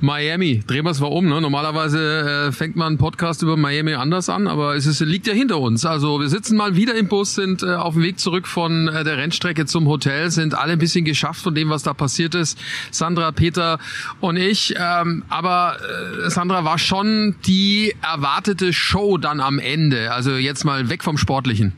Miami. 0.00 0.62
Drehen 0.66 0.84
wir 0.84 0.90
es 0.90 1.00
mal 1.00 1.08
um. 1.08 1.26
Ne? 1.26 1.40
Normalerweise 1.40 2.48
äh, 2.48 2.52
fängt 2.52 2.76
man 2.76 2.88
einen 2.88 2.98
Podcast 2.98 3.42
über 3.42 3.56
Miami 3.56 3.94
anders 3.94 4.28
an, 4.28 4.46
aber 4.46 4.76
es 4.76 4.86
ist, 4.86 5.00
liegt 5.00 5.26
ja 5.26 5.32
hinter 5.32 5.58
uns. 5.58 5.84
Also 5.84 6.20
wir 6.20 6.28
sitzen 6.28 6.56
mal 6.56 6.76
wieder 6.76 6.94
im 6.94 7.08
Bus, 7.08 7.34
sind 7.34 7.64
äh, 7.64 7.74
auf 7.74 7.94
dem 7.94 8.04
Weg 8.04 8.20
zurück 8.20 8.46
von 8.46 8.86
äh, 8.86 9.02
der 9.02 9.18
Rennstrecke 9.18 9.66
zum 9.66 9.88
Hotel, 9.88 10.30
sind 10.30 10.54
alle 10.54 10.74
ein 10.74 10.78
bisschen 10.78 11.04
geschafft 11.04 11.42
von 11.42 11.54
dem, 11.54 11.68
was 11.68 11.82
da 11.82 11.94
passiert 11.94 12.36
ist. 12.36 12.58
Sandra, 12.92 13.32
Peter 13.32 13.78
und 14.20 14.36
ich. 14.36 14.74
Ähm, 14.78 15.24
aber 15.28 15.78
äh, 16.26 16.30
Sandra 16.30 16.64
war 16.64 16.78
schon 16.78 17.34
die 17.46 17.94
erwartete 18.00 18.72
Show 18.72 19.18
dann 19.18 19.40
am 19.40 19.58
Ende. 19.58 20.12
Also 20.12 20.32
jetzt 20.32 20.64
mal 20.64 20.90
weg 20.90 21.02
vom 21.02 21.18
Sportlichen. 21.18 21.72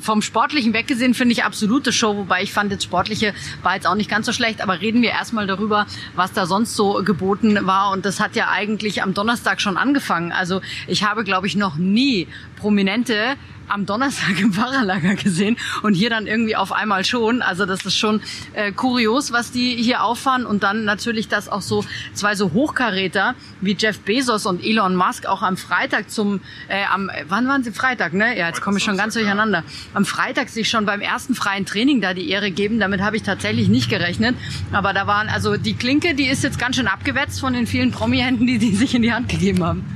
Vom 0.00 0.22
Sportlichen 0.22 0.72
weggesehen 0.72 1.12
finde 1.12 1.32
ich 1.32 1.44
absolute 1.44 1.92
Show, 1.92 2.16
wobei 2.16 2.42
ich 2.42 2.52
fand, 2.52 2.72
das 2.72 2.82
Sportliche 2.82 3.34
war 3.62 3.74
jetzt 3.74 3.86
auch 3.86 3.96
nicht 3.96 4.08
ganz 4.08 4.24
so 4.24 4.32
schlecht. 4.32 4.62
Aber 4.62 4.80
reden 4.80 5.02
wir 5.02 5.10
erstmal 5.10 5.46
darüber, 5.46 5.86
was 6.14 6.32
da 6.32 6.46
sonst 6.46 6.74
so 6.74 7.02
geboten 7.04 7.65
war. 7.66 7.90
Und 7.90 8.04
das 8.04 8.20
hat 8.20 8.36
ja 8.36 8.50
eigentlich 8.50 9.02
am 9.02 9.14
Donnerstag 9.14 9.60
schon 9.60 9.76
angefangen. 9.76 10.32
Also 10.32 10.60
ich 10.86 11.04
habe, 11.04 11.24
glaube 11.24 11.46
ich, 11.46 11.56
noch 11.56 11.76
nie 11.76 12.28
Prominente 12.56 13.36
am 13.68 13.86
Donnerstag 13.86 14.40
im 14.40 14.52
Fahrerlager 14.52 15.14
gesehen 15.14 15.56
und 15.82 15.94
hier 15.94 16.10
dann 16.10 16.26
irgendwie 16.26 16.56
auf 16.56 16.72
einmal 16.72 17.04
schon. 17.04 17.42
Also 17.42 17.66
das 17.66 17.84
ist 17.84 17.96
schon 17.96 18.20
äh, 18.54 18.72
kurios, 18.72 19.32
was 19.32 19.52
die 19.52 19.76
hier 19.76 20.02
auffahren 20.02 20.46
und 20.46 20.62
dann 20.62 20.84
natürlich, 20.84 21.28
dass 21.28 21.48
auch 21.48 21.62
so 21.62 21.84
zwei 22.14 22.34
so 22.34 22.52
Hochkaräter 22.52 23.34
wie 23.60 23.76
Jeff 23.78 24.00
Bezos 24.00 24.46
und 24.46 24.64
Elon 24.64 24.94
Musk 24.94 25.26
auch 25.26 25.42
am 25.42 25.56
Freitag 25.56 26.10
zum, 26.10 26.40
äh, 26.68 26.84
am, 26.92 27.10
wann 27.28 27.48
waren 27.48 27.62
sie 27.62 27.72
Freitag, 27.72 28.12
ne? 28.12 28.36
Ja, 28.36 28.48
jetzt 28.48 28.60
komme 28.60 28.78
ich 28.78 28.84
schon 28.84 28.96
ganz 28.96 29.14
durcheinander. 29.14 29.64
Am 29.94 30.04
Freitag 30.04 30.48
sich 30.48 30.68
schon 30.68 30.86
beim 30.86 31.00
ersten 31.00 31.34
freien 31.34 31.66
Training 31.66 32.00
da 32.00 32.14
die 32.14 32.30
Ehre 32.30 32.50
geben. 32.50 32.78
Damit 32.78 33.00
habe 33.00 33.16
ich 33.16 33.22
tatsächlich 33.22 33.68
nicht 33.68 33.90
gerechnet. 33.90 34.36
Aber 34.72 34.92
da 34.92 35.06
waren, 35.06 35.28
also 35.28 35.56
die 35.56 35.74
Klinke, 35.74 36.14
die 36.14 36.26
ist 36.26 36.42
jetzt 36.42 36.58
ganz 36.58 36.76
schön 36.76 36.88
abgewetzt 36.88 37.40
von 37.40 37.52
den 37.52 37.66
vielen 37.66 37.90
Promi-Händen, 37.90 38.46
die 38.46 38.58
die 38.58 38.74
sich 38.74 38.94
in 38.94 39.02
die 39.02 39.12
Hand 39.12 39.28
gegeben 39.28 39.64
haben. 39.64 39.95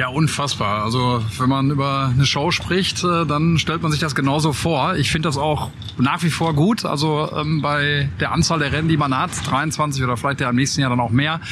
Ja, 0.00 0.08
unfassbar. 0.08 0.82
Also 0.82 1.22
wenn 1.36 1.50
man 1.50 1.70
über 1.70 2.10
eine 2.14 2.24
Show 2.24 2.52
spricht, 2.52 3.04
äh, 3.04 3.26
dann 3.26 3.58
stellt 3.58 3.82
man 3.82 3.92
sich 3.92 4.00
das 4.00 4.14
genauso 4.14 4.54
vor. 4.54 4.96
Ich 4.96 5.10
finde 5.10 5.28
das 5.28 5.36
auch 5.36 5.70
nach 5.98 6.22
wie 6.22 6.30
vor 6.30 6.54
gut. 6.54 6.86
Also 6.86 7.30
ähm, 7.36 7.60
bei 7.60 8.08
der 8.18 8.32
Anzahl 8.32 8.60
der 8.60 8.72
Rennen, 8.72 8.88
die 8.88 8.96
man 8.96 9.14
hat, 9.14 9.30
23 9.44 10.02
oder 10.02 10.16
vielleicht 10.16 10.40
ja 10.40 10.48
im 10.48 10.56
nächsten 10.56 10.80
Jahr 10.80 10.88
dann 10.88 11.00
auch 11.00 11.10
mehr, 11.10 11.42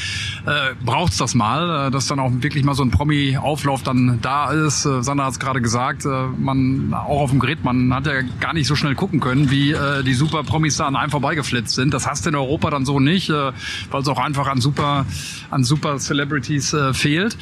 äh, 0.46 0.74
braucht 0.82 1.12
es 1.12 1.19
das 1.19 1.34
mal, 1.34 1.88
äh, 1.88 1.91
dass 1.91 2.06
dann 2.06 2.20
auch 2.20 2.30
wirklich 2.41 2.64
mal 2.64 2.72
so 2.72 2.82
ein 2.82 2.91
Promi-Auflauf 2.91 3.82
dann 3.82 4.19
da 4.22 4.50
ist. 4.50 4.86
Äh, 4.86 5.02
Sandra 5.02 5.26
hat 5.26 5.32
es 5.32 5.41
gerade 5.41 5.60
gesagt, 5.60 6.06
äh, 6.06 6.08
man 6.38 6.94
auch 6.94 7.20
auf 7.20 7.30
dem 7.30 7.41
Grid, 7.41 7.64
man 7.64 7.92
hat 7.92 8.06
ja 8.06 8.22
gar 8.41 8.54
nicht 8.54 8.66
so 8.66 8.76
schnell 8.76 8.94
gucken 8.94 9.20
können, 9.20 9.50
wie 9.50 9.72
äh, 9.72 10.02
die 10.02 10.14
super 10.14 10.42
Promis 10.42 10.78
da 10.78 10.86
an 10.86 10.96
einem 10.96 11.10
vorbeigeflitzt 11.10 11.74
sind. 11.74 11.92
Das 11.92 12.06
hast 12.06 12.24
du 12.24 12.30
in 12.30 12.34
Europa 12.34 12.70
dann 12.70 12.86
so 12.86 12.98
nicht, 12.98 13.28
äh, 13.28 13.52
weil 13.91 14.00
es 14.00 14.08
auch 14.08 14.19
einfach 14.19 14.46
an 14.46 14.62
super, 14.62 15.04
an 15.50 15.64
super 15.64 15.98
Celebrities 15.98 16.72
äh, 16.72 16.94
fehlt. 16.94 17.36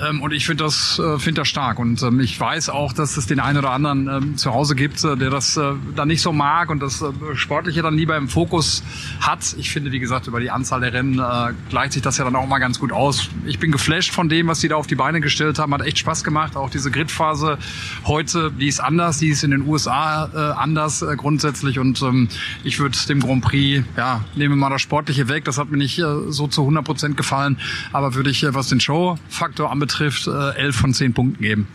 Ähm, 0.00 0.22
und 0.22 0.32
ich 0.32 0.46
finde 0.52 0.64
das, 0.64 0.98
äh, 0.98 1.18
finde 1.18 1.40
das 1.40 1.48
stark. 1.48 1.78
Und 1.78 2.02
ähm, 2.02 2.20
ich 2.20 2.38
weiß 2.38 2.68
auch, 2.68 2.92
dass 2.92 3.16
es 3.16 3.26
den 3.26 3.40
einen 3.40 3.58
oder 3.58 3.70
anderen 3.70 4.08
ähm, 4.08 4.36
zu 4.36 4.52
Hause 4.52 4.74
gibt, 4.74 5.02
äh, 5.02 5.16
der 5.16 5.30
das 5.30 5.56
äh, 5.56 5.72
dann 5.96 6.08
nicht 6.08 6.20
so 6.20 6.30
mag 6.32 6.68
und 6.68 6.80
das 6.80 7.00
äh, 7.00 7.10
Sportliche 7.34 7.80
dann 7.80 7.94
lieber 7.94 8.18
im 8.18 8.28
Fokus 8.28 8.82
hat. 9.20 9.54
Ich 9.56 9.70
finde, 9.70 9.92
wie 9.92 9.98
gesagt, 9.98 10.26
über 10.26 10.40
die 10.40 10.50
Anzahl 10.50 10.80
der 10.80 10.92
Rennen 10.92 11.18
äh, 11.18 11.54
gleicht 11.70 11.94
sich 11.94 12.02
das 12.02 12.18
ja 12.18 12.24
dann 12.24 12.36
auch 12.36 12.46
mal 12.46 12.58
ganz 12.58 12.78
gut 12.78 12.92
aus. 12.92 13.30
Ich 13.46 13.58
bin 13.58 13.72
geflasht 13.72 14.12
von 14.12 14.28
dem, 14.28 14.46
was 14.46 14.60
sie 14.60 14.68
da 14.68 14.76
auf 14.76 14.86
die 14.86 14.94
Beine 14.94 15.22
gestellt 15.22 15.58
haben. 15.58 15.72
Hat 15.72 15.86
echt 15.86 15.98
Spaß 15.98 16.22
gemacht. 16.22 16.54
Auch 16.54 16.68
diese 16.68 16.90
Gridphase 16.90 17.56
heute, 18.04 18.52
die 18.52 18.68
ist 18.68 18.80
anders, 18.80 19.18
die 19.18 19.28
ist 19.28 19.44
in 19.44 19.52
den 19.52 19.66
USA 19.66 20.28
äh, 20.34 20.60
anders 20.60 21.00
äh, 21.00 21.16
grundsätzlich. 21.16 21.78
Und 21.78 22.02
ähm, 22.02 22.28
ich 22.62 22.78
würde 22.78 22.98
dem 23.08 23.20
Grand 23.20 23.42
Prix, 23.42 23.86
ja, 23.96 24.22
nehmen 24.34 24.56
wir 24.56 24.60
mal 24.60 24.70
das 24.70 24.82
Sportliche 24.82 25.28
weg. 25.28 25.46
Das 25.46 25.56
hat 25.56 25.70
mir 25.70 25.78
nicht 25.78 25.98
äh, 25.98 26.30
so 26.30 26.46
zu 26.46 26.60
100 26.60 26.84
Prozent 26.84 27.16
gefallen. 27.16 27.56
Aber 27.92 28.14
würde 28.14 28.28
ich, 28.28 28.42
äh, 28.42 28.52
was 28.52 28.68
den 28.68 28.80
Show-Faktor 28.80 29.70
anbetrifft, 29.70 30.28
äh, 30.32 30.58
11 30.58 30.76
von 30.76 30.94
10 30.94 31.14
Punkten 31.14 31.42
geben. 31.42 31.68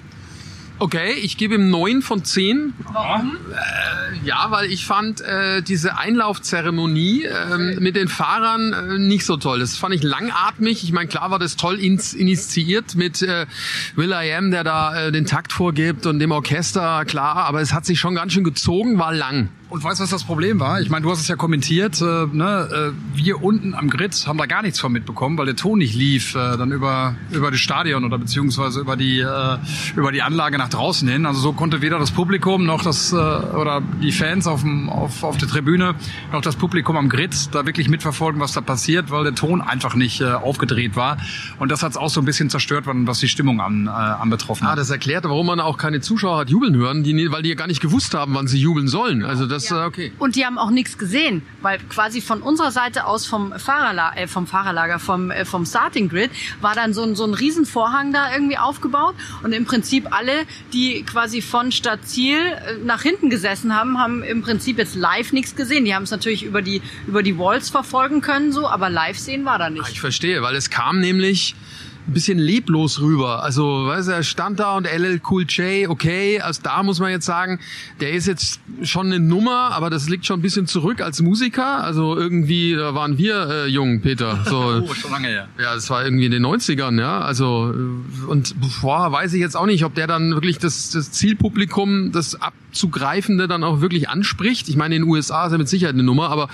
Okay, 0.79 1.13
ich 1.23 1.37
gebe 1.37 1.55
ihm 1.55 1.71
neun 1.71 2.03
von 2.03 2.23
zehn. 2.23 2.73
Warum? 2.93 3.35
Äh, 3.51 4.27
ja, 4.27 4.51
weil 4.51 4.71
ich 4.71 4.85
fand 4.85 5.21
äh, 5.21 5.63
diese 5.63 5.97
Einlaufzeremonie 5.97 7.23
äh, 7.23 7.79
mit 7.79 7.95
den 7.95 8.07
Fahrern 8.07 8.73
äh, 8.73 8.99
nicht 8.99 9.25
so 9.25 9.37
toll. 9.37 9.59
Das 9.59 9.75
fand 9.75 9.95
ich 9.95 10.03
langatmig. 10.03 10.83
Ich 10.83 10.91
meine, 10.91 11.07
klar 11.07 11.31
war 11.31 11.39
das 11.39 11.55
toll 11.55 11.79
ins, 11.79 12.13
initiiert 12.13 12.93
mit 12.93 13.23
äh, 13.23 13.47
Will 13.95 14.11
I 14.11 14.31
Am, 14.33 14.51
der 14.51 14.63
da 14.63 15.07
äh, 15.07 15.11
den 15.11 15.25
Takt 15.25 15.51
vorgibt 15.51 16.05
und 16.05 16.19
dem 16.19 16.31
Orchester, 16.31 17.05
klar, 17.05 17.37
aber 17.37 17.61
es 17.61 17.73
hat 17.73 17.85
sich 17.85 17.99
schon 17.99 18.13
ganz 18.13 18.33
schön 18.33 18.43
gezogen, 18.43 18.99
war 18.99 19.13
lang. 19.13 19.49
Und 19.69 19.83
weißt 19.83 19.99
du, 19.99 20.03
was 20.03 20.11
das 20.11 20.23
Problem 20.23 20.61
war? 20.61 20.79
Ich 20.79 20.89
meine, 20.89 21.03
du 21.03 21.11
hast 21.11 21.19
es 21.19 21.27
ja 21.27 21.35
kommentiert. 21.35 21.99
Äh, 22.01 22.05
ne? 22.31 22.93
äh, 22.93 23.17
wir 23.17 23.43
unten 23.43 23.75
am 23.75 23.89
Grid 23.89 24.25
haben 24.25 24.37
da 24.37 24.45
gar 24.45 24.61
nichts 24.61 24.79
von 24.79 24.93
mitbekommen, 24.93 25.37
weil 25.37 25.45
der 25.45 25.57
Ton 25.57 25.79
nicht 25.79 25.93
lief. 25.93 26.35
Äh, 26.35 26.55
dann 26.57 26.71
über 26.71 27.15
über 27.31 27.51
das 27.51 27.59
Stadion 27.59 28.05
oder 28.05 28.17
beziehungsweise 28.17 28.79
über 28.79 28.95
die 28.95 29.19
äh, 29.19 29.57
über 29.97 30.13
die 30.13 30.21
Anlage 30.21 30.57
nach 30.57 30.69
draußen 30.69 31.05
hin. 31.09 31.25
Also 31.25 31.41
so 31.41 31.51
konnte 31.51 31.81
weder 31.81 31.99
das 31.99 32.11
Publikum 32.11 32.65
noch 32.65 32.81
das 32.81 33.11
äh, 33.11 33.15
oder 33.17 33.81
die 34.01 34.13
Fans 34.13 34.47
auf 34.47 34.61
dem 34.61 34.89
auf 34.89 35.23
auf 35.23 35.37
der 35.37 35.49
Tribüne 35.49 35.95
noch 36.31 36.41
das 36.41 36.55
Publikum 36.55 36.95
am 36.95 37.09
Grid 37.09 37.53
da 37.53 37.65
wirklich 37.65 37.89
mitverfolgen, 37.89 38.39
was 38.39 38.53
da 38.53 38.61
passiert, 38.61 39.11
weil 39.11 39.25
der 39.25 39.35
Ton 39.35 39.59
einfach 39.61 39.95
nicht 39.95 40.21
äh, 40.21 40.31
aufgedreht 40.31 40.95
war. 40.95 41.17
Und 41.59 41.73
das 41.73 41.83
hat 41.83 41.91
es 41.91 41.97
auch 41.97 42.09
so 42.09 42.21
ein 42.21 42.25
bisschen 42.25 42.49
zerstört, 42.49 42.85
was 42.87 43.19
die 43.19 43.27
Stimmung 43.27 43.59
an 43.59 43.87
äh, 43.87 43.89
anbetroffen 43.89 44.65
Ah, 44.65 44.71
hat. 44.71 44.77
das 44.79 44.89
erklärt, 44.91 45.25
warum 45.25 45.47
man 45.47 45.59
auch 45.59 45.77
keine 45.77 45.99
Zuschauer 45.99 46.37
hat 46.39 46.49
jubeln 46.49 46.73
hören, 46.77 47.03
die, 47.03 47.31
weil 47.33 47.41
die 47.41 47.49
ja 47.49 47.55
gar 47.55 47.67
nicht 47.67 47.81
gewusst 47.81 48.13
haben, 48.13 48.33
wann 48.33 48.47
sie 48.47 48.59
jubeln 48.59 48.87
sollen. 48.87 49.25
Also 49.25 49.56
das, 49.63 49.71
äh, 49.71 49.85
okay. 49.85 50.11
Und 50.17 50.35
die 50.35 50.45
haben 50.45 50.57
auch 50.57 50.71
nichts 50.71 50.97
gesehen, 50.97 51.43
weil 51.61 51.77
quasi 51.79 52.21
von 52.21 52.41
unserer 52.41 52.71
Seite 52.71 53.05
aus 53.05 53.25
vom 53.25 53.53
Fahrerlager, 53.57 54.17
äh, 54.17 54.27
vom 54.27 54.47
Fahrerlager, 54.47 54.99
vom, 54.99 55.31
äh, 55.31 55.45
vom 55.45 55.65
Starting 55.65 56.09
Grid 56.09 56.31
war 56.61 56.73
dann 56.73 56.93
so 56.93 57.03
ein, 57.03 57.15
so 57.15 57.25
ein 57.25 57.33
Riesenvorhang 57.33 58.11
da 58.13 58.33
irgendwie 58.33 58.57
aufgebaut 58.57 59.15
und 59.43 59.51
im 59.51 59.65
Prinzip 59.65 60.07
alle, 60.11 60.45
die 60.73 61.03
quasi 61.03 61.41
von 61.41 61.71
Stadt 61.71 62.07
Ziel 62.07 62.39
äh, 62.39 62.83
nach 62.83 63.01
hinten 63.03 63.29
gesessen 63.29 63.75
haben, 63.75 63.99
haben 63.99 64.23
im 64.23 64.41
Prinzip 64.41 64.77
jetzt 64.77 64.95
live 64.95 65.33
nichts 65.33 65.55
gesehen. 65.55 65.85
Die 65.85 65.93
haben 65.93 66.03
es 66.03 66.11
natürlich 66.11 66.43
über 66.43 66.61
die, 66.61 66.81
über 67.05 67.21
die 67.23 67.37
Walls 67.37 67.69
verfolgen 67.69 68.21
können 68.21 68.51
so, 68.51 68.67
aber 68.67 68.89
live 68.89 69.19
sehen 69.19 69.45
war 69.45 69.59
da 69.59 69.67
Ah, 69.67 69.69
nicht. 69.69 69.89
Ich 69.89 69.99
verstehe, 69.99 70.41
weil 70.41 70.55
es 70.55 70.69
kam 70.69 70.99
nämlich 70.99 71.53
ein 72.07 72.13
bisschen 72.13 72.37
leblos 72.39 73.01
rüber. 73.01 73.43
Also, 73.43 73.85
weißt 73.87 74.07
du, 74.07 74.11
er 74.13 74.23
stand 74.23 74.59
da 74.59 74.77
und 74.77 74.85
LL 74.87 75.19
Cool 75.29 75.43
J, 75.47 75.89
okay, 75.89 76.39
also 76.39 76.61
da 76.63 76.81
muss 76.83 76.99
man 76.99 77.11
jetzt 77.11 77.25
sagen, 77.25 77.59
der 77.99 78.11
ist 78.13 78.27
jetzt 78.27 78.59
schon 78.83 79.07
eine 79.07 79.19
Nummer, 79.19 79.71
aber 79.73 79.89
das 79.89 80.07
liegt 80.09 80.25
schon 80.25 80.39
ein 80.39 80.41
bisschen 80.41 80.67
zurück 80.67 81.01
als 81.01 81.21
Musiker. 81.21 81.83
Also 81.83 82.15
irgendwie, 82.17 82.75
da 82.75 82.95
waren 82.95 83.17
wir 83.17 83.49
äh, 83.49 83.67
jung, 83.67 84.01
Peter. 84.01 84.39
So, 84.47 84.83
Oh, 84.87 84.93
schon 84.93 85.11
lange 85.11 85.27
her. 85.27 85.47
ja, 85.59 85.73
das 85.75 85.89
war 85.89 86.03
irgendwie 86.05 86.25
in 86.25 86.31
den 86.31 86.45
90ern, 86.45 86.99
ja. 86.99 87.19
Also, 87.19 87.73
äh, 87.73 88.25
und 88.29 88.55
boah, 88.81 89.11
weiß 89.11 89.33
ich 89.33 89.41
jetzt 89.41 89.57
auch 89.57 89.65
nicht, 89.65 89.83
ob 89.83 89.93
der 89.95 90.07
dann 90.07 90.31
wirklich 90.31 90.57
das, 90.57 90.89
das 90.91 91.11
Zielpublikum, 91.11 92.11
das 92.11 92.35
Abzugreifende 92.41 93.47
dann 93.47 93.63
auch 93.63 93.81
wirklich 93.81 94.09
anspricht. 94.09 94.69
Ich 94.69 94.75
meine, 94.77 94.95
in 94.95 95.01
den 95.03 95.09
USA 95.11 95.47
ist 95.47 95.51
er 95.51 95.57
mit 95.57 95.67
Sicherheit 95.69 95.95
eine 95.95 96.03
Nummer, 96.03 96.29
aber 96.29 96.47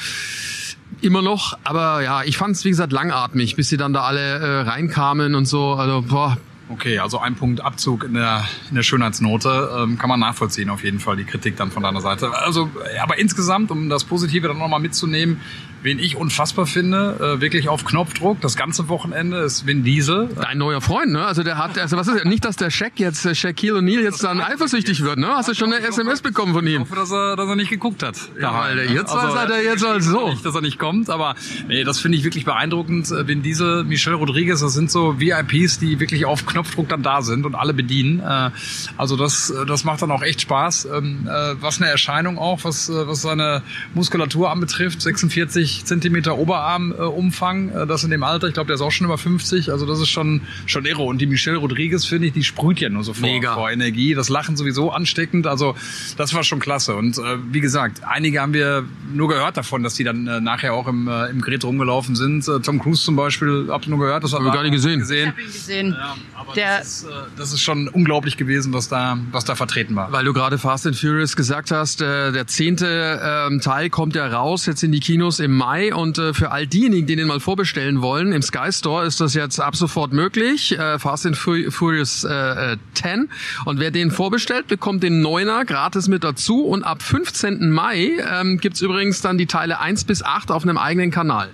immer 1.04 1.22
noch. 1.22 1.58
Aber 1.64 2.02
ja, 2.02 2.24
ich 2.24 2.38
fand 2.38 2.56
es, 2.56 2.66
wie 2.66 2.70
gesagt, 2.70 2.92
langatmig, 2.92 3.56
bis 3.56 3.70
sie 3.70 3.78
dann 3.78 3.94
da 3.94 4.04
alle 4.04 4.40
äh, 4.40 4.62
reinkamen 4.62 5.36
und 5.36 5.46
so. 5.46 5.74
Also, 5.74 6.02
boah, 6.02 6.38
Okay, 6.70 6.98
also 6.98 7.20
ein 7.20 7.36
Punkt 7.36 7.62
Abzug 7.62 8.06
in 8.06 8.14
der, 8.14 8.46
in 8.70 8.76
der 8.76 8.84
Schönheitsnote 8.84 9.70
ähm, 9.78 9.98
kann 9.98 10.10
man 10.10 10.20
nachvollziehen 10.20 10.70
auf 10.70 10.84
jeden 10.84 11.00
Fall, 11.00 11.18
die 11.18 11.26
Kritik 11.26 11.58
dann 11.58 11.72
von 11.72 11.84
deiner 11.84 12.02
Seite. 12.02 12.34
Also, 12.34 12.70
aber 13.02 13.20
insgesamt, 13.20 13.70
um 13.70 13.90
das 13.90 14.06
Positive 14.06 14.48
dann 14.48 14.58
nochmal 14.58 14.80
mitzunehmen, 14.80 15.42
wen 15.84 16.00
ich 16.00 16.16
unfassbar 16.16 16.66
finde, 16.66 17.36
äh, 17.38 17.42
wirklich 17.42 17.70
auf 17.70 17.86
Knopfdruck, 17.86 18.42
das 18.42 18.56
ganze 18.56 18.90
Wochenende 18.90 19.38
ist 19.40 19.68
Vin 19.68 19.84
Diesel. 19.84 20.30
dein 20.36 20.58
neuer 20.58 20.82
Freund, 20.82 21.12
ne? 21.12 21.26
Also 21.26 21.44
der 21.44 21.58
hat, 21.58 21.78
also 21.78 21.98
was 21.98 22.08
ist, 22.08 22.26
nicht, 22.26 22.46
dass 22.46 22.56
der 22.56 22.70
Shaq 22.72 22.94
jetzt, 23.00 23.26
äh, 23.26 23.36
Shaquille 23.36 23.80
O'Neal 23.80 24.02
jetzt 24.02 24.24
dann 24.24 24.42
eifersüchtig 24.42 25.04
wird, 25.04 25.18
ne? 25.20 25.28
Hast 25.28 25.50
du 25.50 25.54
schon 25.54 25.72
eine 25.74 25.86
SMS 25.86 26.22
bekommen 26.22 26.54
von 26.54 26.66
Ich 26.66 26.74
ihm? 26.76 26.82
hoffe, 26.82 26.96
dass 26.96 27.12
er, 27.12 27.36
dass 27.36 27.48
er 27.48 27.56
nicht 27.56 27.70
geguckt 27.70 28.04
hat. 28.04 28.16
Ja, 28.36 28.52
daheim, 28.52 28.78
Alter, 28.80 28.90
ne? 28.90 28.94
jetzt 28.96 29.12
seid 29.12 29.50
ihr 29.50 29.64
jetzt 29.64 29.86
halt 29.88 30.04
so. 30.04 30.30
Nicht, 30.30 30.46
dass 30.46 30.56
er 30.56 30.62
nicht 30.62 30.80
kommt, 30.80 31.10
aber 31.10 31.36
nee, 31.68 31.84
das 31.84 32.00
finde 32.00 32.18
ich 32.18 32.24
wirklich 32.24 32.46
beeindruckend. 32.46 33.12
Äh, 33.12 33.28
Vin 33.28 33.42
Diesel, 33.44 33.84
Michelle 33.84 34.16
Rodriguez, 34.16 34.60
das 34.62 34.74
sind 34.74 34.90
so 34.92 35.20
VIPs, 35.20 35.80
die 35.80 36.00
wirklich 36.00 36.26
auf 36.26 36.46
Knopfdruck 36.46 36.90
dann 36.90 37.04
da 37.04 37.22
sind 37.22 37.46
und 37.46 37.56
alle 37.56 37.74
bedienen. 37.74 38.20
Äh, 38.20 38.50
Also 38.98 39.18
das, 39.18 39.54
das 39.68 39.84
macht 39.84 40.02
dann 40.02 40.12
auch 40.12 40.22
echt 40.22 40.42
Spaß. 40.42 40.88
Ähm, 40.94 41.28
äh, 41.28 41.56
Was 41.62 41.82
eine 41.82 41.90
Erscheinung 41.90 42.38
auch, 42.38 42.64
was, 42.64 42.90
was 42.94 43.22
seine 43.22 43.62
Muskulatur 43.94 44.52
anbetrifft. 44.52 45.02
46 45.02 45.73
50 45.74 45.86
Zentimeter 45.86 46.38
Oberarmumfang. 46.38 47.70
Äh, 47.70 47.88
das 47.88 48.04
in 48.04 48.12
dem 48.12 48.24
Alter. 48.24 48.48
Ich 48.48 48.54
glaube, 48.54 48.68
der 48.68 48.76
ist 48.76 48.82
auch 48.82 48.92
schon 48.92 49.06
über 49.06 49.18
50. 49.18 49.72
Also 49.72 49.86
das 49.86 50.00
ist 50.00 50.10
schon, 50.10 50.42
schon 50.66 50.86
irre. 50.86 51.04
Und 51.04 51.20
die 51.20 51.26
Michelle 51.26 51.58
Rodriguez, 51.58 52.06
finde 52.06 52.28
ich, 52.28 52.34
die 52.34 52.44
sprüht 52.44 52.80
ja 52.80 52.90
nur 52.90 53.04
so 53.04 53.14
vor, 53.14 53.28
Mega. 53.28 53.54
vor 53.56 53.72
Energie. 53.72 54.14
Das 54.14 54.30
Lachen 54.30 54.56
sowieso 54.58 54.92
ansteckend. 54.92 55.48
Also 55.48 55.76
das 56.18 56.34
war 56.34 56.44
schon 56.44 56.60
klasse. 56.60 56.96
Und 56.96 57.18
äh, 57.18 57.22
wie 57.52 57.62
gesagt, 57.62 58.02
einige 58.06 58.42
haben 58.42 58.54
wir 58.54 58.84
nur 59.14 59.30
gehört 59.30 59.58
davon, 59.58 59.84
dass 59.84 59.96
die 59.96 60.04
dann 60.04 60.28
äh, 60.28 60.40
nachher 60.42 60.74
auch 60.74 60.88
im, 60.88 61.08
äh, 61.08 61.28
im 61.30 61.42
Gerät 61.42 61.64
rumgelaufen 61.64 62.16
sind. 62.16 62.48
Äh, 62.48 62.60
Tom 62.60 62.80
Cruise 62.80 63.04
zum 63.04 63.16
Beispiel, 63.16 63.68
hab 63.70 63.82
ich 63.84 63.88
nur 63.88 64.00
gehört. 64.00 64.24
Das 64.24 64.34
Hab 64.34 64.42
ich 64.46 64.52
gar 64.54 64.64
nicht 64.64 64.72
gesehen. 64.74 65.02
Ich 65.10 65.28
habe 65.28 65.42
ihn 65.42 65.46
gesehen. 65.48 65.96
Ja, 65.98 66.16
aber 66.36 66.54
Der- 66.54 66.80
das, 66.80 66.88
ist, 66.88 67.04
äh, 67.06 67.10
das 67.38 67.54
ist 67.54 67.62
schon 67.62 67.88
unglaublich 67.88 68.38
gewesen, 68.38 68.74
was 68.74 68.88
da, 68.90 69.18
was 69.32 69.46
da 69.46 69.56
vertreten 69.56 69.96
war. 69.96 70.12
Weil 70.12 70.26
du 70.26 70.34
gerade 70.34 70.58
Fast 70.58 70.88
and 70.88 70.96
Furious 70.96 71.36
gesagt 71.36 71.72
hast, 71.72 72.02
äh, 72.02 72.32
der 72.32 72.48
zehnte 72.48 73.20
ähm, 73.24 73.60
Teil 73.62 73.90
kommt 73.90 74.16
ja 74.16 74.28
raus, 74.28 74.66
jetzt 74.66 74.84
in 74.84 74.92
die 74.92 75.00
Kinos 75.00 75.40
im 75.40 75.52
Mai 75.64 75.94
und 75.96 76.18
äh, 76.18 76.34
für 76.34 76.52
all 76.52 76.68
diejenigen, 76.68 77.08
die 77.08 77.16
den 77.16 77.28
mal 77.28 77.40
vorbestellen 77.40 78.02
wollen, 78.02 78.34
im 78.34 78.42
Sky 78.42 78.70
Store 78.74 79.06
ist 79.06 79.22
das 79.22 79.34
jetzt 79.34 79.62
ab 79.62 79.78
sofort 79.78 80.12
möglich, 80.12 80.78
äh, 80.78 81.00
Fast 81.00 81.26
and 81.26 81.38
Fu- 81.38 81.72
Furious 81.72 82.26
äh, 82.26 82.74
äh, 82.74 82.78
10 82.96 83.30
und 83.64 83.80
wer 83.80 83.90
den 83.90 84.12
vorbestellt, 84.12 84.68
bekommt 84.68 85.04
den 85.04 85.22
Neuner 85.22 85.64
gratis 85.64 86.10
mit 86.10 86.26
dazu 86.26 86.66
und 86.66 86.84
ab 86.84 87.02
15. 87.02 87.72
Mai 87.72 88.12
ähm, 88.30 88.58
gibt's 88.58 88.82
übrigens 88.82 89.22
dann 89.22 89.38
die 89.38 89.46
Teile 89.46 89.80
1 89.80 90.04
bis 90.04 90.22
8 90.22 90.52
auf 90.52 90.64
einem 90.64 90.78
eigenen 90.78 91.12
Kanal. 91.12 91.50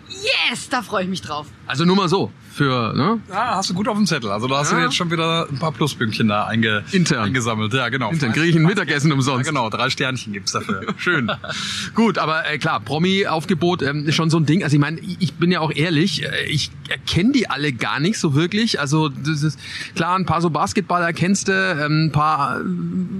Yes, 0.50 0.70
da 0.70 0.82
freue 0.82 1.04
ich 1.04 1.10
mich 1.10 1.22
drauf. 1.22 1.46
Also 1.68 1.86
nur 1.86 1.96
mal 1.96 2.10
so, 2.10 2.32
für, 2.60 2.94
ne? 2.94 3.20
Ja, 3.30 3.56
hast 3.56 3.70
du 3.70 3.74
gut 3.74 3.88
auf 3.88 3.96
dem 3.96 4.06
Zettel. 4.06 4.30
Also 4.32 4.48
da 4.48 4.58
hast 4.60 4.74
du 4.74 4.76
Ja. 4.76 4.84
jetzt 4.84 4.96
schon 4.96 5.10
wieder 5.12 5.48
ein 5.50 5.60
paar 5.60 5.72
Pluspünktchen 5.72 6.28
da 6.28 6.44
einge 6.44 6.84
Intern. 6.92 7.24
eingesammelt. 7.24 7.74
Ja, 7.74 7.88
genau. 7.88 8.12
Dann 8.20 8.34
kriege 8.34 8.48
ich 8.48 8.56
ein 8.58 8.64
Mittagessen 8.64 9.08
Ja, 9.10 9.14
umsonst. 9.16 9.48
genau, 9.48 9.70
drei 9.70 9.90
Sternchen 9.90 10.34
gibt's 10.34 10.52
dafür. 10.52 10.82
Schön. 10.98 11.32
Gut, 11.96 12.18
aber 12.18 12.50
äh, 12.52 12.58
klar, 12.58 12.82
Promi-Aufgebot 12.82 13.82
ähm, 13.82 14.06
ist 14.08 14.16
schon 14.16 14.30
so 14.30 14.38
ein 14.38 14.46
Ding. 14.46 14.62
Also 14.64 14.76
ich 14.76 14.82
meine, 14.82 15.00
ich 15.00 15.36
bin 15.36 15.52
ja 15.52 15.62
auch 15.62 15.72
ehrlich, 15.74 16.24
äh, 16.24 16.46
ich 16.50 16.70
erkenne 16.90 17.32
die 17.32 17.50
alle 17.50 17.72
gar 17.72 18.02
nicht 18.02 18.20
so 18.20 18.36
wirklich. 18.36 18.80
Also 18.82 19.08
das 19.10 19.42
ist 19.44 19.58
klar, 19.96 20.16
ein 20.18 20.26
paar 20.26 20.42
so 20.42 20.50
Basketballer 20.50 21.14
kennst 21.14 21.48
du, 21.48 21.54
ähm, 21.54 22.08
ein 22.08 22.12
paar, 22.12 22.60
äh, 22.60 22.64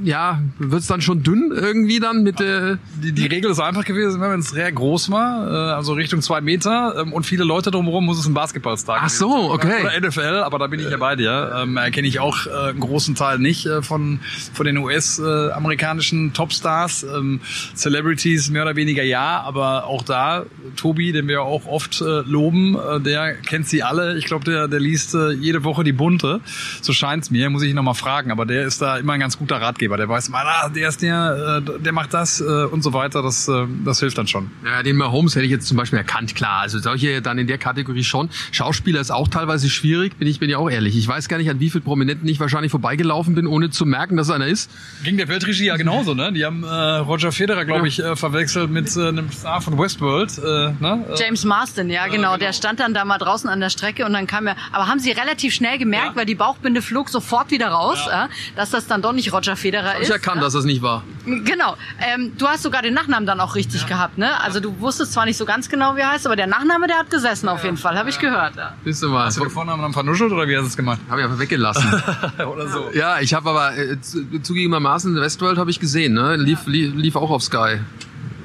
ja, 0.04 0.42
wird's 0.58 0.88
dann 0.88 1.02
schon 1.02 1.24
dünn 1.24 1.52
irgendwie 1.56 2.00
dann 2.02 2.24
mit 2.24 2.42
äh, 2.42 2.76
Die, 3.02 3.14
die 3.14 3.28
Regel 3.28 3.52
ist 3.52 3.60
einfach 3.60 3.86
gewesen, 3.86 4.20
wenn 4.20 4.40
es 4.42 4.50
sehr 4.50 4.72
groß 4.72 5.10
war, 5.12 5.48
äh, 5.48 5.74
also 5.76 5.94
Richtung 5.94 6.22
zwei 6.22 6.42
Meter 6.42 6.96
ähm, 7.00 7.14
und 7.14 7.26
viele 7.26 7.46
Leute 7.46 7.72
drumherum, 7.72 8.06
muss 8.06 8.20
es 8.20 8.26
ein 8.28 8.34
Basketballstar 8.34 8.98
Ach 9.00 9.04
gewesen 9.06 9.20
so, 9.30 9.42
sein. 9.42 9.52
okay. 9.52 9.84
Oder 9.84 10.08
NFL, 10.08 10.44
aber 10.44 10.60
da 10.60 10.68
bin 10.68 10.80
ich 10.80 10.90
ja 10.90 10.98
bei 10.98 11.16
dir. 11.16 11.54
Ähm, 11.56 11.78
erkenne 11.78 12.08
ich 12.08 12.20
auch 12.20 12.46
äh, 12.46 12.70
einen 12.70 12.80
großen 12.80 13.16
Teil 13.16 13.40
nicht 13.40 13.66
äh, 13.66 13.82
von, 13.82 14.20
von 14.54 14.66
den 14.66 14.78
US-amerikanischen 14.78 16.34
Topstars. 16.34 17.04
Ähm, 17.04 17.42
Celebrities 17.76 18.50
mehr 18.50 18.64
oder 18.64 18.76
weniger 18.76 19.04
ja, 19.04 19.42
aber 19.42 19.86
auch 19.86 20.04
da, 20.04 20.46
Tobi, 20.76 21.12
den 21.12 21.28
wir 21.28 21.42
auch 21.42 21.66
oft 21.66 22.02
äh, 22.02 22.22
loben, 22.22 22.76
äh, 22.76 23.00
der 23.00 23.36
kennt 23.36 23.68
sie 23.68 23.84
alle. 23.84 24.18
Ich 24.18 24.26
glaube, 24.26 24.46
der, 24.46 24.68
der 24.68 24.80
liest 24.80 25.16
äh, 25.16 25.32
jede 25.32 25.64
Woche 25.64 25.84
die 25.84 25.92
Bunte. 25.92 26.42
So 26.82 26.94
scheint's 26.94 27.32
mir, 27.32 27.50
muss 27.50 27.64
ich 27.64 27.70
ihn 27.70 27.76
noch 27.76 27.84
mal 27.84 27.94
fragen. 27.94 28.32
Aber 28.32 28.46
der 28.46 28.66
ist 28.66 28.82
da 28.82 28.98
immer 28.98 29.14
ein 29.14 29.20
ganz 29.20 29.38
guter 29.38 29.62
Ratgeber. 29.62 29.98
Der 29.98 30.08
weiß 30.08 30.30
mal, 30.30 30.46
ah, 30.46 30.70
der 30.70 30.90
ist 30.90 31.02
der, 31.02 31.64
äh, 31.66 31.80
der 31.80 31.92
macht 31.92 32.14
das 32.14 32.42
äh, 32.42 32.44
und 32.44 32.82
so 32.84 32.94
weiter. 32.94 33.22
Das, 33.22 33.48
äh, 33.48 33.66
das 33.84 34.00
hilft 34.00 34.18
dann 34.18 34.28
schon. 34.28 34.52
Ja, 34.66 34.84
den 34.84 34.96
Mahomes 34.96 35.36
hätte 35.36 35.46
ich 35.46 35.52
jetzt 35.52 35.68
zum 35.68 35.78
Beispiel 35.78 35.98
erkannt, 35.98 36.36
klar. 36.36 36.62
Also 36.62 36.80
solche 36.80 37.22
dann 37.22 37.38
in 37.38 37.48
der 37.48 37.58
Kategorie 37.58 38.04
schon. 38.04 38.30
Schauspieler 38.52 39.02
ist 39.02 39.12
auch 39.12 39.19
teilweise 39.28 39.70
schwierig, 39.70 40.18
bin 40.18 40.28
ich 40.28 40.40
bin 40.40 40.50
ja 40.50 40.58
auch 40.58 40.70
ehrlich. 40.70 40.96
Ich 40.96 41.08
weiß 41.08 41.28
gar 41.28 41.38
nicht, 41.38 41.50
an 41.50 41.60
wie 41.60 41.70
viel 41.70 41.82
Prominenten 41.82 42.28
ich 42.28 42.40
wahrscheinlich 42.40 42.72
vorbeigelaufen 42.72 43.36
bin, 43.36 43.46
ohne 43.48 43.70
zu 43.70 43.86
merken, 43.86 44.16
dass 44.18 44.30
einer 44.30 44.48
ist. 44.48 44.72
Ging 45.04 45.18
der 45.18 45.28
Weltregie 45.28 45.66
ja 45.66 45.76
genauso, 45.76 46.14
ne? 46.14 46.32
Die 46.32 46.46
haben 46.46 46.64
äh, 46.64 46.68
Roger 46.68 47.32
Federer, 47.32 47.66
glaube 47.66 47.88
ich, 47.88 48.00
äh, 48.04 48.16
verwechselt 48.16 48.70
mit 48.72 48.96
äh, 48.96 49.08
einem 49.10 49.32
Star 49.32 49.62
von 49.62 49.78
Westworld. 49.78 50.38
Äh, 50.38 50.42
ne? 50.42 51.06
Äh, 51.14 51.20
James 51.20 51.44
Marsden, 51.46 51.90
ja 51.90 52.06
genau. 52.06 52.16
genau. 52.34 52.38
Der 52.38 52.54
stand 52.54 52.80
dann 52.80 52.94
da 52.94 53.04
mal 53.06 53.18
draußen 53.18 53.50
an 53.50 53.60
der 53.60 53.70
Strecke 53.70 54.06
und 54.06 54.14
dann 54.14 54.28
kam 54.28 54.48
er. 54.48 54.56
Aber 54.72 54.88
haben 54.88 55.00
sie 55.00 55.12
relativ 55.12 55.54
schnell 55.54 55.78
gemerkt, 55.78 56.12
Ja. 56.12 56.16
weil 56.16 56.26
die 56.26 56.36
Bauchbinde 56.36 56.82
flog 56.82 57.10
sofort 57.10 57.52
wieder 57.52 57.68
raus, 57.70 58.00
Ja. 58.08 58.26
äh, 58.26 58.28
dass 58.56 58.70
das 58.70 58.88
dann 58.88 59.02
doch 59.02 59.14
nicht 59.14 59.34
Roger 59.34 59.56
Federer 59.56 59.96
Ich 59.98 60.04
ist. 60.04 60.10
erkannt, 60.12 60.42
dass 60.42 60.54
das 60.54 60.66
nicht 60.66 60.82
war. 60.82 61.04
Genau. 61.26 61.76
Ähm, 62.00 62.32
du 62.38 62.48
hast 62.48 62.64
sogar 62.64 62.82
den 62.82 62.94
Nachnamen 62.94 63.26
dann 63.26 63.40
auch 63.40 63.56
richtig 63.56 63.86
gehabt, 63.88 64.18
ne? 64.18 64.40
Also 64.42 64.60
du 64.60 64.80
wusstest 64.80 65.14
zwar 65.14 65.26
nicht 65.26 65.38
so 65.38 65.46
ganz 65.46 65.70
genau, 65.70 65.96
wie 65.96 66.02
er 66.02 66.12
heißt, 66.12 66.26
aber 66.26 66.36
der 66.36 66.48
Nachname, 66.48 66.88
der 66.88 66.98
hat 67.00 67.10
gesessen 67.10 67.50
auf 67.50 67.64
jeden 67.64 67.78
Fall, 67.78 67.98
habe 67.98 68.10
ich 68.10 68.20
gehört. 68.20 68.56
Ja. 68.56 68.74
Wisst 68.84 68.99
ihr 69.04 69.10
mal. 69.10 69.26
Hast 69.26 69.38
du 69.38 69.42
den 69.42 69.50
Vornamen 69.52 69.82
dann 69.82 69.94
vernuschelt 69.94 70.32
oder 70.32 70.48
wie 70.48 70.56
hast 70.56 70.64
du 70.64 70.68
es 70.70 70.78
gemacht? 70.78 71.00
Habe 71.10 71.22
ich 71.22 71.26
einfach 71.26 71.40
weggelassen. 71.40 71.86
oder 72.54 72.68
so. 72.68 72.90
ja, 72.94 73.20
ich 73.20 73.34
habe 73.34 73.50
aber 73.50 73.78
äh, 73.78 74.00
zu- 74.02 74.26
zugegebenermaßen 74.42 75.16
Westworld 75.20 75.58
habe 75.58 75.70
ich 75.72 75.80
gesehen, 75.80 76.14
ne? 76.14 76.36
Lief, 76.36 76.66
lief, 76.68 76.94
lief 76.96 77.16
auch 77.16 77.32
auf 77.32 77.44
Sky 77.44 77.80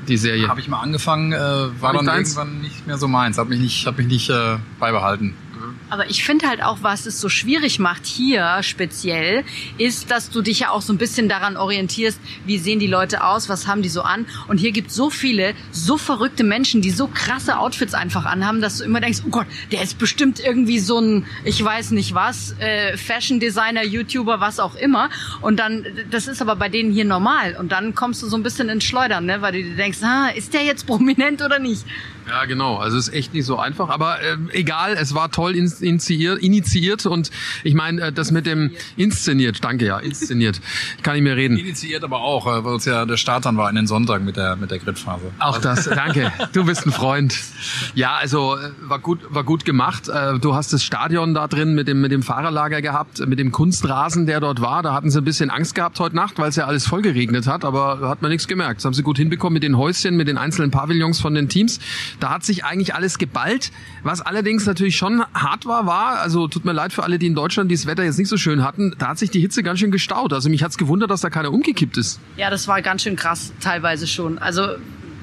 die 0.09 0.17
Serie. 0.19 0.49
Habe 0.49 0.61
ich 0.61 0.69
mal 0.69 0.81
angefangen, 0.81 1.33
äh, 1.33 1.39
war 1.39 1.93
nicht 1.95 2.07
dann 2.07 2.17
irgendwann 2.17 2.61
nicht 2.61 2.87
mehr 2.87 2.99
so 2.99 3.09
meins. 3.09 3.39
Hab 3.39 3.49
mich 3.49 3.59
nicht, 3.61 3.87
hab 3.87 3.97
mich 3.97 4.07
nicht 4.07 4.29
äh, 4.31 4.57
beibehalten. 4.79 5.35
Aber 5.95 6.11
ich 6.11 6.25
finde 6.25 6.49
halt 6.49 6.61
auch, 6.61 6.79
was 6.83 7.07
es 7.07 7.21
so 7.21 7.29
schwierig 7.29 7.79
macht 7.79 8.05
hier 8.05 8.65
speziell, 8.65 9.45
ist, 9.79 10.11
dass 10.11 10.29
du 10.29 10.43
dich 10.43 10.59
ja 10.59 10.71
auch 10.71 10.83
so 10.83 10.93
ein 10.93 10.99
bisschen 10.99 11.29
daran 11.29 11.57
orientierst, 11.57 12.19
wie 12.47 12.59
sehen 12.59 12.81
die 12.81 12.89
Leute 12.89 13.23
aus, 13.23 13.49
was 13.49 13.69
haben 13.69 13.81
die 13.81 13.89
so 13.89 14.03
an. 14.03 14.27
Und 14.49 14.59
hier 14.59 14.73
gibt 14.73 14.91
so 14.91 15.09
viele, 15.09 15.55
so 15.71 15.97
verrückte 15.97 16.43
Menschen, 16.43 16.83
die 16.83 16.91
so 16.91 17.07
krasse 17.07 17.61
Outfits 17.61 17.95
einfach 17.95 18.25
anhaben, 18.25 18.61
dass 18.61 18.79
du 18.79 18.85
immer 18.85 19.01
denkst, 19.01 19.21
oh 19.25 19.31
Gott, 19.31 19.47
der 19.71 19.83
ist 19.83 20.01
bestimmt 20.01 20.41
irgendwie 20.41 20.81
so 20.81 20.99
ein, 20.99 21.27
ich 21.45 21.65
weiß 21.65 21.93
nicht 21.93 22.13
was, 22.13 22.57
äh, 22.59 22.97
Fashion 22.97 23.39
Designer, 23.39 23.85
YouTuber, 23.85 24.41
was 24.41 24.59
auch 24.59 24.75
immer. 24.75 25.11
Und 25.43 25.61
dann, 25.61 25.87
das 26.11 26.27
ist 26.27 26.43
aber 26.43 26.57
bei 26.57 26.69
denen 26.69 26.91
hier 26.91 27.05
normal. 27.05 27.55
Und 27.57 27.71
dann 27.71 27.95
kommst 27.95 28.21
du 28.21 28.27
so 28.27 28.37
ein 28.37 28.43
bisschen 28.43 28.69
ins 28.69 28.83
Schleudern, 28.83 29.27
ne? 29.27 29.43
weil 29.43 29.53
du 29.53 29.63
dir 29.63 29.77
denkst, 29.77 29.99
ah, 30.03 30.31
ist 30.35 30.55
der 30.55 30.65
jetzt 30.65 30.87
prominent 30.89 31.41
oder 31.41 31.61
nicht? 31.61 31.85
Ja, 32.29 32.45
genau. 32.47 32.77
Also 32.77 32.97
ist 32.97 33.13
echt 33.13 33.35
nicht 33.35 33.45
so 33.45 33.59
einfach. 33.59 33.89
Aber 33.91 34.23
ähm, 34.23 34.49
egal, 34.53 34.95
es 34.99 35.15
war 35.15 35.31
toll 35.31 35.55
in- 35.57 35.73
initiiert, 35.81 36.39
initiiert 36.43 37.07
und 37.07 37.31
ich 37.63 37.75
meine, 37.75 38.01
äh, 38.01 38.13
das 38.13 38.31
mit 38.31 38.47
dem 38.47 38.71
inszeniert, 38.97 39.63
danke 39.63 39.85
ja, 39.87 39.99
inszeniert. 39.99 40.61
Ich 40.97 41.03
kann 41.03 41.15
nicht 41.15 41.23
mehr 41.25 41.37
reden. 41.37 41.57
Initiiert 41.57 42.03
aber 42.05 42.21
auch, 42.23 42.47
äh, 42.47 42.65
weil 42.65 42.77
es 42.77 42.85
ja 42.87 43.05
der 43.05 43.17
Start 43.17 43.45
dann 43.47 43.57
war 43.57 43.69
in 43.69 43.77
den 43.77 43.87
Sonntag 43.87 44.23
mit 44.23 44.37
der, 44.37 44.57
mit 44.57 44.71
der 44.71 44.79
Gridphase. 44.79 45.31
Auch 45.39 45.59
das, 45.59 45.85
danke. 45.85 46.33
Du 46.53 46.65
bist 46.65 46.87
ein 46.87 46.93
Freund. 46.93 47.35
Ja, 47.95 48.15
also 48.17 48.57
äh, 48.57 48.71
war 48.83 48.99
gut, 48.99 49.21
war 49.29 49.45
gut 49.45 49.65
gemacht. 49.65 50.09
Äh, 50.09 50.39
Du 50.39 50.55
hast 50.55 50.73
das 50.73 50.83
Stadion 50.83 51.35
da 51.35 51.47
drin 51.47 51.75
mit 51.75 51.89
dem 51.89 52.01
mit 52.01 52.11
dem 52.13 52.23
Fahrerlager 52.23 52.83
gehabt, 52.83 53.25
mit 53.27 53.39
dem 53.39 53.53
Kunstrasen, 53.53 54.27
der 54.27 54.41
dort 54.41 54.61
war. 54.61 54.83
Da 54.83 54.93
hatten 54.95 55.11
sie 55.11 55.19
ein 55.19 55.25
bisschen 55.25 55.51
Angst 55.51 55.75
gehabt 55.75 56.01
heute 56.01 56.17
Nacht, 56.17 56.39
weil 56.39 56.49
es 56.49 56.57
ja 56.57 56.67
alles 56.67 56.87
voll 56.87 57.03
geregnet 57.03 57.47
hat, 57.47 57.65
aber 57.65 57.99
da 58.01 58.09
hat 58.09 58.21
man 58.23 58.31
nichts 58.31 58.49
gemerkt. 58.49 58.79
Das 58.81 58.85
haben 58.85 58.95
sie 58.95 59.03
gut 59.03 59.17
hinbekommen 59.19 59.55
mit 59.55 59.63
den 59.63 59.77
Häuschen, 59.79 60.17
mit 60.17 60.27
den 60.29 60.37
einzelnen 60.39 60.71
Pavillons 60.71 61.21
von 61.21 61.35
den 61.35 61.49
Teams. 61.49 61.79
Da 62.21 62.31
hat 62.31 62.45
sich 62.45 62.65
eigentlich 62.65 62.95
alles 62.95 63.19
geballt. 63.19 63.73
Was 64.03 64.21
allerdings 64.21 64.67
natürlich 64.67 64.97
schon 64.97 65.25
hart 65.35 65.67
war, 65.67 65.87
war, 65.87 66.21
also 66.21 66.49
tut 66.49 66.65
mir 66.65 66.73
leid 66.73 66.93
für 66.93 67.03
alle, 67.03 67.19
die 67.19 67.27
in 67.27 67.35
Deutschland 67.35 67.71
dieses 67.71 67.87
Wetter 67.87 68.05
jetzt 68.05 68.19
nicht 68.19 68.29
so 68.29 68.37
schön 68.37 68.63
hatten, 68.63 68.95
da 68.99 69.09
hat 69.09 69.19
sich 69.19 69.31
die 69.31 69.41
Hitze 69.41 69.63
ganz 69.63 69.79
schön 69.81 69.91
gestaut. 69.91 70.33
Also 70.33 70.49
mich 70.49 70.63
hat's 70.63 70.79
gewundert, 70.79 71.11
dass 71.11 71.21
da 71.21 71.31
keiner 71.31 71.53
umgekippt 71.53 71.97
ist. 71.97 72.21
Ja, 72.37 72.51
das 72.51 72.69
war 72.69 72.83
ganz 72.83 73.03
schön 73.03 73.17
krass, 73.17 73.53
teilweise 73.61 74.07
schon. 74.07 74.39
Also 74.39 74.69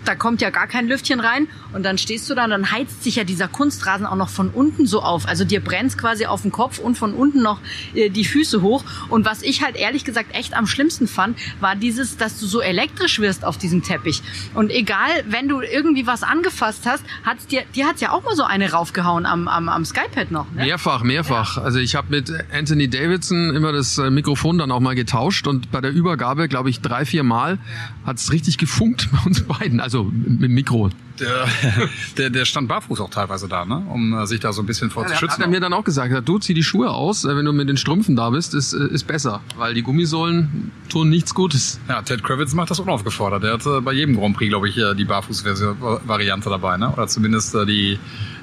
da 0.06 0.16
kommt 0.16 0.42
ja 0.42 0.50
gar 0.50 0.68
kein 0.68 0.88
Lüftchen 0.88 1.20
rein 1.20 1.48
und 1.74 1.84
dann 1.84 1.98
stehst 1.98 2.30
du 2.30 2.36
da 2.36 2.46
und 2.46 2.50
dann 2.50 2.72
heizt 2.72 3.04
sich 3.04 3.16
ja 3.16 3.24
dieser 3.24 3.48
Kunstrasen 3.48 4.06
auch 4.06 4.16
noch 4.16 4.30
von 4.30 4.50
unten 4.50 4.86
so 4.86 5.02
auf. 5.02 5.28
Also 5.28 5.46
dir 5.46 5.60
brennt's 5.60 5.98
quasi 5.98 6.26
auf 6.26 6.42
den 6.42 6.52
Kopf 6.52 6.80
und 6.80 6.98
von 6.98 7.14
unten 7.14 7.42
noch 7.42 7.60
äh, 7.94 8.10
die 8.10 8.26
Füße 8.26 8.62
hoch. 8.62 8.84
Und 9.10 9.26
was 9.26 9.42
ich 9.42 9.64
halt 9.64 9.76
ehrlich 9.76 10.04
gesagt 10.04 10.36
echt 10.36 10.56
am 10.56 10.68
schlimmsten 10.68 11.08
fand, 11.08 11.38
war 11.60 11.76
dieses, 11.76 12.18
dass 12.18 12.40
du 12.40 12.46
so 12.46 12.62
elektrisch 12.62 13.20
wirst 13.20 13.46
auf 13.46 13.58
diesem 13.58 13.84
Teppich. 13.84 14.22
Und 14.54 14.72
egal, 14.72 15.10
wenn 15.28 15.48
du 15.48 15.62
irgendwie 15.62 16.08
was 16.08 16.24
angefasst 16.24 16.86
hast, 16.86 17.04
hat's 17.24 17.48
dir, 17.48 17.64
dir 17.76 17.88
hat's 17.88 18.02
ja 18.02 18.12
auch 18.12 18.24
mal 18.24 18.36
so 18.36 18.44
eine 18.44 18.72
raufgehauen 18.72 19.26
am, 19.26 19.48
am, 19.48 19.70
am 19.70 19.86
Skypad 19.86 20.32
noch. 20.32 20.52
Ne? 20.52 20.66
Mehrfach, 20.66 21.04
mehrfach. 21.04 21.58
Also 21.58 21.80
ich 21.80 21.96
habe 21.96 22.08
mit 22.10 22.32
Anthony 22.52 22.90
Davidson 22.90 23.56
immer 23.56 23.72
das 23.72 23.98
äh, 23.98 24.10
Mikrofon 24.10 24.58
dann 24.58 24.72
auch 24.72 24.80
mal 24.80 24.96
getauscht 24.96 25.48
und 25.48 25.72
bei 25.72 25.82
der 25.82 25.92
Übergabe, 25.92 26.48
glaube 26.48 26.70
ich, 26.70 26.82
drei, 26.82 27.06
vier 27.06 27.24
Mal 27.24 27.60
hat 28.06 28.18
es 28.18 28.32
richtig 28.32 28.58
gefunkt 28.58 29.10
bei 29.12 29.20
uns 29.26 29.44
beiden. 29.44 29.80
Also 29.80 29.91
mit 30.04 30.44
dem 30.44 30.54
Mikro. 30.54 30.90
Der, 31.20 31.46
der, 32.18 32.30
der 32.30 32.46
stand 32.46 32.68
barfuß 32.68 33.00
auch 33.02 33.10
teilweise 33.10 33.48
da, 33.48 33.66
ne? 33.66 33.84
um 33.90 34.14
äh, 34.14 34.26
sich 34.26 34.40
da 34.40 34.54
so 34.54 34.62
ein 34.62 34.66
bisschen 34.66 34.90
vor 34.90 35.06
zu 35.06 35.14
Hat 35.14 35.40
er 35.40 35.48
mir 35.48 35.60
dann 35.60 35.74
auch 35.74 35.84
gesagt, 35.84 36.28
du 36.28 36.40
zieh 36.40 36.54
die 36.54 36.64
Schuhe 36.64 36.90
aus, 36.90 37.26
äh, 37.26 37.36
wenn 37.36 37.46
du 37.46 37.54
mit 37.54 37.70
den 37.70 37.78
Strümpfen 37.78 38.16
da 38.16 38.30
bist, 38.32 38.54
ist, 38.54 38.74
äh, 38.74 38.88
ist 38.88 39.06
besser, 39.06 39.42
weil 39.58 39.74
die 39.74 39.84
Gummisohlen 39.84 40.72
tun 40.90 41.10
nichts 41.10 41.36
Gutes. 41.36 41.80
Ja, 41.88 42.02
Ted 42.02 42.24
Kravitz 42.24 42.54
macht 42.54 42.72
das 42.72 42.80
unaufgefordert. 42.80 43.44
Der 43.44 43.54
hat 43.54 43.86
bei 43.86 43.94
jedem 43.94 44.18
Grand 44.18 44.36
Prix, 44.36 44.50
glaube 44.50 44.70
ich, 44.70 44.76
die 44.98 45.06
Barfuß-Variante 45.06 46.50
dabei, 46.50 46.78
ne? 46.78 46.92
Oder 46.92 47.08
zumindest 47.08 47.54
die, 47.68 48.00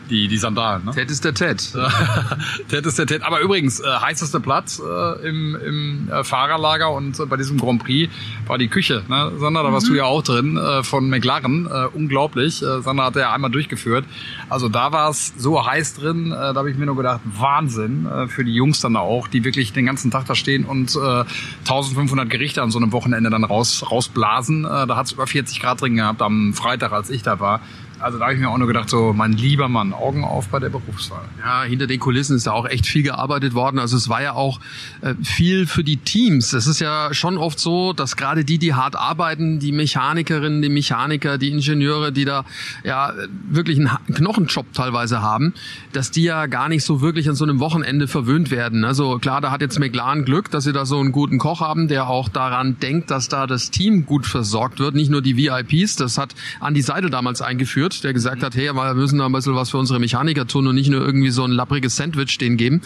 die, 0.08 0.28
die 0.28 0.38
Sandalen, 0.38 0.84
ne? 0.84 0.92
Ted 0.92 1.10
ist 1.10 1.24
der 1.24 1.34
Ted. 1.34 1.72
Ted 2.68 2.86
ist 2.86 2.98
der 2.98 3.06
Ted. 3.06 3.22
Aber 3.22 3.40
übrigens, 3.40 3.80
äh, 3.80 3.84
heißester 3.86 4.40
Platz 4.40 4.80
äh, 4.80 5.28
im, 5.28 5.56
im 5.56 6.10
äh, 6.10 6.24
Fahrerlager 6.24 6.90
und 6.92 7.18
äh, 7.18 7.26
bei 7.26 7.36
diesem 7.36 7.58
Grand 7.58 7.82
Prix 7.82 8.12
war 8.46 8.58
die 8.58 8.68
Küche. 8.68 9.04
Ne? 9.08 9.32
Sandra, 9.38 9.62
da 9.62 9.72
warst 9.72 9.88
du 9.88 9.94
ja 9.94 10.04
auch 10.04 10.22
drin 10.22 10.56
äh, 10.56 10.82
von 10.82 11.08
McLaren. 11.08 11.66
Äh, 11.66 11.86
unglaublich. 11.94 12.62
Äh, 12.62 12.80
Sandra 12.82 13.06
hat 13.06 13.16
ja 13.16 13.32
einmal 13.32 13.50
durchgeführt. 13.50 14.04
Also 14.48 14.68
da 14.68 14.92
war 14.92 15.10
es 15.10 15.34
so 15.36 15.64
heiß 15.64 15.94
drin, 15.94 16.32
äh, 16.32 16.34
da 16.34 16.54
habe 16.56 16.70
ich 16.70 16.76
mir 16.76 16.86
nur 16.86 16.96
gedacht, 16.96 17.20
Wahnsinn 17.24 18.06
äh, 18.06 18.28
für 18.28 18.44
die 18.44 18.54
Jungs 18.54 18.80
dann 18.80 18.96
auch, 18.96 19.28
die 19.28 19.44
wirklich 19.44 19.72
den 19.72 19.86
ganzen 19.86 20.10
Tag 20.10 20.26
da 20.26 20.34
stehen 20.34 20.64
und 20.64 20.94
äh, 20.96 21.24
1500 21.60 22.28
Gerichte 22.30 22.62
an 22.62 22.70
so 22.70 22.78
einem 22.78 22.92
Wochenende 22.92 23.30
dann 23.30 23.44
raus, 23.44 23.84
rausblasen. 23.90 24.64
Äh, 24.64 24.86
da 24.86 24.96
hat 24.96 25.06
es 25.06 25.12
über 25.12 25.26
40 25.26 25.60
Grad 25.60 25.80
drin 25.80 25.96
gehabt 25.96 26.22
am 26.22 26.54
Freitag, 26.54 26.92
als 26.92 27.10
ich 27.10 27.22
da 27.22 27.40
war. 27.40 27.60
Also 28.00 28.18
da 28.18 28.24
habe 28.24 28.34
ich 28.34 28.40
mir 28.40 28.48
auch 28.48 28.58
nur 28.58 28.66
gedacht, 28.68 28.88
so 28.88 29.12
mein 29.12 29.32
lieber 29.32 29.68
Mann, 29.68 29.92
Augen 29.92 30.24
auf 30.24 30.48
bei 30.48 30.58
der 30.58 30.68
Berufswahl. 30.68 31.24
Ja, 31.38 31.64
hinter 31.64 31.86
den 31.86 31.98
Kulissen 31.98 32.36
ist 32.36 32.46
da 32.46 32.52
auch 32.52 32.66
echt 32.66 32.86
viel 32.86 33.02
gearbeitet 33.02 33.54
worden. 33.54 33.78
Also 33.78 33.96
es 33.96 34.08
war 34.08 34.22
ja 34.22 34.32
auch 34.32 34.60
äh, 35.00 35.14
viel 35.22 35.66
für 35.66 35.82
die 35.82 35.96
Teams. 35.96 36.52
Es 36.52 36.66
ist 36.66 36.80
ja 36.80 37.12
schon 37.12 37.38
oft 37.38 37.58
so, 37.58 37.92
dass 37.92 38.16
gerade 38.16 38.44
die, 38.44 38.58
die 38.58 38.74
hart 38.74 38.96
arbeiten, 38.96 39.58
die 39.58 39.72
Mechanikerinnen, 39.72 40.62
die 40.62 40.68
Mechaniker, 40.68 41.38
die 41.38 41.50
Ingenieure, 41.50 42.12
die 42.12 42.24
da 42.24 42.44
ja 42.84 43.12
wirklich 43.48 43.78
einen 43.78 43.90
Knochenjob 44.14 44.72
teilweise 44.72 45.22
haben, 45.22 45.54
dass 45.92 46.10
die 46.10 46.22
ja 46.22 46.46
gar 46.46 46.68
nicht 46.68 46.84
so 46.84 47.00
wirklich 47.00 47.28
an 47.28 47.34
so 47.34 47.44
einem 47.44 47.60
Wochenende 47.60 48.08
verwöhnt 48.08 48.50
werden. 48.50 48.84
Also 48.84 49.18
klar, 49.18 49.40
da 49.40 49.50
hat 49.50 49.60
jetzt 49.60 49.78
McLaren 49.78 50.24
Glück, 50.24 50.50
dass 50.50 50.64
sie 50.64 50.72
da 50.72 50.86
so 50.86 50.98
einen 51.00 51.12
guten 51.12 51.38
Koch 51.38 51.60
haben, 51.60 51.88
der 51.88 52.08
auch 52.08 52.28
daran 52.28 52.78
denkt, 52.78 53.10
dass 53.10 53.28
da 53.28 53.46
das 53.46 53.70
Team 53.70 54.06
gut 54.06 54.26
versorgt 54.26 54.78
wird, 54.78 54.94
nicht 54.94 55.10
nur 55.10 55.22
die 55.22 55.36
VIPs. 55.36 55.96
Das 55.96 56.18
hat 56.18 56.34
Andy 56.64 56.82
Seidel 56.82 57.10
damals 57.10 57.42
eingeführt, 57.42 57.87
der 58.04 58.12
gesagt 58.12 58.42
hat, 58.42 58.54
hey, 58.54 58.72
wir 58.72 58.94
müssen 58.94 59.18
da 59.18 59.26
ein 59.26 59.32
bisschen 59.32 59.54
was 59.54 59.70
für 59.70 59.78
unsere 59.78 59.98
Mechaniker 59.98 60.46
tun 60.46 60.66
und 60.66 60.74
nicht 60.74 60.90
nur 60.90 61.00
irgendwie 61.00 61.30
so 61.30 61.44
ein 61.44 61.50
lappriges 61.50 61.96
Sandwich 61.96 62.38
denen 62.38 62.56
geben. 62.56 62.82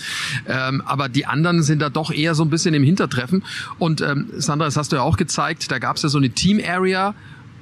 Ähm, 0.46 0.82
aber 0.84 1.08
die 1.08 1.26
anderen 1.26 1.62
sind 1.62 1.80
da 1.80 1.90
doch 1.90 2.10
eher 2.10 2.34
so 2.34 2.42
ein 2.44 2.50
bisschen 2.50 2.74
im 2.74 2.82
Hintertreffen. 2.82 3.44
Und 3.78 4.00
ähm, 4.00 4.28
Sandra, 4.36 4.66
das 4.66 4.76
hast 4.76 4.92
du 4.92 4.96
ja 4.96 5.02
auch 5.02 5.16
gezeigt, 5.16 5.70
da 5.70 5.78
gab 5.78 5.96
es 5.96 6.02
ja 6.02 6.08
so 6.08 6.18
eine 6.18 6.30
Team-Area, 6.30 7.14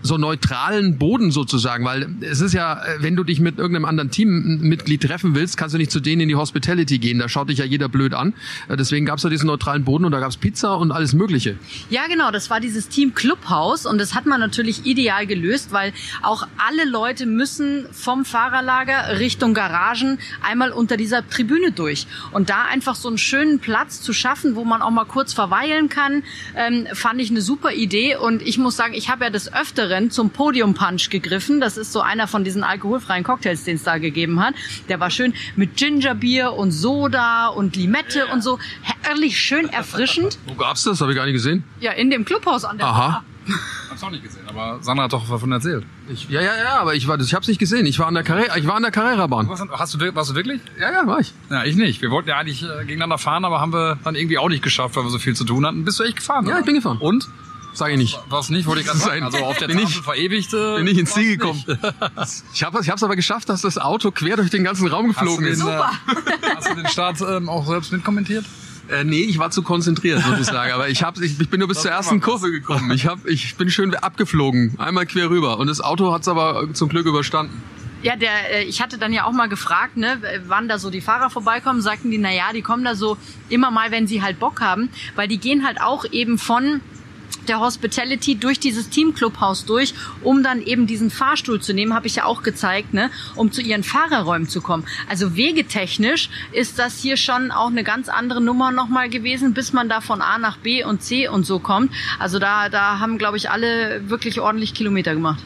so 0.02 0.16
neutralen 0.16 0.99
Boden 0.99 1.30
sozusagen, 1.30 1.85
weil 1.85 2.09
es 2.21 2.40
ist 2.40 2.54
ja, 2.54 2.83
äh, 2.85 3.02
wenn 3.02 3.16
du 3.16 3.25
dich 3.25 3.40
mit 3.40 3.59
irgendeinem 3.59 3.85
anderen 3.85 4.11
Teammitglied 4.11 5.02
treffen 5.02 5.35
willst, 5.35 5.57
kannst 5.57 5.75
du 5.75 5.78
nicht 5.78 5.90
zu 5.90 6.00
denen 6.00 6.23
in 6.23 6.28
die 6.28 6.37
Hospitality 6.37 6.99
gehen, 6.99 7.19
da 7.19 7.28
schaut 7.28 7.50
dich 7.50 7.59
ja 7.59 7.64
jeder 7.64 7.88
blöd 7.88 8.14
an. 8.14 8.35
Äh, 8.69 8.76
deswegen 8.76 9.07
gab 9.07 9.16
es 9.16 9.23
da 9.23 9.28
diesen 9.28 9.47
neutralen 9.47 9.85
Boden 9.85 10.04
und 10.04 10.12
da 10.12 10.21
gab 10.21 10.30
es 10.30 10.37
Pizza 10.37 10.76
und 10.76 10.92
alles 10.92 11.12
Mögliche. 11.12 11.57
Ja, 11.90 12.07
genau, 12.09 12.30
das 12.30 12.49
war 12.50 12.61
dieses 12.61 12.88
Team 12.88 13.14
Clubhaus 13.14 13.85
und 13.85 13.99
das 13.99 14.14
hat 14.14 14.26
man 14.26 14.40
natürlich 14.40 14.87
ideal 14.87 15.26
gelöst, 15.26 15.73
weil 15.73 15.92
auch 16.23 16.47
alle 16.57 16.88
Leute 16.88 17.26
müssen 17.26 17.87
vom 17.92 18.25
Fahrerlager 18.25 19.19
Richtung 19.19 19.52
Garagen 19.52 20.19
einmal 20.42 20.73
unter 20.73 20.97
dieser 20.97 21.28
Tribüne 21.28 21.73
durch. 21.73 22.07
Und 22.33 22.49
da 22.49 22.64
einfach 22.64 22.95
so 22.95 23.09
einen 23.09 23.19
schönen 23.19 23.59
Platz 23.59 24.00
zu 24.00 24.12
schaffen, 24.12 24.54
wo 24.54 24.64
man 24.64 24.80
auch 24.80 24.90
mal 24.90 25.04
kurz 25.04 25.33
verweilen 25.33 25.88
kann, 25.88 26.23
ähm, 26.57 26.87
fand 26.95 27.21
ich 27.21 27.30
eine 27.30 27.42
super 27.42 27.73
Idee 27.73 28.16
und 28.16 28.40
ich 28.42 28.57
muss 28.57 28.76
sagen, 28.76 28.95
ich 28.95 29.11
habe 29.11 29.25
ja 29.25 29.30
das 29.30 29.52
öfter 29.52 29.89
Öfteren 29.90 30.11
zum 30.12 30.30
Podium 30.30 30.75
Punch 30.75 31.11
gegriffen. 31.11 31.61
Das 31.61 31.76
ist 31.76 31.92
so 31.92 32.00
einer 32.00 32.28
von 32.28 32.44
diesen 32.44 32.62
alkoholfreien 32.62 33.25
Cocktails, 33.25 33.64
den 33.64 33.75
es 33.75 33.82
da 33.82 33.99
gegeben 33.99 34.40
hat. 34.40 34.54
Der 34.88 35.00
war 35.00 35.11
schön 35.11 35.35
mit 35.56 35.76
Gingerbier 35.76 36.52
und 36.52 36.70
Soda 36.70 37.49
und 37.49 37.75
Limette 37.75 38.20
ja. 38.20 38.32
und 38.32 38.40
so. 38.42 38.61
Herrlich 39.02 39.37
schön 39.37 39.68
erfrischend. 39.73 40.38
Wo 40.47 40.54
gab's 40.54 40.85
das? 40.85 41.00
Habe 41.00 41.11
ich 41.11 41.16
gar 41.16 41.25
nicht 41.25 41.35
gesehen. 41.35 41.64
Ja, 41.80 41.90
in 41.90 42.09
dem 42.09 42.25
Clubhaus 42.25 42.64
an 42.64 42.78
der 42.78 42.87
Aha. 42.87 43.09
Bar. 43.09 43.25
Hab's 43.90 44.04
auch 44.04 44.11
nicht 44.11 44.23
gesehen, 44.23 44.47
aber 44.47 44.78
Sandra 44.80 45.04
hat 45.04 45.12
doch 45.12 45.28
davon 45.28 45.50
erzählt. 45.50 45.85
Ich, 46.09 46.28
ja, 46.28 46.40
ja, 46.40 46.56
ja, 46.56 46.78
aber 46.78 46.94
ich 46.94 47.09
war, 47.09 47.18
ich 47.18 47.35
hab's 47.35 47.49
nicht 47.49 47.59
gesehen. 47.59 47.87
Ich 47.87 47.99
war 47.99 48.06
an 48.06 48.14
der 48.14 48.23
Carrera, 48.23 48.56
ich 48.56 48.66
war 48.66 48.76
an 48.76 48.82
der 48.82 48.92
Carrera-Bahn. 48.92 49.49
Hast 49.49 49.94
du, 49.94 50.14
warst 50.14 50.30
du 50.30 50.35
wirklich? 50.37 50.61
Ja, 50.78 50.92
ja, 50.92 51.06
war 51.06 51.18
ich. 51.18 51.32
Ja, 51.50 51.64
ich 51.64 51.75
nicht. 51.75 52.00
Wir 52.00 52.12
wollten 52.12 52.28
ja 52.28 52.37
eigentlich 52.37 52.62
äh, 52.62 52.85
gegeneinander 52.85 53.18
fahren, 53.18 53.44
aber 53.44 53.61
haben 53.61 53.73
wir 53.73 53.99
dann 54.04 54.14
irgendwie 54.14 54.38
auch 54.38 54.49
nicht 54.49 54.62
geschafft, 54.62 54.94
weil 54.94 55.02
wir 55.02 55.11
so 55.11 55.18
viel 55.18 55.35
zu 55.35 55.44
tun 55.44 55.66
hatten. 55.66 55.85
Bist 55.85 55.99
du 55.99 56.04
echt 56.04 56.16
gefahren? 56.16 56.44
Ja, 56.44 56.52
oder? 56.52 56.61
ich 56.61 56.66
bin 56.66 56.76
gefahren. 56.76 56.99
Und? 56.99 57.28
Sage 57.73 57.93
ich 57.93 57.99
nicht. 57.99 58.19
Was 58.29 58.50
nicht, 58.50 58.67
wollte 58.67 58.81
ich 58.83 58.87
gerade 58.87 58.99
sagen. 58.99 59.25
Also 59.25 59.39
auf 59.39 59.59
der 59.59 59.69
bin 59.69 59.79
Tafel 59.79 59.91
ich, 59.91 60.00
verewigt. 60.03 60.50
Bin 60.50 60.87
ich 60.87 60.99
ins 60.99 61.12
Ziel 61.12 61.37
gekommen. 61.37 61.62
ich 62.53 62.62
habe 62.65 62.79
es 62.79 63.03
aber 63.03 63.17
geschafft, 63.17 63.49
dass 63.49 63.62
das 63.62 63.79
Auto 63.79 64.11
quer 64.11 64.37
durch 64.37 64.50
den 64.50 64.65
ganzen 64.65 64.89
Raum 64.89 65.09
geflogen 65.09 65.47
ist. 65.47 65.61
Super. 65.61 65.93
Äh, 66.09 66.57
hast 66.57 66.71
du 66.71 66.75
den 66.75 66.89
Start 66.89 67.21
ähm, 67.21 67.49
auch 67.49 67.67
selbst 67.67 67.93
mitkommentiert? 67.93 68.45
Äh, 68.91 69.05
nee, 69.05 69.23
ich 69.23 69.39
war 69.39 69.50
zu 69.50 69.62
konzentriert 69.62 70.23
sozusagen, 70.23 70.73
aber 70.73 70.89
ich, 70.89 71.03
hab, 71.03 71.21
ich, 71.21 71.39
ich 71.39 71.49
bin 71.49 71.61
nur 71.61 71.69
bis 71.69 71.83
zur 71.83 71.93
ersten 71.93 72.21
Kurve 72.21 72.50
gekommen. 72.50 72.91
Ich, 72.91 73.07
hab, 73.07 73.25
ich 73.27 73.55
bin 73.55 73.71
schön 73.71 73.95
abgeflogen, 73.95 74.75
einmal 74.79 75.07
quer 75.07 75.31
rüber 75.31 75.59
und 75.59 75.69
das 75.69 75.81
Auto 75.81 76.12
hat 76.12 76.23
es 76.23 76.29
aber 76.29 76.73
zum 76.73 76.89
Glück 76.89 77.07
überstanden. 77.07 77.62
Ja, 78.03 78.17
der, 78.17 78.31
äh, 78.53 78.65
ich 78.65 78.81
hatte 78.81 78.99
dann 78.99 79.12
ja 79.12 79.25
auch 79.25 79.33
mal 79.33 79.49
gefragt, 79.49 79.97
ne, 79.97 80.21
wann 80.47 80.69
da 80.69 80.79
so 80.79 80.91
die 80.91 81.03
Fahrer 81.03 81.31
vorbeikommen, 81.31 81.83
sagten 81.83 82.11
die, 82.11 82.19
na 82.19 82.33
ja, 82.33 82.53
die 82.53 82.62
kommen 82.62 82.83
da 82.83 82.95
so 82.95 83.17
immer 83.49 83.71
mal, 83.71 83.91
wenn 83.91 84.07
sie 84.07 84.23
halt 84.23 84.41
Bock 84.41 84.61
haben, 84.61 84.89
weil 85.15 85.29
die 85.29 85.39
gehen 85.39 85.65
halt 85.67 85.81
auch 85.81 86.05
eben 86.11 86.39
von 86.39 86.81
der 87.49 87.61
Hospitality 87.61 88.37
durch 88.37 88.61
dieses 88.61 88.88
Teamclubhaus 88.90 89.64
durch, 89.64 89.94
um 90.23 90.42
dann 90.42 90.62
eben 90.62 90.87
diesen 90.87 91.11
Fahrstuhl 91.11 91.61
zu 91.61 91.73
nehmen, 91.73 91.94
habe 91.94 92.06
ich 92.06 92.16
ja 92.16 92.25
auch 92.25 92.42
gezeigt, 92.42 92.94
ne, 92.94 93.11
um 93.35 93.52
zu 93.52 93.61
ihren 93.61 93.82
Fahrerräumen 93.82 94.49
zu 94.49 94.61
kommen. 94.61 94.85
Also 95.09 95.37
wegetechnisch 95.37 96.30
ist 96.52 96.78
das 96.78 96.99
hier 96.99 97.16
schon 97.16 97.50
auch 97.50 97.68
eine 97.68 97.85
ganz 97.85 98.09
andere 98.09 98.40
Nummer 98.40 98.73
nochmal 98.73 99.09
gewesen, 99.09 99.54
bis 99.54 99.73
man 99.73 99.88
da 99.88 100.00
von 100.00 100.23
A 100.23 100.38
nach 100.38 100.59
B 100.59 100.85
und 100.85 101.02
C 101.02 101.28
und 101.28 101.44
so 101.44 101.59
kommt. 101.59 101.92
Also 102.18 102.38
da, 102.38 102.68
da 102.68 102.99
haben, 102.99 103.18
glaube 103.18 103.37
ich, 103.37 103.50
alle 103.50 104.09
wirklich 104.09 104.40
ordentlich 104.40 104.75
Kilometer 104.75 105.14
gemacht. 105.14 105.42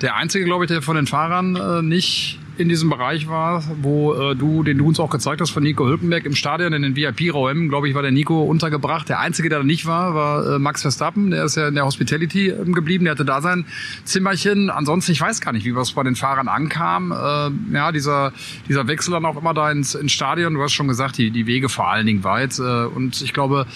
Der 0.00 0.16
einzige, 0.16 0.44
glaube 0.44 0.64
ich, 0.64 0.68
der 0.68 0.82
von 0.82 0.96
den 0.96 1.06
Fahrern 1.06 1.56
äh, 1.56 1.82
nicht 1.82 2.40
in 2.58 2.68
diesem 2.68 2.90
Bereich 2.90 3.28
war, 3.28 3.64
wo 3.80 4.14
äh, 4.14 4.36
du, 4.36 4.62
den 4.62 4.78
du 4.78 4.86
uns 4.86 5.00
auch 5.00 5.10
gezeigt 5.10 5.40
hast 5.40 5.50
von 5.50 5.62
Nico 5.62 5.86
Hülkenberg 5.86 6.24
im 6.26 6.34
Stadion 6.34 6.72
in 6.72 6.82
den 6.82 6.96
VIP-Räumen, 6.96 7.68
glaube 7.68 7.88
ich, 7.88 7.94
war 7.94 8.02
der 8.02 8.10
Nico 8.10 8.42
untergebracht. 8.42 9.08
Der 9.08 9.20
einzige, 9.20 9.48
der 9.48 9.58
da 9.58 9.64
nicht 9.64 9.86
war, 9.86 10.14
war 10.14 10.56
äh, 10.56 10.58
Max 10.58 10.82
Verstappen. 10.82 11.30
Der 11.30 11.44
ist 11.44 11.56
ja 11.56 11.68
in 11.68 11.74
der 11.74 11.86
Hospitality 11.86 12.50
äh, 12.50 12.64
geblieben. 12.66 13.04
Der 13.04 13.12
hatte 13.12 13.24
da 13.24 13.40
sein 13.40 13.64
Zimmerchen. 14.04 14.70
Ansonsten, 14.70 15.12
ich 15.12 15.20
weiß 15.20 15.40
gar 15.40 15.52
nicht, 15.52 15.64
wie 15.64 15.74
was 15.74 15.92
bei 15.92 16.02
den 16.02 16.14
Fahrern 16.14 16.48
ankam. 16.48 17.12
Äh, 17.12 17.74
ja, 17.74 17.90
dieser, 17.92 18.32
dieser 18.68 18.86
Wechsel 18.86 19.12
dann 19.12 19.24
auch 19.24 19.38
immer 19.38 19.54
da 19.54 19.70
ins, 19.70 19.94
ins 19.94 20.12
Stadion. 20.12 20.54
Du 20.54 20.62
hast 20.62 20.72
schon 20.72 20.88
gesagt, 20.88 21.18
die, 21.18 21.30
die 21.30 21.46
Wege 21.46 21.68
vor 21.68 21.88
allen 21.88 22.06
Dingen 22.06 22.22
weit. 22.24 22.58
Äh, 22.58 22.84
und 22.84 23.22
ich 23.22 23.32
glaube, 23.32 23.66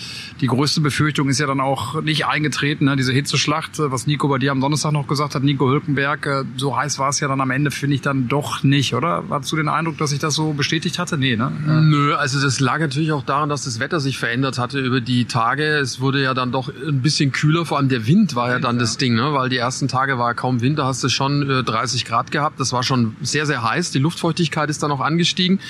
die 0.40 0.48
größte 0.48 0.80
Befürchtung 0.80 1.28
ist 1.28 1.40
ja 1.40 1.46
dann 1.46 1.60
auch 1.60 2.02
nicht 2.02 2.26
eingetreten. 2.26 2.84
Ne? 2.84 2.96
Diese 2.96 3.12
Hitzeschlacht, 3.12 3.78
äh, 3.78 3.90
was 3.90 4.06
Nico 4.06 4.28
bei 4.28 4.38
dir 4.38 4.52
am 4.52 4.60
Donnerstag 4.60 4.92
noch 4.92 5.06
gesagt 5.06 5.34
hat, 5.34 5.42
Nico 5.42 5.68
Hülkenberg, 5.68 6.26
äh, 6.26 6.44
so 6.56 6.76
heiß 6.76 6.98
war 6.98 7.08
es 7.08 7.20
ja 7.20 7.28
dann 7.28 7.40
am 7.40 7.50
Ende, 7.50 7.70
finde 7.70 7.94
ich 7.94 8.02
dann 8.02 8.28
doch 8.28 8.62
nicht, 8.68 8.94
oder? 8.94 9.24
Hast 9.30 9.50
du 9.52 9.56
den 9.56 9.68
Eindruck, 9.68 9.98
dass 9.98 10.10
sich 10.10 10.18
das 10.18 10.34
so 10.34 10.52
bestätigt 10.52 10.98
hatte? 10.98 11.16
Nee, 11.18 11.36
ne? 11.36 11.50
Nö, 11.66 12.14
also 12.14 12.40
das 12.40 12.60
lag 12.60 12.80
natürlich 12.80 13.12
auch 13.12 13.24
daran, 13.24 13.48
dass 13.48 13.64
das 13.64 13.80
Wetter 13.80 14.00
sich 14.00 14.18
verändert 14.18 14.58
hatte 14.58 14.80
über 14.80 15.00
die 15.00 15.24
Tage. 15.24 15.64
Es 15.76 16.00
wurde 16.00 16.22
ja 16.22 16.34
dann 16.34 16.52
doch 16.52 16.68
ein 16.68 17.02
bisschen 17.02 17.32
kühler, 17.32 17.64
vor 17.64 17.78
allem 17.78 17.88
der 17.88 18.06
Wind 18.06 18.34
war 18.34 18.50
ja 18.50 18.58
dann 18.58 18.78
das 18.78 18.96
Ding, 18.96 19.14
ne? 19.14 19.32
weil 19.32 19.48
die 19.48 19.56
ersten 19.56 19.88
Tage 19.88 20.18
war 20.18 20.34
kaum 20.34 20.60
Wind, 20.60 20.78
da 20.78 20.86
hast 20.86 21.02
du 21.04 21.08
schon 21.08 21.48
äh, 21.48 21.62
30 21.62 22.04
Grad 22.04 22.30
gehabt. 22.30 22.60
Das 22.60 22.72
war 22.72 22.82
schon 22.82 23.16
sehr, 23.22 23.46
sehr 23.46 23.62
heiß. 23.62 23.90
Die 23.90 23.98
Luftfeuchtigkeit 23.98 24.70
ist 24.70 24.82
dann 24.82 24.90
auch 24.90 25.00
angestiegen. 25.00 25.60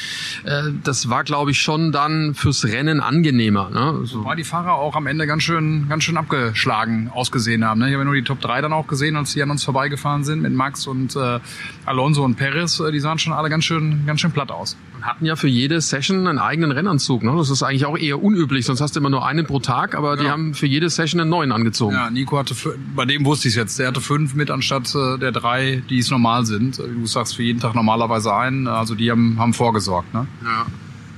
Äh, 0.44 0.72
das 0.84 1.08
war, 1.08 1.24
glaube 1.24 1.50
ich, 1.50 1.60
schon 1.60 1.92
dann 1.92 2.34
fürs 2.34 2.64
Rennen 2.64 3.00
angenehmer. 3.00 3.70
Ne? 3.70 4.06
So. 4.06 4.24
War 4.24 4.36
die 4.36 4.44
Fahrer 4.44 4.74
auch 4.74 4.96
am 4.96 5.06
Ende 5.06 5.26
ganz 5.26 5.42
schön, 5.42 5.88
ganz 5.88 6.04
schön 6.04 6.16
abgeschlagen 6.16 7.10
ausgesehen 7.12 7.64
haben. 7.64 7.80
Ne? 7.80 7.88
Ich 7.88 7.94
habe 7.94 8.04
nur 8.04 8.14
die 8.14 8.22
Top 8.24 8.40
3 8.40 8.60
dann 8.60 8.72
auch 8.72 8.86
gesehen, 8.86 9.16
als 9.16 9.32
die 9.32 9.42
an 9.42 9.50
uns 9.50 9.64
vorbeigefahren 9.64 10.24
sind 10.24 10.42
mit 10.42 10.52
Max 10.52 10.86
und 10.86 11.16
äh, 11.16 11.40
Alonso 11.84 12.24
und 12.24 12.36
Perez. 12.36 12.80
Äh, 12.86 12.92
die 12.92 13.00
sahen 13.00 13.18
schon 13.18 13.32
alle 13.32 13.48
ganz 13.50 13.64
schön, 13.64 14.04
ganz 14.06 14.20
schön 14.20 14.32
platt 14.32 14.50
aus. 14.50 14.76
Und 14.94 15.04
hatten 15.04 15.24
ja 15.24 15.36
für 15.36 15.48
jede 15.48 15.80
Session 15.80 16.26
einen 16.26 16.38
eigenen 16.38 16.72
Rennanzug. 16.72 17.22
Ne? 17.22 17.34
Das 17.36 17.50
ist 17.50 17.62
eigentlich 17.62 17.86
auch 17.86 17.96
eher 17.96 18.22
unüblich, 18.22 18.64
sonst 18.66 18.80
hast 18.80 18.96
du 18.96 19.00
immer 19.00 19.10
nur 19.10 19.26
einen 19.26 19.46
pro 19.46 19.58
Tag, 19.58 19.94
aber 19.94 20.16
ja. 20.16 20.22
die 20.22 20.28
haben 20.28 20.54
für 20.54 20.66
jede 20.66 20.90
Session 20.90 21.20
einen 21.20 21.30
neuen 21.30 21.52
angezogen. 21.52 21.94
Ja, 21.94 22.10
Nico 22.10 22.38
hatte, 22.38 22.54
bei 22.94 23.04
dem 23.04 23.24
wusste 23.24 23.48
ich 23.48 23.54
es 23.54 23.56
jetzt, 23.56 23.78
der 23.78 23.88
hatte 23.88 24.00
fünf 24.00 24.34
mit 24.34 24.50
anstatt 24.50 24.94
äh, 24.94 25.18
der 25.18 25.32
drei, 25.32 25.82
die 25.88 25.98
es 25.98 26.10
normal 26.10 26.46
sind. 26.46 26.78
Du 26.78 27.06
sagst 27.06 27.36
für 27.36 27.42
jeden 27.42 27.60
Tag 27.60 27.74
normalerweise 27.74 28.34
einen, 28.34 28.66
also 28.66 28.94
die 28.94 29.10
haben, 29.10 29.38
haben 29.38 29.52
vorgesorgt. 29.54 30.12
Ne? 30.14 30.26
Ja 30.44 30.66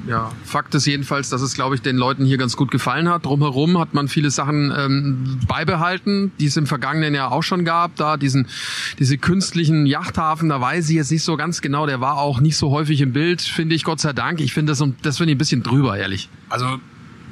ja, 0.08 0.32
Fakt 0.42 0.74
ist 0.74 0.86
jedenfalls, 0.86 1.28
dass 1.28 1.42
es, 1.42 1.54
glaube 1.54 1.74
ich, 1.74 1.82
den 1.82 1.96
Leuten 1.96 2.24
hier 2.24 2.38
ganz 2.38 2.56
gut 2.56 2.70
gefallen 2.70 3.08
hat. 3.08 3.26
Drumherum 3.26 3.78
hat 3.78 3.92
man 3.92 4.08
viele 4.08 4.30
Sachen 4.30 4.72
ähm, 4.74 5.38
beibehalten, 5.46 6.32
die 6.40 6.46
es 6.46 6.56
im 6.56 6.66
vergangenen 6.66 7.14
Jahr 7.14 7.30
auch 7.30 7.42
schon 7.42 7.66
gab. 7.66 7.94
Da 7.96 8.16
diesen, 8.16 8.46
diese 8.98 9.18
künstlichen 9.18 9.84
Yachthafen, 9.84 10.48
da 10.48 10.60
weiß 10.60 10.88
ich 10.88 10.96
jetzt 10.96 11.10
nicht 11.10 11.24
so 11.24 11.36
ganz 11.36 11.60
genau. 11.60 11.86
Der 11.86 12.00
war 12.00 12.16
auch 12.16 12.40
nicht 12.40 12.56
so 12.56 12.70
häufig 12.70 13.02
im 13.02 13.12
Bild, 13.12 13.42
finde 13.42 13.74
ich, 13.74 13.84
Gott 13.84 14.00
sei 14.00 14.14
Dank. 14.14 14.40
Ich 14.40 14.54
finde 14.54 14.72
das, 14.72 14.82
das 15.02 15.18
finde 15.18 15.32
ich 15.32 15.36
ein 15.36 15.38
bisschen 15.38 15.62
drüber, 15.62 15.98
ehrlich. 15.98 16.30
Also 16.48 16.80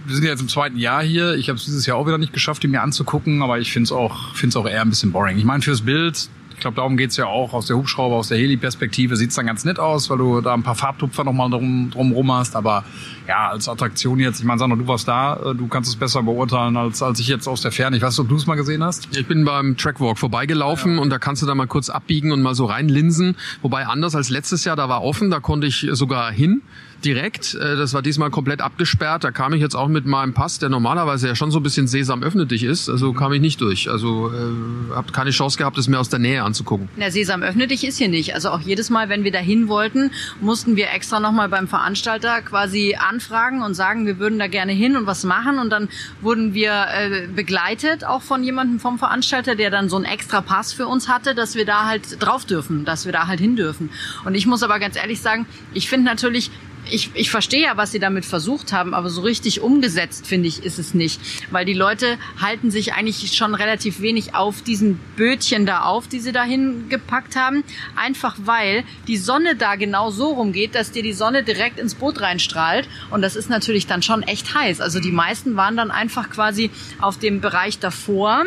wir 0.04 0.14
sind 0.14 0.24
jetzt 0.24 0.42
im 0.42 0.48
zweiten 0.48 0.76
Jahr 0.76 1.02
hier. 1.02 1.34
Ich 1.34 1.48
habe 1.48 1.58
es 1.58 1.64
dieses 1.64 1.86
Jahr 1.86 1.96
auch 1.96 2.06
wieder 2.06 2.18
nicht 2.18 2.34
geschafft, 2.34 2.62
die 2.62 2.68
mir 2.68 2.82
anzugucken, 2.82 3.40
aber 3.42 3.58
ich 3.58 3.72
finde 3.72 3.84
es 3.84 3.92
auch, 3.92 4.34
find's 4.34 4.54
auch 4.54 4.68
eher 4.68 4.82
ein 4.82 4.90
bisschen 4.90 5.12
boring. 5.12 5.38
Ich 5.38 5.44
meine, 5.44 5.62
fürs 5.62 5.80
Bild, 5.80 6.28
ich 6.56 6.60
glaube, 6.60 6.76
darum 6.76 6.96
geht's 6.96 7.18
ja 7.18 7.26
auch. 7.26 7.52
Aus 7.52 7.66
der 7.66 7.76
Hubschrauber, 7.76 8.16
aus 8.16 8.28
der 8.28 8.38
Heli-Perspektive 8.38 9.16
sieht's 9.16 9.34
dann 9.34 9.44
ganz 9.44 9.66
nett 9.66 9.78
aus, 9.78 10.08
weil 10.08 10.16
du 10.16 10.40
da 10.40 10.54
ein 10.54 10.62
paar 10.62 10.74
Farbtupfer 10.74 11.22
nochmal 11.22 11.50
drum, 11.50 11.90
drum 11.90 12.12
rum 12.12 12.32
hast. 12.32 12.56
Aber 12.56 12.82
ja, 13.28 13.50
als 13.50 13.68
Attraktion 13.68 14.18
jetzt, 14.20 14.40
ich 14.40 14.46
meine, 14.46 14.58
Sandra, 14.58 14.78
du 14.78 14.88
warst 14.88 15.06
da, 15.06 15.36
du 15.54 15.68
kannst 15.68 15.90
es 15.90 15.96
besser 15.96 16.22
beurteilen 16.22 16.78
als, 16.78 17.02
als 17.02 17.20
ich 17.20 17.28
jetzt 17.28 17.46
aus 17.46 17.60
der 17.60 17.72
Ferne. 17.72 17.98
Ich 17.98 18.02
weiß 18.02 18.16
nicht, 18.16 18.20
ob 18.20 18.28
du 18.30 18.36
es 18.36 18.46
mal 18.46 18.54
gesehen 18.54 18.82
hast. 18.82 19.14
Ich 19.14 19.26
bin 19.26 19.44
beim 19.44 19.76
Trackwalk 19.76 20.18
vorbeigelaufen 20.18 20.96
ja. 20.96 21.02
und 21.02 21.10
da 21.10 21.18
kannst 21.18 21.42
du 21.42 21.46
da 21.46 21.54
mal 21.54 21.66
kurz 21.66 21.90
abbiegen 21.90 22.32
und 22.32 22.40
mal 22.40 22.54
so 22.54 22.64
reinlinsen. 22.64 23.36
Wobei 23.60 23.86
anders 23.86 24.14
als 24.14 24.30
letztes 24.30 24.64
Jahr, 24.64 24.76
da 24.76 24.88
war 24.88 25.02
offen, 25.02 25.30
da 25.30 25.40
konnte 25.40 25.66
ich 25.66 25.86
sogar 25.92 26.32
hin. 26.32 26.62
Direkt. 27.04 27.54
Äh, 27.54 27.76
das 27.76 27.94
war 27.94 28.02
diesmal 28.02 28.30
komplett 28.30 28.60
abgesperrt. 28.60 29.24
Da 29.24 29.30
kam 29.30 29.52
ich 29.52 29.60
jetzt 29.60 29.74
auch 29.74 29.88
mit 29.88 30.06
meinem 30.06 30.34
Pass, 30.34 30.58
der 30.58 30.68
normalerweise 30.68 31.28
ja 31.28 31.34
schon 31.34 31.50
so 31.50 31.60
ein 31.60 31.62
bisschen 31.62 31.86
Sesam 31.86 32.22
öffnet 32.22 32.50
dich 32.50 32.64
ist. 32.64 32.88
Also 32.88 33.12
kam 33.12 33.32
ich 33.32 33.40
nicht 33.40 33.60
durch. 33.60 33.88
Also 33.88 34.30
äh, 34.30 34.94
habe 34.94 35.12
keine 35.12 35.30
Chance 35.30 35.58
gehabt, 35.58 35.78
es 35.78 35.88
mir 35.88 35.98
aus 35.98 36.08
der 36.08 36.18
Nähe 36.18 36.42
anzugucken. 36.42 36.88
Na, 36.96 37.10
Sesam 37.10 37.42
öffnet 37.42 37.70
dich 37.70 37.86
ist 37.86 37.98
hier 37.98 38.08
nicht. 38.08 38.34
Also 38.34 38.50
auch 38.50 38.60
jedes 38.60 38.90
Mal, 38.90 39.08
wenn 39.08 39.24
wir 39.24 39.32
dahin 39.32 39.68
wollten, 39.68 40.10
mussten 40.40 40.76
wir 40.76 40.90
extra 40.92 41.20
nochmal 41.20 41.48
beim 41.48 41.68
Veranstalter 41.68 42.42
quasi 42.42 42.96
anfragen 42.98 43.62
und 43.62 43.74
sagen, 43.74 44.06
wir 44.06 44.18
würden 44.18 44.38
da 44.38 44.46
gerne 44.46 44.72
hin 44.72 44.96
und 44.96 45.06
was 45.06 45.24
machen. 45.24 45.58
Und 45.58 45.70
dann 45.70 45.88
wurden 46.20 46.54
wir 46.54 46.86
äh, 46.92 47.26
begleitet, 47.28 48.04
auch 48.04 48.22
von 48.22 48.42
jemandem 48.42 48.80
vom 48.80 48.98
Veranstalter, 48.98 49.54
der 49.54 49.70
dann 49.70 49.88
so 49.88 49.96
einen 49.96 50.04
extra 50.04 50.40
Pass 50.40 50.72
für 50.72 50.86
uns 50.86 51.08
hatte, 51.08 51.34
dass 51.34 51.54
wir 51.54 51.64
da 51.64 51.86
halt 51.86 52.22
drauf 52.22 52.44
dürfen, 52.44 52.84
dass 52.84 53.04
wir 53.04 53.12
da 53.12 53.26
halt 53.26 53.40
hin 53.40 53.56
dürfen. 53.56 53.90
Und 54.24 54.34
ich 54.34 54.46
muss 54.46 54.62
aber 54.62 54.78
ganz 54.78 54.96
ehrlich 54.96 55.20
sagen, 55.20 55.46
ich 55.72 55.88
finde 55.88 56.06
natürlich, 56.06 56.50
ich, 56.90 57.10
ich 57.14 57.30
verstehe 57.30 57.62
ja, 57.62 57.76
was 57.76 57.92
sie 57.92 57.98
damit 57.98 58.24
versucht 58.24 58.72
haben, 58.72 58.94
aber 58.94 59.10
so 59.10 59.22
richtig 59.22 59.60
umgesetzt, 59.60 60.26
finde 60.26 60.48
ich, 60.48 60.64
ist 60.64 60.78
es 60.78 60.94
nicht. 60.94 61.20
Weil 61.50 61.64
die 61.64 61.74
Leute 61.74 62.18
halten 62.40 62.70
sich 62.70 62.94
eigentlich 62.94 63.36
schon 63.36 63.54
relativ 63.54 64.00
wenig 64.00 64.34
auf 64.34 64.62
diesen 64.62 64.98
Bötchen 65.16 65.66
da 65.66 65.82
auf, 65.82 66.08
die 66.08 66.20
sie 66.20 66.32
dahin 66.32 66.88
gepackt 66.88 67.36
haben. 67.36 67.64
Einfach 67.96 68.36
weil 68.38 68.84
die 69.06 69.16
Sonne 69.16 69.56
da 69.56 69.76
genau 69.76 70.10
so 70.10 70.32
rumgeht, 70.32 70.74
dass 70.74 70.92
dir 70.92 71.02
die 71.02 71.12
Sonne 71.12 71.42
direkt 71.42 71.78
ins 71.78 71.94
Boot 71.94 72.20
reinstrahlt. 72.20 72.88
Und 73.10 73.22
das 73.22 73.36
ist 73.36 73.50
natürlich 73.50 73.86
dann 73.86 74.02
schon 74.02 74.22
echt 74.22 74.54
heiß. 74.54 74.80
Also 74.80 75.00
die 75.00 75.12
meisten 75.12 75.56
waren 75.56 75.76
dann 75.76 75.90
einfach 75.90 76.30
quasi 76.30 76.70
auf 77.00 77.18
dem 77.18 77.40
Bereich 77.40 77.78
davor 77.78 78.46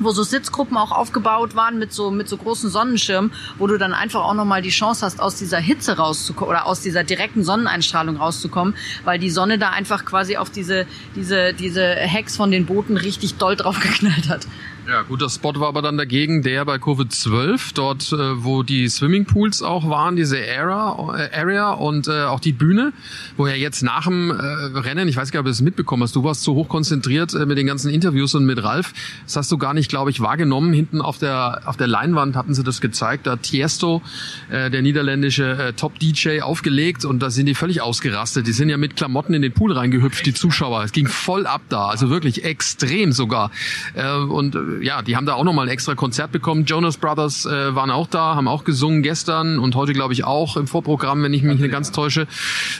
wo 0.00 0.10
so 0.10 0.22
Sitzgruppen 0.22 0.76
auch 0.76 0.92
aufgebaut 0.92 1.54
waren 1.54 1.78
mit 1.78 1.92
so 1.92 2.10
mit 2.10 2.28
so 2.28 2.36
großen 2.36 2.70
Sonnenschirmen, 2.70 3.32
wo 3.58 3.66
du 3.66 3.78
dann 3.78 3.92
einfach 3.92 4.24
auch 4.24 4.34
noch 4.34 4.44
mal 4.44 4.62
die 4.62 4.70
Chance 4.70 5.04
hast 5.04 5.20
aus 5.20 5.36
dieser 5.36 5.58
Hitze 5.58 5.96
rauszukommen 5.96 6.50
oder 6.50 6.66
aus 6.66 6.80
dieser 6.80 7.04
direkten 7.04 7.44
Sonneneinstrahlung 7.44 8.16
rauszukommen, 8.16 8.74
weil 9.04 9.18
die 9.18 9.30
Sonne 9.30 9.58
da 9.58 9.70
einfach 9.70 10.04
quasi 10.04 10.36
auf 10.36 10.50
diese 10.50 10.86
diese 11.14 11.52
diese 11.54 11.94
Hacks 11.94 12.36
von 12.36 12.50
den 12.50 12.66
Booten 12.66 12.96
richtig 12.96 13.36
doll 13.36 13.56
drauf 13.56 13.80
geknallt 13.80 14.28
hat. 14.28 14.46
Ja, 14.90 15.02
guter 15.02 15.30
Spot 15.30 15.54
war 15.60 15.68
aber 15.68 15.82
dann 15.82 15.96
dagegen 15.96 16.42
der 16.42 16.64
bei 16.64 16.78
Kurve 16.78 17.06
12, 17.06 17.74
dort 17.74 18.10
äh, 18.10 18.44
wo 18.44 18.64
die 18.64 18.88
Swimmingpools 18.88 19.62
auch 19.62 19.88
waren, 19.88 20.16
diese 20.16 20.36
Area, 20.38 21.16
äh, 21.16 21.30
Area 21.32 21.70
und 21.70 22.08
äh, 22.08 22.24
auch 22.24 22.40
die 22.40 22.50
Bühne, 22.50 22.92
wo 23.36 23.46
ja 23.46 23.54
jetzt 23.54 23.84
nach 23.84 24.06
dem 24.06 24.32
äh, 24.32 24.34
Rennen, 24.34 25.06
ich 25.06 25.16
weiß 25.16 25.30
gar 25.30 25.38
nicht, 25.38 25.42
ob 25.42 25.44
du 25.44 25.52
es 25.52 25.60
mitbekommen 25.60 26.02
hast, 26.02 26.16
du 26.16 26.24
warst 26.24 26.42
so 26.42 26.56
hoch 26.56 26.68
konzentriert 26.68 27.34
äh, 27.34 27.46
mit 27.46 27.56
den 27.56 27.68
ganzen 27.68 27.88
Interviews 27.88 28.34
und 28.34 28.44
mit 28.46 28.64
Ralf, 28.64 28.92
das 29.26 29.36
hast 29.36 29.52
du 29.52 29.58
gar 29.58 29.74
nicht, 29.74 29.90
glaube 29.90 30.10
ich, 30.10 30.22
wahrgenommen. 30.22 30.72
Hinten 30.72 31.00
auf 31.00 31.18
der 31.18 31.62
auf 31.66 31.76
der 31.76 31.86
Leinwand 31.86 32.34
hatten 32.34 32.54
sie 32.54 32.64
das 32.64 32.80
gezeigt, 32.80 33.28
da 33.28 33.36
Tiesto, 33.36 34.02
äh, 34.50 34.70
der 34.70 34.82
niederländische 34.82 35.52
äh, 35.52 35.72
Top-DJ, 35.72 36.40
aufgelegt 36.40 37.04
und 37.04 37.20
da 37.20 37.30
sind 37.30 37.46
die 37.46 37.54
völlig 37.54 37.80
ausgerastet. 37.80 38.48
Die 38.48 38.52
sind 38.52 38.70
ja 38.70 38.76
mit 38.76 38.96
Klamotten 38.96 39.34
in 39.34 39.42
den 39.42 39.52
Pool 39.52 39.70
reingehüpft, 39.70 40.26
die 40.26 40.34
Zuschauer. 40.34 40.82
Es 40.82 40.90
ging 40.90 41.06
voll 41.06 41.46
ab 41.46 41.62
da, 41.68 41.86
also 41.86 42.10
wirklich 42.10 42.42
extrem 42.42 43.12
sogar. 43.12 43.52
Äh, 43.94 44.16
und 44.16 44.56
äh, 44.56 44.79
ja, 44.80 45.02
die 45.02 45.16
haben 45.16 45.26
da 45.26 45.34
auch 45.34 45.44
nochmal 45.44 45.66
ein 45.66 45.72
extra 45.72 45.94
Konzert 45.94 46.32
bekommen. 46.32 46.64
Jonas 46.64 46.96
Brothers 46.96 47.46
äh, 47.46 47.74
waren 47.74 47.90
auch 47.90 48.06
da, 48.06 48.34
haben 48.34 48.48
auch 48.48 48.64
gesungen 48.64 49.02
gestern 49.02 49.58
und 49.58 49.74
heute, 49.74 49.92
glaube 49.92 50.12
ich, 50.12 50.24
auch 50.24 50.56
im 50.56 50.66
Vorprogramm, 50.66 51.22
wenn 51.22 51.32
ich 51.32 51.42
mich 51.42 51.58
nicht 51.58 51.70
ganz 51.70 51.92
täusche. 51.92 52.26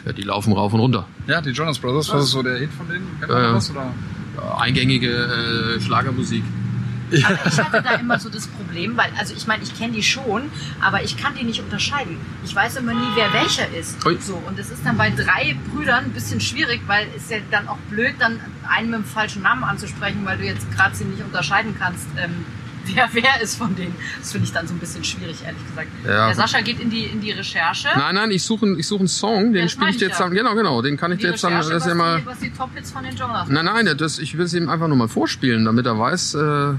Ja, 0.07 0.13
die 0.13 0.23
laufen 0.23 0.53
rauf 0.53 0.73
und 0.73 0.81
runter. 0.81 1.07
Ja, 1.27 1.41
die 1.41 1.51
Jonas 1.51 1.79
Brothers, 1.79 2.13
was 2.13 2.25
ist 2.25 2.31
so 2.31 2.43
der 2.43 2.59
Hit 2.59 2.71
von 2.73 2.89
denen? 2.89 3.07
Kennt 3.21 3.31
man 3.33 3.45
Äh, 3.45 3.53
das, 3.53 3.71
oder? 3.71 3.93
Eingängige 4.59 5.09
äh, 5.77 5.81
Schlagermusik. 5.81 6.43
Aber 7.25 7.39
ich 7.47 7.59
hatte 7.59 7.83
da 7.83 7.95
immer 7.95 8.19
so 8.19 8.29
das 8.29 8.47
Problem, 8.47 8.97
weil, 8.97 9.11
also 9.19 9.35
ich 9.35 9.47
meine, 9.47 9.63
ich 9.63 9.77
kenne 9.77 9.93
die 9.93 10.03
schon, 10.03 10.51
aber 10.81 11.03
ich 11.03 11.17
kann 11.17 11.35
die 11.35 11.45
nicht 11.45 11.61
unterscheiden. 11.61 12.17
Ich 12.45 12.55
weiß 12.55 12.77
immer 12.77 12.95
nie, 12.95 13.09
wer 13.15 13.33
welcher 13.33 13.69
ist. 13.75 14.05
Ui. 14.07 14.17
So, 14.21 14.43
und 14.47 14.59
es 14.59 14.71
ist 14.71 14.85
dann 14.85 14.97
bei 14.97 15.11
drei 15.11 15.57
Brüdern 15.73 16.05
ein 16.05 16.13
bisschen 16.13 16.41
schwierig, 16.41 16.81
weil 16.87 17.07
es 17.17 17.31
ja 17.31 17.39
dann 17.51 17.69
auch 17.69 17.79
blöd, 17.91 18.15
dann 18.19 18.41
einen 18.69 18.91
mit 18.91 19.01
dem 19.01 19.05
falschen 19.05 19.43
Namen 19.43 19.65
anzusprechen, 19.65 20.25
weil 20.25 20.39
du 20.39 20.45
jetzt 20.45 20.71
gerade 20.73 20.95
sie 20.95 21.05
nicht 21.05 21.23
unterscheiden 21.23 21.75
kannst, 21.79 22.07
ähm, 22.17 22.45
wer 22.95 23.09
wer 23.13 23.41
ist 23.43 23.57
von 23.57 23.75
denen. 23.77 23.95
Das 24.19 24.33
finde 24.33 24.47
ich 24.47 24.53
dann 24.53 24.67
so 24.67 24.75
ein 24.75 24.79
bisschen 24.79 25.05
schwierig, 25.05 25.37
ehrlich 25.45 25.67
gesagt. 25.69 25.89
Ja. 26.05 26.27
Der 26.27 26.35
Sascha 26.35 26.61
geht 26.61 26.81
in 26.81 26.91
die, 26.91 27.05
in 27.05 27.21
die 27.21 27.33
Recherche. 27.33 27.89
Nein, 27.97 28.15
nein, 28.15 28.31
ich 28.31 28.43
suche 28.43 28.67
ich 28.79 28.87
suche 28.87 29.01
einen 29.01 29.09
Song, 29.09 29.53
den 29.53 29.63
das 29.63 29.73
spiele 29.73 29.91
ich 29.91 29.97
dir 29.99 30.07
jetzt 30.07 30.19
ja. 30.19 30.27
dann, 30.27 30.35
genau, 30.35 30.55
genau, 30.55 30.83
den 30.83 30.97
kann 30.97 31.13
ich 31.13 31.19
die 31.19 31.25
dir 31.25 31.31
jetzt 31.31 31.45
dann, 31.45 31.55
das 31.55 31.69
ist 31.69 31.85
ja 31.85 31.91
was, 31.91 31.95
mal, 31.95 32.21
die, 32.21 32.27
was 32.27 32.39
die 32.39 32.51
Top-Hits 32.51 32.91
von 32.91 33.05
den 33.05 33.17
Jonas 33.17 33.49
nein, 33.49 33.65
nein, 33.65 33.97
das, 33.97 34.19
ich 34.19 34.37
will 34.37 34.47
es 34.47 34.55
ihm 34.55 34.69
einfach 34.69 34.89
nur 34.89 34.97
mal 34.97 35.09
vorspielen, 35.09 35.65
damit 35.65 35.87
er 35.87 35.99
weiß, 35.99 36.35
äh, 36.35 36.75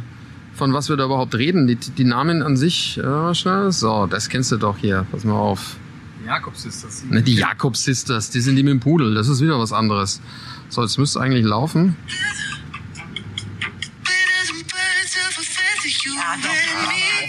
von 0.62 0.74
was 0.74 0.90
wir 0.90 0.96
da 0.96 1.06
überhaupt 1.06 1.34
reden. 1.34 1.66
Die, 1.66 1.76
die 1.76 2.04
Namen 2.04 2.44
an 2.44 2.56
sich, 2.56 2.96
äh, 3.00 3.34
schnell, 3.34 3.72
so, 3.72 4.06
das 4.06 4.30
kennst 4.30 4.52
du 4.52 4.58
doch 4.58 4.78
hier, 4.78 5.08
pass 5.12 5.24
mal 5.24 5.34
auf. 5.34 5.76
Jakobs 6.24 6.66
ist 6.66 6.84
das. 6.84 7.04
Ne, 7.04 7.24
die 7.24 7.34
Jakob 7.34 7.76
Sisters, 7.76 8.30
die 8.30 8.42
sind 8.42 8.58
die 8.58 8.62
mit 8.62 8.74
dem 8.74 8.80
Pudel, 8.80 9.16
das 9.16 9.28
ist 9.28 9.42
wieder 9.42 9.58
was 9.58 9.74
anderes. 9.74 10.22
So, 10.70 10.84
jetzt 10.84 11.00
müsste 11.00 11.20
eigentlich 11.20 11.48
laufen. 11.48 11.98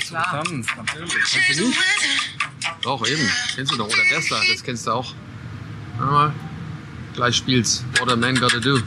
klar. 0.08 0.44
Tanz, 0.44 0.66
natürlich. 0.76 1.78
Doch, 2.82 3.06
eben. 3.08 3.30
Kennst 3.54 3.72
du 3.72 3.76
doch. 3.78 3.86
Oder 3.86 3.96
das 4.14 4.28
da, 4.28 4.36
das 4.46 4.62
kennst 4.62 4.86
du 4.86 4.90
auch. 4.90 5.14
Warte 5.96 6.12
mal. 6.12 6.32
Gleich 7.14 7.36
spielt's. 7.36 7.82
What 7.98 8.10
a 8.12 8.16
man 8.16 8.34
gotta 8.34 8.58
do. 8.58 8.78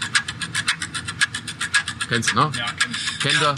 Kennst 2.08 2.32
du, 2.32 2.36
ne? 2.36 2.52
Ja, 2.58 2.66
Kennt 3.22 3.42
er. 3.42 3.56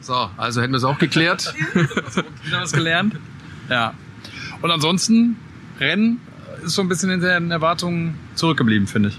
So, 0.00 0.30
also 0.36 0.60
hätten 0.60 0.72
wir 0.72 0.78
es 0.78 0.84
auch 0.84 0.98
geklärt. 0.98 1.52
wieder 1.74 2.60
was 2.60 2.72
gelernt. 2.72 3.16
Ja. 3.68 3.94
Und 4.62 4.70
ansonsten, 4.70 5.36
Rennen 5.80 6.20
ist 6.62 6.74
so 6.74 6.82
ein 6.82 6.88
bisschen 6.88 7.10
hinter 7.10 7.38
den 7.38 7.50
Erwartungen 7.50 8.18
zurückgeblieben, 8.34 8.86
finde 8.86 9.10
ich. 9.10 9.18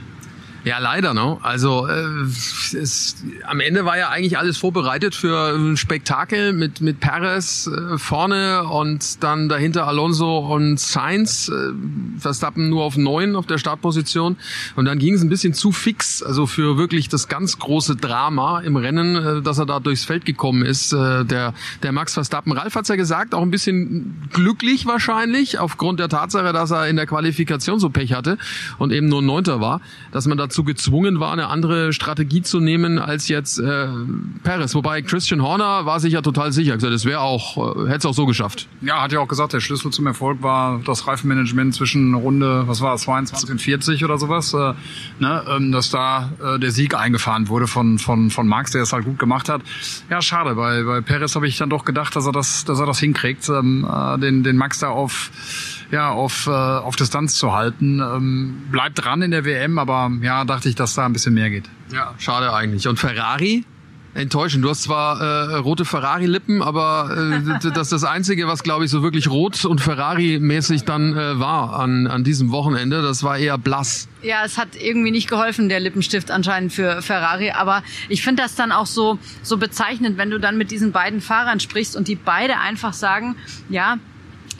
Ja, 0.66 0.80
leider, 0.80 1.14
ne? 1.14 1.38
Also 1.44 1.86
äh, 1.86 2.24
es, 2.24 3.24
am 3.46 3.60
Ende 3.60 3.86
war 3.86 4.00
ja 4.00 4.10
eigentlich 4.10 4.40
alles 4.40 4.58
vorbereitet 4.58 5.14
für 5.14 5.54
ein 5.56 5.78
Spektakel 5.78 6.54
mit 6.54 6.82
mit 6.82 7.00
Perez 7.00 7.68
äh, 7.68 8.00
vorne 8.00 8.64
und 8.64 9.24
dann 9.24 9.48
dahinter 9.48 9.88
Alonso 9.88 10.40
und 10.40 10.80
Sainz, 10.80 11.50
äh, 11.50 11.72
Verstappen 12.20 12.68
nur 12.70 12.84
auf 12.84 12.98
neun 12.98 13.36
auf 13.36 13.46
der 13.46 13.60
Startposition 13.60 14.38
und 14.76 14.86
dann 14.86 14.98
ging 14.98 15.14
es 15.14 15.22
ein 15.22 15.30
bisschen 15.30 15.54
zu 15.54 15.72
fix, 15.72 16.24
also 16.24 16.48
für 16.48 16.80
wirklich 16.80 17.10
das 17.10 17.28
ganz 17.28 17.60
große 17.60 17.96
Drama 17.96 18.62
im 18.62 18.76
Rennen, 18.76 19.16
äh, 19.16 19.42
dass 19.44 19.60
er 19.60 19.68
da 19.68 19.80
durchs 19.80 20.04
Feld 20.04 20.26
gekommen 20.26 20.66
ist. 20.66 20.94
Äh, 20.94 21.26
der 21.26 21.54
der 21.84 21.92
Max 21.92 22.16
Verstappen, 22.16 22.52
Ralf 22.54 22.74
hat's 22.74 22.90
ja 22.90 22.96
gesagt, 22.96 23.36
auch 23.36 23.44
ein 23.44 23.52
bisschen 23.52 24.28
glücklich 24.34 24.88
wahrscheinlich 24.88 25.60
aufgrund 25.60 26.00
der 26.00 26.10
Tatsache, 26.10 26.54
dass 26.54 26.72
er 26.72 26.88
in 26.88 26.96
der 26.96 27.06
Qualifikation 27.06 27.80
so 27.80 27.92
Pech 27.92 28.14
hatte 28.14 28.40
und 28.80 28.92
eben 28.92 29.08
nur 29.10 29.22
Neunter 29.22 29.62
war, 29.62 29.82
dass 30.12 30.26
man 30.26 30.40
dazu 30.56 30.64
gezwungen 30.64 31.20
war, 31.20 31.34
eine 31.34 31.48
andere 31.48 31.92
Strategie 31.92 32.42
zu 32.42 32.62
nehmen 32.62 32.98
als 32.98 33.28
jetzt 33.28 33.60
äh, 33.60 33.88
Perez. 34.44 34.74
Wobei 34.74 35.02
Christian 35.02 35.42
Horner 35.42 35.86
war 35.86 36.00
sich 36.00 36.14
ja 36.14 36.22
total 36.22 36.54
sicher. 36.54 36.76
gesagt, 36.76 36.94
Das 36.94 37.04
wäre 37.04 37.20
auch, 37.20 37.58
äh, 37.58 37.90
hätte 37.90 37.98
es 37.98 38.06
auch 38.06 38.14
so 38.14 38.26
geschafft. 38.26 38.70
Ja, 38.82 39.02
hat 39.02 39.12
ja 39.12 39.20
auch 39.20 39.28
gesagt, 39.28 39.52
der 39.52 39.60
Schlüssel 39.60 39.92
zum 39.92 40.08
Erfolg 40.08 40.42
war 40.42 40.80
das 40.86 41.08
Reifenmanagement 41.08 41.76
zwischen 41.76 42.14
Runde, 42.14 42.64
was 42.68 42.80
war 42.80 42.96
es, 42.96 43.02
22 43.02 43.52
und 43.52 43.60
40 43.60 44.06
oder 44.06 44.18
sowas, 44.18 44.54
äh, 44.54 44.74
ne, 45.20 45.44
ähm, 45.50 45.74
dass 45.74 45.90
da 45.90 46.32
äh, 46.42 46.58
der 46.58 46.72
Sieg 46.72 46.96
eingefahren 46.96 47.50
wurde 47.50 47.68
von 47.68 48.00
von 48.00 48.30
von 48.30 48.48
Max, 48.48 48.72
der 48.72 48.84
es 48.84 48.94
halt 48.94 49.04
gut 49.04 49.20
gemacht 49.20 49.50
hat. 49.50 49.62
Ja, 50.10 50.22
schade. 50.22 50.56
Bei 50.56 50.84
bei 50.84 51.02
Perez 51.02 51.36
habe 51.36 51.48
ich 51.48 51.58
dann 51.58 51.70
doch 51.70 51.84
gedacht, 51.84 52.16
dass 52.16 52.26
er 52.26 52.32
das, 52.32 52.64
dass 52.64 52.80
er 52.80 52.86
das 52.86 53.00
hinkriegt, 53.00 53.50
ähm, 53.50 53.86
äh, 53.90 54.18
den 54.20 54.44
den 54.44 54.56
Max 54.56 54.80
da 54.80 54.88
auf 54.88 55.32
ja, 55.92 56.12
auf, 56.12 56.48
äh, 56.48 56.52
auf 56.52 56.96
Distanz 56.96 57.36
zu 57.36 57.54
halten. 57.54 58.00
Ähm, 58.00 58.64
bleibt 58.72 59.04
dran 59.04 59.22
in 59.22 59.32
der 59.32 59.46
WM, 59.46 59.78
aber 59.78 60.12
ja, 60.22 60.45
dachte 60.46 60.70
ich, 60.70 60.76
dass 60.76 60.94
da 60.94 61.06
ein 61.06 61.14
bisschen 61.14 61.34
mehr 61.34 61.50
geht. 61.50 61.70
Ja, 61.94 62.14
schade 62.18 62.54
eigentlich. 62.54 62.88
Und 62.88 62.98
Ferrari? 62.98 63.66
Enttäuschend. 64.16 64.64
Du 64.64 64.70
hast 64.70 64.84
zwar 64.84 65.20
äh, 65.20 65.56
rote 65.56 65.84
Ferrari-Lippen, 65.84 66.62
aber 66.62 67.42
äh, 67.44 67.70
das 67.74 67.88
ist 67.88 67.92
das 67.92 68.06
Einzige, 68.06 68.48
was, 68.48 68.64
glaube 68.64 68.86
ich, 68.86 68.92
so 68.92 69.04
wirklich 69.04 69.30
rot 69.30 69.66
und 69.66 69.82
Ferrari-mäßig 69.82 70.86
dann 70.86 71.18
äh, 71.18 71.38
war 71.38 71.78
an, 71.78 72.08
an 72.08 72.24
diesem 72.24 72.50
Wochenende. 72.52 73.02
Das 73.02 73.24
war 73.24 73.38
eher 73.38 73.58
blass. 73.58 74.08
Ja, 74.22 74.46
es 74.46 74.58
hat 74.58 74.70
irgendwie 74.80 75.12
nicht 75.12 75.28
geholfen, 75.28 75.68
der 75.68 75.82
Lippenstift 75.82 76.32
anscheinend 76.32 76.72
für 76.72 77.02
Ferrari. 77.02 77.52
Aber 77.52 77.84
ich 78.08 78.24
finde 78.24 78.42
das 78.42 78.56
dann 78.56 78.72
auch 78.72 78.86
so, 78.86 79.20
so 79.44 79.58
bezeichnend, 79.58 80.18
wenn 80.18 80.30
du 80.30 80.40
dann 80.40 80.58
mit 80.58 80.72
diesen 80.72 80.94
beiden 80.94 81.20
Fahrern 81.20 81.60
sprichst 81.60 81.98
und 81.98 82.08
die 82.08 82.16
beide 82.16 82.58
einfach 82.60 82.94
sagen, 82.94 83.36
ja, 83.68 83.98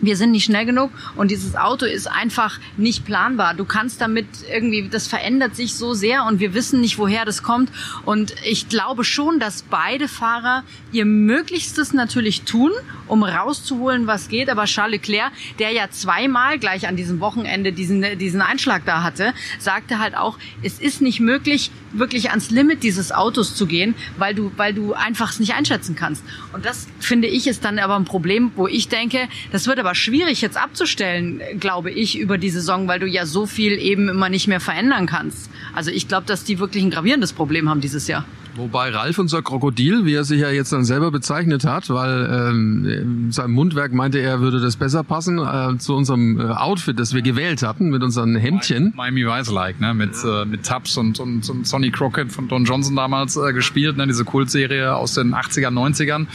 wir 0.06 0.18
sind 0.18 0.32
nicht 0.32 0.46
schnell 0.46 0.66
genug 0.66 0.92
und 1.16 1.32
dieses 1.32 1.56
Auto 1.56 1.86
ist 1.86 2.08
einfach 2.08 2.60
nicht 2.78 3.06
planbar. 3.06 3.54
Du 3.54 3.66
kannst 3.66 4.02
damit 4.02 4.28
irgendwie, 4.52 4.88
das 4.90 5.08
verändert 5.08 5.56
sich 5.56 5.76
so 5.76 5.94
sehr 5.94 6.26
und 6.26 6.40
wir 6.40 6.54
wissen 6.54 6.82
nicht, 6.82 6.98
woher 6.98 7.26
das 7.26 7.44
kommt. 7.44 7.72
Und 8.06 8.36
ich 8.46 8.70
glaube 8.70 9.04
schon, 9.04 9.40
dass 9.40 9.64
beide 9.64 10.08
Fahrer 10.08 10.64
ihr 10.92 11.06
Möglichstes 11.06 11.94
natürlich 11.94 12.44
tun, 12.44 12.72
um 13.08 13.24
rauszuholen, 13.24 14.08
was 14.08 14.30
geht. 14.30 14.50
Aber 14.50 14.66
Charles 14.66 14.96
Leclerc, 14.96 15.32
der 15.60 15.72
ja 15.72 15.90
zweimal 15.90 16.60
gleich 16.60 16.88
an 16.88 16.96
diesem 16.96 17.20
Wochenende 17.20 17.74
diesen, 17.74 18.18
diesen 18.18 18.42
Einschlag 18.42 18.84
da 18.86 19.04
hatte, 19.04 19.34
sagte 19.60 20.00
halt 20.00 20.16
auch, 20.16 20.38
es 20.62 20.80
ist 20.80 21.02
nicht 21.02 21.20
möglich, 21.20 21.72
wirklich 21.92 22.30
ans 22.30 22.52
Limit 22.52 22.84
dieses 22.84 23.12
Autos 23.12 23.56
zu 23.56 23.66
gehen, 23.66 23.96
weil 24.18 24.36
du, 24.36 24.52
weil 24.58 24.74
du 24.74 24.94
einfach 24.94 25.32
es 25.32 25.40
nicht 25.40 25.54
einschätzen 25.54 25.96
kannst. 25.96 26.24
Und 26.54 26.66
das 26.66 26.88
finde 27.00 27.28
ich 27.28 27.48
ist 27.48 27.66
dann 27.66 27.80
aber 27.80 27.96
ein 27.96 28.06
Problem, 28.06 28.52
wo 28.56 28.68
ich 28.68 28.88
denke, 28.88 29.28
das 29.52 29.68
wird 29.68 29.80
aber 29.80 29.95
schwierig 29.96 30.42
jetzt 30.42 30.58
abzustellen, 30.58 31.42
glaube 31.60 31.92
ich, 31.92 32.18
über 32.20 32.38
die 32.38 32.50
Saison, 32.50 32.88
weil 32.88 33.00
du 33.00 33.08
ja 33.08 33.26
so 33.26 33.46
viel 33.46 33.74
eben 33.74 34.10
immer 34.10 34.30
nicht 34.30 34.48
mehr 34.48 34.60
verändern 34.60 35.06
kannst. 35.08 35.50
Also 35.74 35.92
ich 35.92 36.08
glaube, 36.08 36.28
dass 36.28 36.44
die 36.44 36.60
wirklich 36.60 36.84
ein 36.84 36.92
gravierendes 36.92 37.34
Problem 37.34 37.70
haben 37.70 37.82
dieses 37.82 38.08
Jahr. 38.08 38.26
Wobei 38.56 38.90
Ralf 38.90 39.20
unser 39.20 39.42
Krokodil, 39.42 40.06
wie 40.06 40.14
er 40.14 40.24
sich 40.24 40.40
ja 40.40 40.50
jetzt 40.50 40.72
dann 40.72 40.86
selber 40.86 41.12
bezeichnet 41.12 41.66
hat, 41.66 41.90
weil 41.90 42.30
ähm, 42.32 42.86
in 42.86 43.32
seinem 43.32 43.54
Mundwerk 43.54 43.94
meinte 43.94 44.20
er, 44.20 44.40
würde 44.40 44.62
das 44.62 44.78
besser 44.78 45.04
passen 45.04 45.40
äh, 45.40 45.78
zu 45.78 45.96
unserem 45.96 46.40
äh, 46.40 46.44
Outfit, 46.44 46.98
das 47.00 47.14
wir 47.14 47.22
gewählt 47.22 47.64
hatten, 47.64 47.90
mit 47.90 48.02
unseren 48.02 48.36
Hemdchen. 48.36 48.94
Miami 48.96 49.26
Vice-like, 49.26 49.82
ne? 49.82 49.94
mit, 49.94 50.16
äh, 50.24 50.46
mit 50.46 50.66
Tubbs 50.66 50.96
und, 50.98 51.20
und, 51.20 51.50
und 51.50 51.68
Sonny 51.68 51.92
Crockett 51.92 52.32
von 52.32 52.48
Don 52.48 52.64
Johnson 52.66 52.96
damals 52.96 53.36
äh, 53.36 53.52
gespielt, 53.52 53.98
ne? 53.98 54.08
diese 54.08 54.24
Kultserie 54.24 54.96
aus 54.96 55.16
den 55.16 55.36
80ern, 55.36 55.74
90ern. 55.74 56.28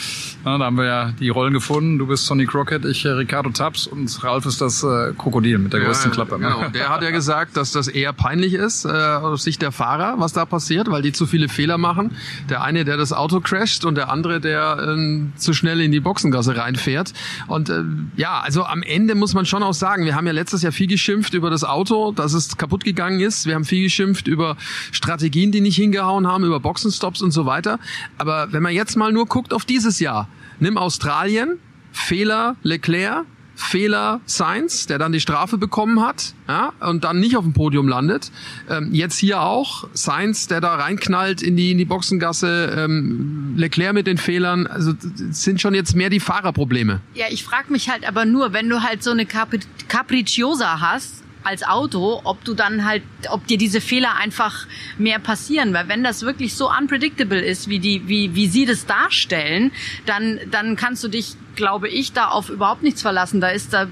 Ja, 0.44 0.59
da 0.59 0.64
haben 0.64 0.76
wir 0.76 0.85
ja 0.85 1.12
die 1.18 1.30
Rollen 1.30 1.54
gefunden. 1.54 1.98
Du 1.98 2.06
bist 2.06 2.26
Sonny 2.26 2.46
Crockett, 2.46 2.85
ich 2.85 3.04
äh, 3.04 3.11
Ricardo 3.11 3.50
Tubbs 3.50 3.87
und 3.87 4.22
Ralf 4.22 4.44
ist 4.46 4.61
das 4.61 4.83
äh, 4.83 5.12
Krokodil 5.16 5.59
mit 5.59 5.72
der 5.72 5.80
größten 5.80 6.11
Klappe. 6.11 6.38
Ne? 6.38 6.48
Genau. 6.48 6.68
Der 6.68 6.88
hat 6.90 7.02
ja 7.02 7.11
gesagt, 7.11 7.56
dass 7.56 7.72
das 7.72 7.88
eher 7.88 8.12
peinlich 8.12 8.54
ist 8.54 8.85
äh, 8.85 8.88
aus 8.88 9.44
Sicht 9.44 9.62
der 9.62 9.72
Fahrer, 9.72 10.16
was 10.18 10.33
da 10.33 10.44
passiert, 10.44 10.90
weil 10.90 11.02
die 11.02 11.12
zu 11.12 11.26
viele 11.26 11.48
Fehler 11.48 11.78
machen. 11.78 12.10
Der 12.49 12.62
eine, 12.62 12.85
der 12.85 12.96
das 12.96 13.12
Auto 13.12 13.40
crasht 13.40 13.85
und 13.85 13.94
der 13.94 14.11
andere, 14.11 14.40
der 14.40 14.79
ähm, 14.88 15.33
zu 15.37 15.53
schnell 15.53 15.81
in 15.81 15.92
die 15.92 16.01
Boxengasse 16.01 16.57
reinfährt. 16.57 17.12
Und 17.46 17.68
äh, 17.68 17.83
ja, 18.16 18.40
also 18.40 18.64
am 18.64 18.83
Ende 18.83 19.14
muss 19.14 19.35
man 19.35 19.46
schon 19.46 19.62
auch 19.62 19.75
sagen, 19.75 20.05
wir 20.05 20.14
haben 20.14 20.27
ja 20.27 20.33
letztes 20.33 20.62
Jahr 20.62 20.73
viel 20.73 20.87
geschimpft 20.87 21.35
über 21.35 21.51
das 21.51 21.64
Auto, 21.64 22.12
dass 22.12 22.33
es 22.33 22.57
kaputt 22.57 22.85
gegangen 22.85 23.20
ist. 23.20 23.46
Wir 23.46 23.55
haben 23.55 23.64
viel 23.64 23.83
geschimpft 23.83 24.29
über 24.29 24.57
Strategien, 24.92 25.53
die 25.53 25.61
nicht 25.61 25.77
hingehauen 25.77 26.27
haben, 26.27 26.44
über 26.44 26.61
Boxenstops 26.61 27.23
und 27.23 27.31
so 27.31 27.46
weiter. 27.46 27.79
Aber 28.18 28.53
wenn 28.53 28.62
man 28.62 28.73
jetzt 28.73 28.96
mal 28.96 29.12
nur 29.12 29.27
guckt 29.27 29.53
auf 29.53 29.64
dieses 29.64 30.01
Jahr, 30.01 30.29
nimm 30.59 30.77
Australien, 30.77 31.59
Fehler 31.92 32.57
Leclerc, 32.62 33.25
Fehler 33.61 34.20
Sainz, 34.27 34.87
der 34.87 34.99
dann 34.99 35.12
die 35.12 35.20
Strafe 35.20 35.59
bekommen 35.59 36.01
hat 36.01 36.35
ja, 36.49 36.73
und 36.81 37.05
dann 37.05 37.20
nicht 37.20 37.37
auf 37.37 37.44
dem 37.44 37.53
Podium 37.53 37.88
landet. 37.88 38.31
Ähm, 38.68 38.90
jetzt 38.92 39.18
hier 39.18 39.42
auch 39.42 39.87
Sainz, 39.92 40.46
der 40.49 40.61
da 40.61 40.75
reinknallt 40.77 41.42
in 41.42 41.57
die, 41.57 41.73
in 41.73 41.79
die 41.79 41.85
Boxengasse, 41.85 42.75
ähm, 42.77 43.55
Leclerc 43.57 43.94
mit 43.94 44.07
den 44.07 44.18
Fehlern. 44.18 44.66
Also 44.66 44.92
sind 45.31 45.61
schon 45.61 45.75
jetzt 45.75 45.94
mehr 45.94 46.11
die 46.11 46.20
Fahrerprobleme. 46.20 47.01
Ja, 47.14 47.27
ich 47.31 47.44
frage 47.44 47.70
mich 47.70 47.90
halt 47.90 48.07
aber 48.07 48.25
nur, 48.25 48.53
wenn 48.53 48.68
du 48.68 48.83
halt 48.83 49.03
so 49.03 49.11
eine 49.11 49.27
Capri 49.27 49.61
Capricciosa 49.88 50.81
hast, 50.81 51.20
als 51.42 51.62
Auto, 51.62 52.20
ob 52.25 52.44
du 52.44 52.55
dann 52.55 52.85
halt, 52.85 53.03
ob 53.31 53.46
dir 53.46 53.59
diese 53.59 53.81
Fehler 53.81 54.16
einfach 54.16 54.66
mehr 54.99 55.18
passieren, 55.18 55.73
weil 55.73 55.88
wenn 55.88 56.05
das 56.05 56.23
wirklich 56.23 56.55
so 56.55 56.70
unpredictable 56.70 57.40
ist, 57.40 57.68
wie 57.68 57.79
die, 57.79 58.07
wie, 58.09 58.35
wie 58.35 58.46
sie 58.46 58.66
das 58.66 58.87
darstellen, 58.87 59.73
dann, 60.07 60.38
dann 60.51 60.77
kannst 60.77 61.03
du 61.05 61.09
dich, 61.09 61.37
glaube 61.61 61.88
ich, 61.88 62.14
da 62.14 62.29
auf 62.29 62.49
überhaupt 62.49 62.83
nichts 62.83 63.03
verlassen. 63.03 63.42
Da 63.42 63.49
ist, 63.49 63.75
da 63.75 63.87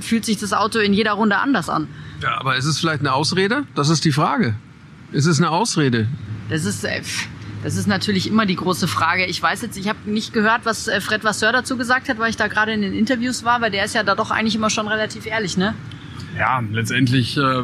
fühlt 0.00 0.24
sich 0.24 0.38
das 0.38 0.54
Auto 0.54 0.78
in 0.78 0.94
jeder 0.94 1.12
Runde 1.12 1.36
anders 1.36 1.68
an. 1.68 1.86
Ja, 2.22 2.40
aber 2.40 2.56
ist 2.56 2.64
es 2.64 2.78
vielleicht 2.78 3.00
eine 3.00 3.12
Ausrede? 3.12 3.64
Das 3.74 3.90
ist 3.90 4.06
die 4.06 4.12
Frage. 4.12 4.54
Ist 5.12 5.26
es 5.26 5.38
eine 5.38 5.50
Ausrede? 5.50 6.08
Das 6.48 6.64
ist, 6.64 6.82
äh, 6.84 7.02
das 7.62 7.76
ist 7.76 7.86
natürlich 7.86 8.26
immer 8.26 8.46
die 8.46 8.56
große 8.56 8.88
Frage. 8.88 9.26
Ich 9.26 9.42
weiß 9.42 9.60
jetzt, 9.60 9.76
ich 9.76 9.88
habe 9.88 9.98
nicht 10.06 10.32
gehört, 10.32 10.62
was 10.64 10.88
äh, 10.88 11.02
Fred 11.02 11.22
Vasseur 11.22 11.52
dazu 11.52 11.76
gesagt 11.76 12.08
hat, 12.08 12.18
weil 12.18 12.30
ich 12.30 12.38
da 12.38 12.48
gerade 12.48 12.72
in 12.72 12.80
den 12.80 12.94
Interviews 12.94 13.44
war, 13.44 13.60
weil 13.60 13.70
der 13.70 13.84
ist 13.84 13.94
ja 13.94 14.02
da 14.02 14.14
doch 14.14 14.30
eigentlich 14.30 14.54
immer 14.54 14.70
schon 14.70 14.88
relativ 14.88 15.26
ehrlich, 15.26 15.58
ne? 15.58 15.74
Ja, 16.38 16.62
letztendlich 16.72 17.36
äh, 17.36 17.62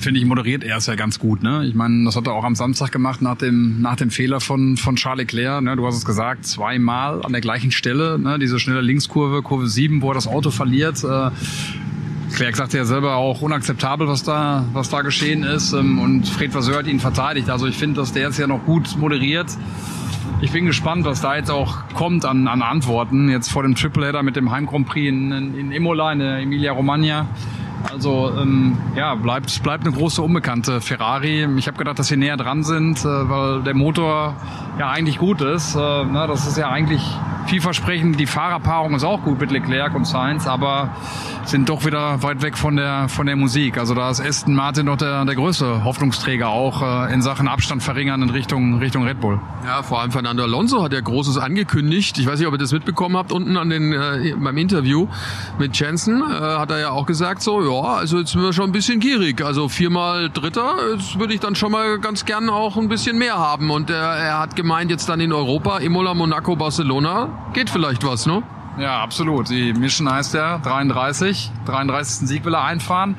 finde 0.00 0.20
ich, 0.20 0.26
moderiert 0.26 0.64
er 0.64 0.76
es 0.78 0.86
ja 0.86 0.94
ganz 0.94 1.18
gut. 1.18 1.42
Ne? 1.42 1.64
Ich 1.66 1.74
meine, 1.74 2.04
das 2.04 2.16
hat 2.16 2.26
er 2.26 2.32
auch 2.32 2.44
am 2.44 2.54
Samstag 2.54 2.92
gemacht 2.92 3.22
nach 3.22 3.36
dem, 3.36 3.80
nach 3.80 3.96
dem 3.96 4.10
Fehler 4.10 4.40
von, 4.40 4.76
von 4.76 4.96
Charles 4.96 5.26
Leclerc. 5.32 5.62
Ne? 5.62 5.76
Du 5.76 5.86
hast 5.86 5.96
es 5.96 6.04
gesagt, 6.04 6.46
zweimal 6.46 7.24
an 7.24 7.32
der 7.32 7.40
gleichen 7.40 7.70
Stelle. 7.70 8.18
Ne? 8.18 8.38
Diese 8.38 8.58
schnelle 8.58 8.80
Linkskurve, 8.80 9.42
Kurve 9.42 9.68
7, 9.68 10.02
wo 10.02 10.10
er 10.10 10.14
das 10.14 10.26
Auto 10.26 10.50
verliert. 10.50 11.02
Äh, 11.04 11.30
Leclerc 12.30 12.56
sagte 12.56 12.76
ja 12.76 12.84
selber 12.84 13.16
auch 13.16 13.40
unakzeptabel, 13.40 14.08
was 14.08 14.22
da, 14.22 14.64
was 14.72 14.90
da 14.90 15.02
geschehen 15.02 15.42
ist. 15.42 15.72
Ähm, 15.72 15.98
und 15.98 16.28
Fred 16.28 16.54
Vasseur 16.54 16.78
hat 16.78 16.86
ihn 16.86 17.00
verteidigt. 17.00 17.48
Also 17.48 17.66
ich 17.66 17.76
finde, 17.76 18.00
dass 18.00 18.12
der 18.12 18.24
jetzt 18.24 18.38
ja 18.38 18.46
noch 18.46 18.64
gut 18.64 18.96
moderiert. 18.98 19.46
Ich 20.42 20.52
bin 20.52 20.66
gespannt, 20.66 21.06
was 21.06 21.22
da 21.22 21.36
jetzt 21.36 21.50
auch 21.50 21.88
kommt 21.94 22.26
an, 22.26 22.46
an 22.46 22.60
Antworten. 22.60 23.30
Jetzt 23.30 23.50
vor 23.50 23.62
dem 23.62 23.74
Tripleheader 23.74 24.22
mit 24.22 24.36
dem 24.36 24.50
Heim 24.50 24.66
Grand 24.66 24.86
Prix 24.86 25.08
in, 25.08 25.32
in 25.32 25.72
Imola, 25.72 26.12
in 26.12 26.18
der 26.18 26.38
Emilia 26.40 26.72
Romagna. 26.72 27.26
Also 27.92 28.32
ähm, 28.36 28.76
ja, 28.96 29.14
bleibt, 29.14 29.62
bleibt 29.62 29.86
eine 29.86 29.96
große 29.96 30.20
Unbekannte 30.22 30.80
Ferrari. 30.80 31.46
Ich 31.56 31.66
habe 31.66 31.78
gedacht, 31.78 31.98
dass 31.98 32.08
sie 32.08 32.16
näher 32.16 32.36
dran 32.36 32.62
sind, 32.62 32.98
äh, 33.00 33.04
weil 33.04 33.62
der 33.62 33.74
Motor 33.74 34.36
ja 34.78 34.90
eigentlich 34.90 35.18
gut 35.18 35.40
ist. 35.40 35.74
Äh, 35.74 35.78
na, 35.78 36.26
das 36.26 36.46
ist 36.46 36.56
ja 36.58 36.68
eigentlich 36.68 37.02
vielversprechend. 37.46 38.18
Die 38.18 38.26
Fahrerpaarung 38.26 38.94
ist 38.94 39.04
auch 39.04 39.22
gut 39.22 39.40
mit 39.40 39.50
Leclerc 39.50 39.94
und 39.94 40.06
Sainz, 40.06 40.46
aber 40.46 40.90
sind 41.44 41.68
doch 41.68 41.84
wieder 41.84 42.22
weit 42.22 42.42
weg 42.42 42.58
von 42.58 42.76
der 42.76 43.08
von 43.08 43.26
der 43.26 43.36
Musik. 43.36 43.78
Also 43.78 43.94
da 43.94 44.10
ist 44.10 44.20
Aston 44.20 44.54
Martin 44.54 44.86
doch 44.86 44.96
der, 44.96 45.24
der 45.24 45.34
größte 45.34 45.84
Hoffnungsträger 45.84 46.48
auch 46.48 46.82
äh, 46.82 47.14
in 47.14 47.22
Sachen 47.22 47.48
Abstand 47.48 47.82
verringern 47.82 48.22
in 48.22 48.30
Richtung 48.30 48.78
Richtung 48.78 49.04
Red 49.04 49.20
Bull. 49.20 49.40
Ja, 49.64 49.82
vor 49.82 50.00
allem 50.00 50.10
Fernando 50.10 50.42
Alonso 50.42 50.82
hat 50.82 50.92
ja 50.92 51.00
Großes 51.00 51.38
angekündigt. 51.38 52.18
Ich 52.18 52.26
weiß 52.26 52.38
nicht, 52.38 52.48
ob 52.48 52.54
ihr 52.54 52.58
das 52.58 52.72
mitbekommen 52.72 53.16
habt 53.16 53.32
unten 53.32 53.56
an 53.56 53.70
den 53.70 53.92
äh, 53.92 54.34
beim 54.36 54.56
Interview 54.58 55.06
mit 55.58 55.78
Jensen 55.78 56.22
äh, 56.22 56.24
hat 56.24 56.70
er 56.70 56.80
ja 56.80 56.90
auch 56.90 57.06
gesagt 57.06 57.42
so, 57.42 57.62
ja, 57.62 57.94
also 57.94 58.18
jetzt 58.18 58.32
sind 58.32 58.42
wir 58.42 58.52
schon 58.52 58.66
ein 58.66 58.72
bisschen 58.72 59.00
gierig. 59.00 59.44
Also 59.44 59.68
viermal 59.68 60.30
Dritter, 60.30 60.74
jetzt 60.94 61.18
würde 61.18 61.34
ich 61.34 61.40
dann 61.40 61.54
schon 61.54 61.72
mal 61.72 61.98
ganz 61.98 62.24
gern 62.24 62.50
auch 62.50 62.76
ein 62.76 62.88
bisschen 62.88 63.18
mehr 63.18 63.38
haben. 63.38 63.70
Und 63.70 63.90
er, 63.90 64.02
er 64.02 64.38
hat 64.40 64.56
gemeint 64.56 64.90
jetzt 64.90 65.08
dann 65.08 65.20
in 65.20 65.32
Europa 65.32 65.78
Imola, 65.78 66.14
Monaco, 66.14 66.56
Barcelona 66.56 67.28
geht 67.52 67.70
vielleicht 67.70 68.04
was, 68.04 68.26
ne? 68.26 68.42
Ja, 68.78 69.02
absolut. 69.02 69.48
Die 69.48 69.72
Mission 69.72 70.10
heißt 70.10 70.34
ja 70.34 70.58
33. 70.58 71.50
33. 71.64 72.28
Sieg 72.28 72.44
will 72.44 72.54
er 72.54 72.64
einfahren. 72.64 73.16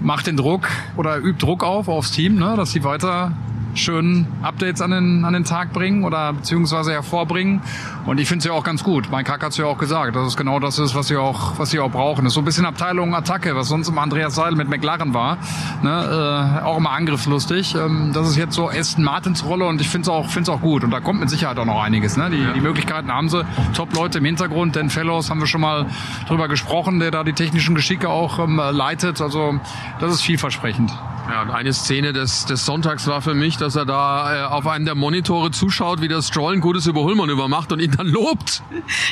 Macht 0.00 0.26
den 0.26 0.36
Druck 0.36 0.68
oder 0.96 1.16
übt 1.16 1.44
Druck 1.44 1.64
auf 1.64 1.88
aufs 1.88 2.12
Team, 2.12 2.36
ne, 2.36 2.54
dass 2.56 2.72
sie 2.72 2.84
weiter 2.84 3.32
schön 3.74 4.26
Updates 4.42 4.80
an 4.80 4.90
den, 4.90 5.24
an 5.24 5.32
den 5.32 5.44
Tag 5.44 5.72
bringen 5.72 6.04
oder 6.04 6.32
beziehungsweise 6.32 6.92
hervorbringen. 6.92 7.60
Und 8.06 8.18
ich 8.18 8.28
finde 8.28 8.40
es 8.40 8.44
ja 8.46 8.52
auch 8.52 8.64
ganz 8.64 8.82
gut. 8.82 9.08
Mein 9.10 9.24
Kack 9.24 9.42
hat 9.42 9.52
es 9.52 9.58
ja 9.58 9.66
auch 9.66 9.78
gesagt, 9.78 10.16
dass 10.16 10.26
es 10.26 10.36
genau 10.36 10.60
das 10.60 10.78
ist, 10.78 10.94
was 10.94 11.08
sie 11.08 11.16
auch, 11.16 11.58
was 11.58 11.70
sie 11.70 11.80
auch 11.80 11.90
brauchen. 11.90 12.24
Das 12.24 12.32
ist 12.32 12.34
so 12.34 12.40
ein 12.40 12.44
bisschen 12.44 12.66
Abteilung 12.66 13.14
Attacke, 13.14 13.54
was 13.54 13.68
sonst 13.68 13.88
immer 13.88 14.02
Andreas 14.02 14.34
Seidel 14.34 14.56
mit 14.56 14.68
McLaren 14.68 15.14
war. 15.14 15.38
Ne? 15.82 16.60
Äh, 16.60 16.64
auch 16.64 16.78
immer 16.78 16.90
angriffslustig. 16.90 17.74
Ähm, 17.74 18.12
das 18.12 18.28
ist 18.28 18.36
jetzt 18.36 18.54
so 18.54 18.68
Aston 18.70 19.04
Martins 19.04 19.44
Rolle 19.44 19.66
und 19.66 19.80
ich 19.80 19.88
finde 19.88 20.02
es 20.02 20.08
auch, 20.08 20.28
find's 20.28 20.48
auch 20.48 20.60
gut. 20.60 20.84
Und 20.84 20.90
da 20.90 21.00
kommt 21.00 21.20
mit 21.20 21.30
Sicherheit 21.30 21.58
auch 21.58 21.64
noch 21.64 21.82
einiges. 21.82 22.16
Ne? 22.16 22.30
Die, 22.30 22.38
ja. 22.38 22.52
die 22.52 22.60
Möglichkeiten 22.60 23.12
haben 23.12 23.28
sie. 23.28 23.44
Top-Leute 23.74 24.18
im 24.18 24.24
Hintergrund. 24.24 24.76
Dan 24.76 24.90
Fellows 24.90 25.30
haben 25.30 25.40
wir 25.40 25.46
schon 25.46 25.60
mal 25.60 25.86
drüber 26.26 26.48
gesprochen, 26.48 26.98
der 27.00 27.10
da 27.10 27.24
die 27.24 27.32
technischen 27.32 27.74
Geschicke 27.74 28.08
auch 28.08 28.38
ähm, 28.38 28.56
leitet. 28.56 29.20
Also 29.20 29.60
das 30.00 30.12
ist 30.12 30.22
vielversprechend. 30.22 30.92
Ja, 31.30 31.42
und 31.42 31.50
eine 31.50 31.74
Szene 31.74 32.14
des, 32.14 32.46
des 32.46 32.64
Sonntags 32.64 33.06
war 33.06 33.20
für 33.20 33.34
mich, 33.34 33.58
dass 33.58 33.76
er 33.76 33.84
da 33.84 34.34
äh, 34.34 34.42
auf 34.46 34.66
einen 34.66 34.86
der 34.86 34.94
Monitore 34.94 35.50
zuschaut, 35.50 36.00
wie 36.00 36.08
der 36.08 36.22
Stroll 36.22 36.54
ein 36.54 36.60
gutes 36.62 36.86
Überholmanöver 36.86 37.48
macht 37.48 37.70
und 37.70 37.80
ihn 37.80 37.90
dann 37.90 38.06
lobt. 38.06 38.62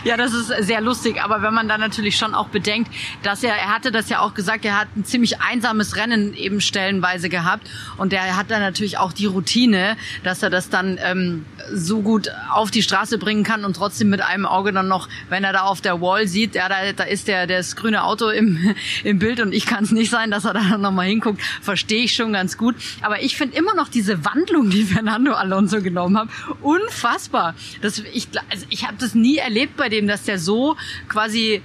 Ja, 0.02 0.16
das 0.16 0.32
ist 0.32 0.48
sehr 0.60 0.80
lustig. 0.80 1.22
Aber 1.22 1.42
wenn 1.42 1.52
man 1.52 1.68
dann 1.68 1.78
natürlich 1.78 2.16
schon 2.16 2.34
auch 2.34 2.48
bedenkt, 2.48 2.90
dass 3.22 3.42
er, 3.42 3.54
er 3.54 3.68
hatte 3.68 3.92
das 3.92 4.08
ja 4.08 4.20
auch 4.20 4.32
gesagt, 4.32 4.64
er 4.64 4.80
hat 4.80 4.88
ein 4.96 5.04
ziemlich 5.04 5.42
einsames 5.42 5.96
Rennen 5.96 6.32
eben 6.32 6.62
stellenweise 6.62 7.28
gehabt. 7.28 7.68
Und 7.98 8.14
er 8.14 8.34
hat 8.34 8.50
dann 8.50 8.60
natürlich 8.60 8.96
auch 8.96 9.12
die 9.12 9.26
Routine, 9.26 9.98
dass 10.24 10.42
er 10.42 10.48
das 10.48 10.70
dann 10.70 10.98
ähm, 11.04 11.44
so 11.70 12.00
gut 12.00 12.30
auf 12.50 12.70
die 12.70 12.82
Straße 12.82 13.18
bringen 13.18 13.44
kann 13.44 13.66
und 13.66 13.76
trotzdem 13.76 14.08
mit 14.08 14.22
einem 14.22 14.46
Auge 14.46 14.72
dann 14.72 14.88
noch, 14.88 15.10
wenn 15.28 15.44
er 15.44 15.52
da 15.52 15.62
auf 15.62 15.82
der 15.82 16.00
Wall 16.00 16.26
sieht, 16.26 16.54
ja, 16.54 16.70
da, 16.70 16.76
da 16.96 17.04
ist 17.04 17.28
der 17.28 17.46
das 17.46 17.76
grüne 17.76 18.04
Auto 18.04 18.30
im, 18.30 18.74
im 19.04 19.18
Bild 19.18 19.40
und 19.40 19.52
ich 19.52 19.66
kann 19.66 19.84
es 19.84 19.90
nicht 19.90 20.10
sein, 20.10 20.30
dass 20.30 20.46
er 20.46 20.54
da 20.54 20.78
nochmal 20.78 21.08
hinguckt, 21.08 21.42
verstehe 21.60 22.05
ich 22.06 22.14
schon 22.14 22.32
ganz 22.32 22.56
gut. 22.56 22.74
Aber 23.02 23.22
ich 23.22 23.36
finde 23.36 23.56
immer 23.56 23.74
noch 23.74 23.88
diese 23.88 24.24
Wandlung, 24.24 24.70
die 24.70 24.84
Fernando 24.94 25.34
Alonso 25.34 25.82
genommen 25.82 26.18
hat, 26.18 26.28
unfassbar. 26.62 27.54
Das, 27.82 27.98
ich 27.98 28.28
also 28.50 28.66
ich 28.70 28.86
habe 28.86 28.96
das 28.98 29.14
nie 29.14 29.36
erlebt 29.36 29.76
bei 29.76 29.88
dem, 29.88 30.06
dass 30.06 30.24
der 30.24 30.38
so 30.38 30.76
quasi 31.08 31.62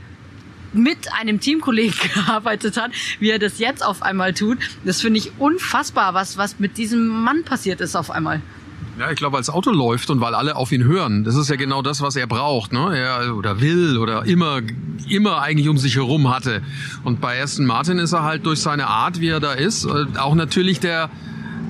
mit 0.74 1.12
einem 1.14 1.40
Teamkollegen 1.40 1.96
gearbeitet 2.14 2.78
hat, 2.78 2.92
wie 3.20 3.30
er 3.30 3.40
das 3.40 3.60
jetzt 3.60 3.84
auf 3.84 4.02
einmal 4.02 4.34
tut. 4.34 4.58
Das 4.86 5.02
finde 5.02 5.20
ich 5.20 5.32
unfassbar, 5.40 6.14
was, 6.14 6.38
was 6.38 6.60
mit 6.60 6.78
diesem 6.78 7.08
Mann 7.08 7.44
passiert 7.44 7.82
ist 7.82 7.96
auf 7.96 8.12
einmal. 8.12 8.42
Ja, 9.00 9.10
ich 9.10 9.18
glaube, 9.18 9.38
als 9.38 9.50
Auto 9.50 9.72
läuft 9.72 10.10
und 10.10 10.22
weil 10.22 10.36
alle 10.36 10.56
auf 10.56 10.72
ihn 10.72 10.84
hören, 10.84 11.24
das 11.24 11.36
ist 11.36 11.50
ja 11.50 11.56
genau 11.56 11.82
das, 11.82 12.02
was 12.02 12.16
er 12.16 12.28
braucht, 12.28 12.74
ne? 12.74 12.98
Er 12.98 13.36
oder 13.36 13.62
will 13.62 13.98
oder 13.98 14.26
immer, 14.26 14.60
immer 15.08 15.42
eigentlich 15.42 15.70
um 15.70 15.78
sich 15.78 15.96
herum 15.96 16.30
hatte. 16.30 16.62
Und 17.04 17.22
bei 17.22 17.42
Aston 17.42 17.66
Martin 17.66 17.98
ist 17.98 18.14
er 18.14 18.24
halt 18.24 18.46
durch 18.46 18.60
seine 18.60 18.88
Art, 18.88 19.20
wie 19.22 19.30
er 19.30 19.40
da 19.40 19.54
ist, 19.54 19.86
äh, 19.86 20.06
auch 20.18 20.36
natürlich 20.36 20.80
der 20.80 21.10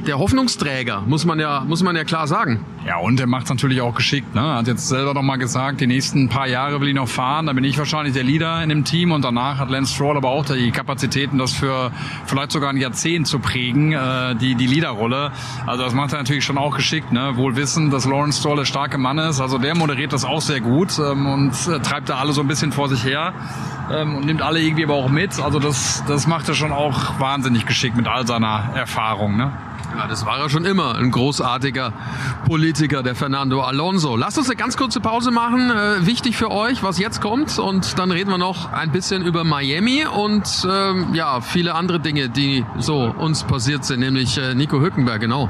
der 0.08 0.20
Hoffnungsträger, 0.20 1.02
muss 1.06 1.26
man 1.26 1.40
ja, 1.40 1.64
muss 1.68 1.84
man 1.84 1.96
ja 1.96 2.04
klar 2.04 2.28
sagen. 2.28 2.66
Ja, 2.86 2.98
und 2.98 3.20
er 3.20 3.28
macht 3.28 3.44
es 3.44 3.50
natürlich 3.50 3.82
auch 3.82 3.94
geschickt. 3.94 4.34
Ne? 4.34 4.42
Hat 4.42 4.68
jetzt 4.68 4.88
selber 4.88 5.14
noch 5.14 5.22
mal 5.22 5.36
gesagt, 5.36 5.82
die 5.82 5.88
nächsten 5.88 6.30
paar 6.30 6.48
Jahre 6.48 6.82
will 6.82 6.88
ich 6.88 6.96
noch 6.96 7.08
fahren. 7.08 7.46
Da 7.46 7.54
bin 7.54 7.64
ich 7.64 7.78
wahrscheinlich 7.78 8.14
der 8.14 8.24
Leader 8.24 8.64
in 8.64 8.70
dem 8.70 8.84
Team 8.84 9.12
und 9.12 9.24
danach 9.24 9.60
hat 9.60 9.70
Lance 9.70 9.94
Stroll 9.94 10.18
aber 10.18 10.30
auch 10.30 10.46
die 10.46 10.72
Kapazitäten, 10.72 11.38
das 11.38 11.54
für 11.54 11.92
vielleicht 12.26 12.52
sogar 12.52 12.72
ein 12.72 12.78
Jahrzehnt 12.78 13.28
zu 13.28 13.40
prägen, 13.40 13.92
äh, 13.92 14.36
die 14.36 14.56
die 14.56 14.66
Leaderrolle. 14.68 15.32
Also 15.68 15.84
das 15.84 15.94
macht 15.94 16.14
er 16.14 16.20
natürlich 16.20 16.44
schon 16.44 16.58
auch 16.58 16.76
geschickt. 16.76 17.12
Ne? 17.12 17.38
Wohl 17.38 17.56
wissen, 17.56 17.92
dass 17.92 18.06
Lawrence 18.06 18.40
Stroll 18.40 18.58
der 18.58 18.66
starke 18.66 18.98
Mann 18.98 19.20
ist. 19.20 19.40
Also 19.40 19.60
der 19.60 19.76
moderiert 19.76 20.14
das 20.14 20.26
auch 20.26 20.42
sehr 20.42 20.62
gut 20.62 20.98
ähm, 20.98 21.28
und 21.28 21.52
äh, 21.68 21.80
treibt 21.80 22.10
da 22.10 22.18
alle 22.18 22.34
so 22.34 22.42
ein 22.42 22.48
bisschen 22.48 22.72
vor 22.72 22.90
sich 22.90 23.06
her 23.06 23.34
ähm, 23.92 24.16
und 24.16 24.26
nimmt 24.26 24.42
alle 24.42 24.60
irgendwie 24.60 24.86
aber 24.86 24.96
auch 24.96 25.10
mit. 25.10 25.40
Also 25.40 25.60
das, 25.60 26.04
das 26.08 26.26
macht 26.26 26.48
er 26.50 26.56
schon 26.56 26.72
auch 26.72 27.20
wahnsinnig 27.20 27.66
geschickt 27.66 27.96
mit 27.96 28.08
all 28.08 28.26
seiner 28.26 28.72
Erfahrung. 28.76 29.38
Ne? 29.38 29.52
Ja, 29.98 30.08
das 30.08 30.26
war 30.26 30.40
er 30.40 30.50
schon 30.50 30.66
immer, 30.66 30.96
ein 30.96 31.12
großartiger 31.12 31.94
Politiker, 32.46 33.04
der 33.04 33.16
Fernando 33.16 33.62
Alonso. 33.62 34.16
Lasst 34.16 34.38
uns 34.38 34.48
eine 34.48 34.56
ganz 34.56 34.78
kurze 34.78 35.00
Pause 35.00 35.32
machen. 35.32 35.70
Äh, 35.70 36.06
wichtig 36.06 36.38
für 36.38 36.50
euch, 36.50 36.82
was 36.82 36.98
jetzt 36.98 37.22
kommt. 37.22 37.60
Und 37.60 38.00
dann 38.00 38.12
reden 38.12 38.30
wir 38.30 38.38
noch 38.38 38.72
ein 38.72 38.92
bisschen 38.92 39.24
über 39.24 39.44
Miami 39.44 40.06
und 40.06 40.68
ähm, 40.70 41.14
ja, 41.14 41.42
viele 41.42 41.76
andere 41.76 42.00
Dinge, 42.00 42.30
die 42.30 42.66
so 42.78 43.14
uns 43.18 43.44
passiert 43.44 43.84
sind, 43.84 44.00
nämlich 44.00 44.38
äh, 44.38 44.56
Nico 44.56 44.80
Hückenberg, 44.80 45.20
genau. 45.20 45.50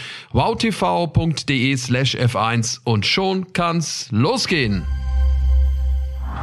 wowtv.de 0.31 1.77
slash 1.77 2.15
F1 2.15 2.79
und 2.83 3.05
schon 3.05 3.53
kann's 3.53 4.07
losgehen. 4.11 4.85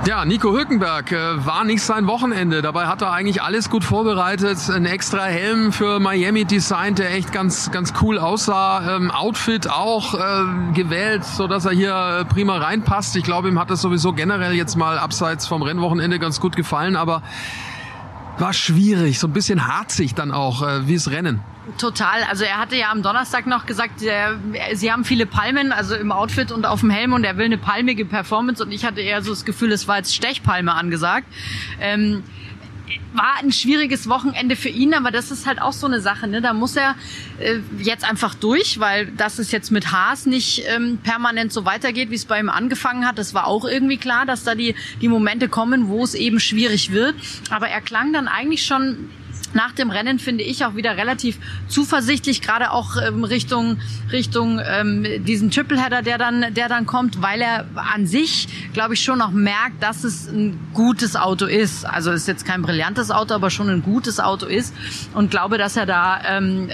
Ja, 0.07 0.25
Nico 0.25 0.53
Hülkenberg 0.53 1.11
äh, 1.12 1.44
war 1.44 1.64
nicht 1.64 1.83
sein 1.83 2.07
Wochenende. 2.07 2.62
Dabei 2.62 2.87
hat 2.87 3.03
er 3.03 3.11
eigentlich 3.12 3.42
alles 3.42 3.68
gut 3.68 3.83
vorbereitet. 3.83 4.57
Ein 4.71 4.87
extra 4.87 5.25
Helm 5.25 5.73
für 5.73 5.99
Miami 5.99 6.44
designt, 6.44 6.99
der 6.99 7.12
echt 7.12 7.33
ganz, 7.33 7.73
ganz 7.73 7.92
cool 8.01 8.18
aussah. 8.18 8.97
Ähm, 8.97 9.11
Outfit 9.11 9.68
auch 9.68 10.14
äh, 10.14 10.73
gewählt, 10.73 11.25
so 11.25 11.49
dass 11.49 11.64
er 11.64 11.73
hier 11.73 12.21
äh, 12.21 12.25
prima 12.25 12.59
reinpasst. 12.59 13.16
Ich 13.16 13.25
glaube, 13.25 13.49
ihm 13.49 13.59
hat 13.59 13.71
das 13.71 13.83
sowieso 13.83 14.12
generell 14.12 14.55
jetzt 14.55 14.77
mal 14.77 14.99
abseits 14.99 15.47
vom 15.49 15.62
Rennwochenende 15.62 16.18
ganz 16.18 16.40
gut 16.40 16.55
gefallen, 16.55 16.94
aber 16.94 17.23
war 18.40 18.53
schwierig, 18.53 19.18
so 19.18 19.27
ein 19.27 19.33
bisschen 19.33 19.66
harzig 19.66 20.14
dann 20.14 20.33
auch, 20.33 20.62
äh, 20.62 20.87
wie 20.87 20.94
es 20.94 21.11
Rennen. 21.11 21.40
Total. 21.77 22.22
Also 22.31 22.44
er 22.44 22.57
hatte 22.59 22.77
ja 22.77 22.90
am 22.90 23.03
Donnerstag 23.03 23.46
noch 23.46 23.66
gesagt, 23.66 24.03
er, 24.03 24.38
sie 24.72 24.90
haben 24.90 25.05
viele 25.05 25.27
Palmen, 25.27 25.72
also 25.72 25.94
im 25.94 26.12
Outfit 26.12 26.51
und 26.51 26.64
auf 26.64 26.81
dem 26.81 26.90
Helm 26.90 27.12
und 27.12 27.24
er 27.24 27.37
will 27.37 27.44
eine 27.44 27.59
palmige 27.59 28.07
Performance 28.07 28.62
und 28.62 28.72
ich 28.72 28.85
hatte 28.85 29.01
eher 29.03 29.22
so 29.22 29.31
das 29.31 29.44
Gefühl, 29.44 29.72
es 29.72 29.87
war 29.87 29.98
jetzt 29.98 30.14
Stechpalme 30.14 30.72
angesagt. 30.72 31.27
Ähm, 31.81 32.22
war 33.12 33.37
ein 33.42 33.53
schwieriges 33.53 34.09
Wochenende 34.09 34.57
für 34.57 34.68
ihn, 34.68 34.94
aber 34.94 35.11
das 35.11 35.31
ist 35.31 35.46
halt 35.46 35.61
auch 35.61 35.72
so 35.72 35.87
eine 35.87 36.01
Sache. 36.01 36.29
Ne? 36.29 36.40
Da 36.40 36.53
muss 36.53 36.77
er 36.77 36.94
äh, 37.38 37.59
jetzt 37.79 38.09
einfach 38.09 38.35
durch, 38.35 38.81
weil 38.81 39.07
das 39.16 39.38
ist 39.38 39.53
jetzt 39.53 39.70
mit 39.70 39.92
Haas 39.92 40.27
nicht 40.27 40.64
ähm, 40.68 40.98
permanent 41.03 41.53
so 41.53 41.64
weitergeht, 41.64 42.11
wie 42.11 42.14
es 42.14 42.24
bei 42.24 42.38
ihm 42.38 42.48
angefangen 42.48 43.07
hat. 43.07 43.18
Das 43.18 43.35
war 43.35 43.46
auch 43.46 43.64
irgendwie 43.64 43.96
klar, 43.96 44.27
dass 44.27 44.44
da 44.44 44.55
die, 44.55 44.74
die 45.01 45.09
Momente 45.09 45.48
kommen, 45.48 45.88
wo 45.88 46.05
es 46.05 46.14
eben 46.14 46.40
schwierig 46.40 46.92
wird. 46.92 47.14
Aber 47.51 47.68
er 47.68 47.81
klang 47.81 48.12
dann 48.12 48.29
eigentlich 48.29 48.64
schon 48.66 49.11
nach 49.54 49.72
dem 49.72 49.90
Rennen 49.90 50.18
finde 50.18 50.44
ich 50.44 50.64
auch 50.64 50.74
wieder 50.74 50.96
relativ 50.96 51.38
zuversichtlich, 51.68 52.42
gerade 52.42 52.70
auch 52.70 52.96
ähm, 52.96 53.24
Richtung 53.24 53.78
Richtung 54.12 54.61
ähm, 54.64 55.06
diesen 55.24 55.50
Tripleheader, 55.50 56.02
der 56.02 56.18
dann 56.18 56.54
der 56.54 56.68
dann 56.68 56.87
kommt, 56.87 57.22
weil 57.22 57.40
er 57.40 57.66
an 57.74 58.06
sich, 58.06 58.48
glaube 58.72 58.94
ich, 58.94 59.02
schon 59.02 59.18
noch 59.18 59.30
merkt, 59.30 59.82
dass 59.82 60.04
es 60.04 60.28
ein 60.28 60.58
gutes 60.74 61.16
Auto 61.16 61.46
ist. 61.46 61.84
Also 61.84 62.11
ist 62.11 62.28
jetzt 62.28 62.44
kein 62.44 62.62
brillantes 62.62 63.11
Auto, 63.11 63.34
aber 63.34 63.50
schon 63.50 63.68
ein 63.68 63.82
gutes 63.82 64.20
Auto 64.20 64.46
ist 64.46 64.74
und 65.14 65.30
glaube, 65.30 65.58
dass 65.58 65.76
er 65.76 65.87
da 65.87 66.20
ähm, 66.24 66.70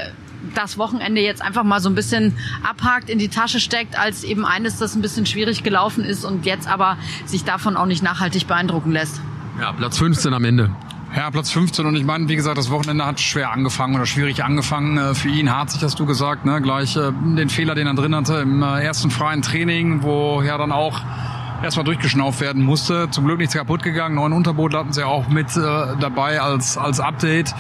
das 0.55 0.79
Wochenende 0.79 1.21
jetzt 1.21 1.43
einfach 1.43 1.65
mal 1.65 1.81
so 1.81 1.89
ein 1.89 1.95
bisschen 1.95 2.35
abhakt, 2.63 3.09
in 3.09 3.19
die 3.19 3.29
Tasche 3.29 3.61
steckt, 3.61 3.99
als 3.99 4.25
eben 4.25 4.45
eines, 4.45 4.79
das 4.79 4.95
ein 4.95 5.03
bisschen 5.03 5.27
schwierig 5.27 5.63
gelaufen 5.63 6.05
ist 6.05 6.25
und 6.25 6.45
jetzt 6.45 6.69
aber 6.69 6.99
sich 7.25 7.45
davon 7.45 7.77
auch 7.77 7.87
nicht 7.87 8.03
nachhaltig 8.03 8.47
beeindrucken 8.47 8.93
lässt. 8.93 9.21
Ja, 9.61 9.73
Platz 9.73 9.99
15 9.99 10.35
am 10.35 10.45
Ende. 10.45 10.71
Ja, 11.17 11.31
Platz 11.31 11.53
15 11.53 11.87
und 11.87 11.95
ich 11.95 12.05
meine, 12.05 12.29
wie 12.29 12.35
gesagt, 12.35 12.59
das 12.59 12.71
Wochenende 12.71 13.07
hat 13.07 13.21
schwer 13.21 13.53
angefangen 13.53 13.95
oder 13.95 14.05
schwierig 14.05 14.43
angefangen. 14.43 14.99
Äh, 14.99 15.15
für 15.15 15.29
ihn 15.29 15.49
hart 15.55 15.71
sich 15.71 15.81
hast 15.85 16.01
du 16.01 16.07
gesagt, 16.07 16.45
ne? 16.45 16.61
gleich 16.61 16.97
äh, 16.97 17.13
den 17.13 17.49
Fehler, 17.49 17.77
den 17.77 17.87
er 17.87 17.95
drin 17.95 18.17
hatte 18.17 18.39
im 18.39 18.65
äh, 18.65 18.83
ersten 18.83 19.13
freien 19.13 19.41
Training, 19.41 20.03
wo 20.03 20.43
ja 20.43 20.59
dann 20.59 20.73
auch 20.73 21.03
erstmal 21.63 21.85
durchgeschnauft 21.85 22.41
werden 22.41 22.65
musste. 22.65 23.09
Zum 23.11 23.27
Glück 23.27 23.39
nichts 23.39 23.55
kaputt 23.55 23.85
gegangen. 23.85 24.17
Neuen 24.17 24.33
Unterboot 24.33 24.75
hatten 24.75 24.93
sie 24.93 25.07
auch 25.07 25.29
mit 25.29 25.57
äh, 25.57 25.61
dabei 26.01 26.41
als, 26.41 26.77
als 26.77 26.99
Update. 26.99 27.55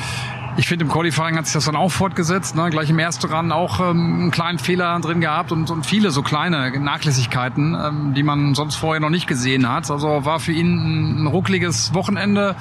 Ich 0.57 0.69
finde, 0.69 0.85
im 0.85 0.91
Qualifying 0.91 1.37
hat 1.37 1.47
sich 1.47 1.55
das 1.55 1.65
dann 1.65 1.75
auch 1.75 1.91
fortgesetzt. 1.91 2.55
Ne? 2.55 2.71
Gleich 2.71 2.89
im 2.89 2.99
ersten 2.99 3.33
Run 3.33 3.51
auch 3.51 3.81
ähm, 3.81 4.21
einen 4.21 4.31
kleinen 4.31 4.61
Fehler 4.61 4.99
drin 5.01 5.21
gehabt 5.21 5.51
und, 5.51 5.71
und 5.71 5.85
viele 5.85 6.11
so 6.11 6.23
kleine 6.23 6.79
Nachlässigkeiten, 6.79 7.77
ähm, 7.81 8.15
die 8.15 8.23
man 8.23 8.55
sonst 8.55 8.77
vorher 8.77 9.01
noch 9.01 9.11
nicht 9.11 9.27
gesehen 9.27 9.69
hat. 9.69 9.91
Also 9.91 10.25
war 10.25 10.39
für 10.39 10.53
ihn 10.53 10.75
ein, 10.75 11.25
ein 11.25 11.27
ruckliges 11.27 11.93
Wochenende 11.95 12.55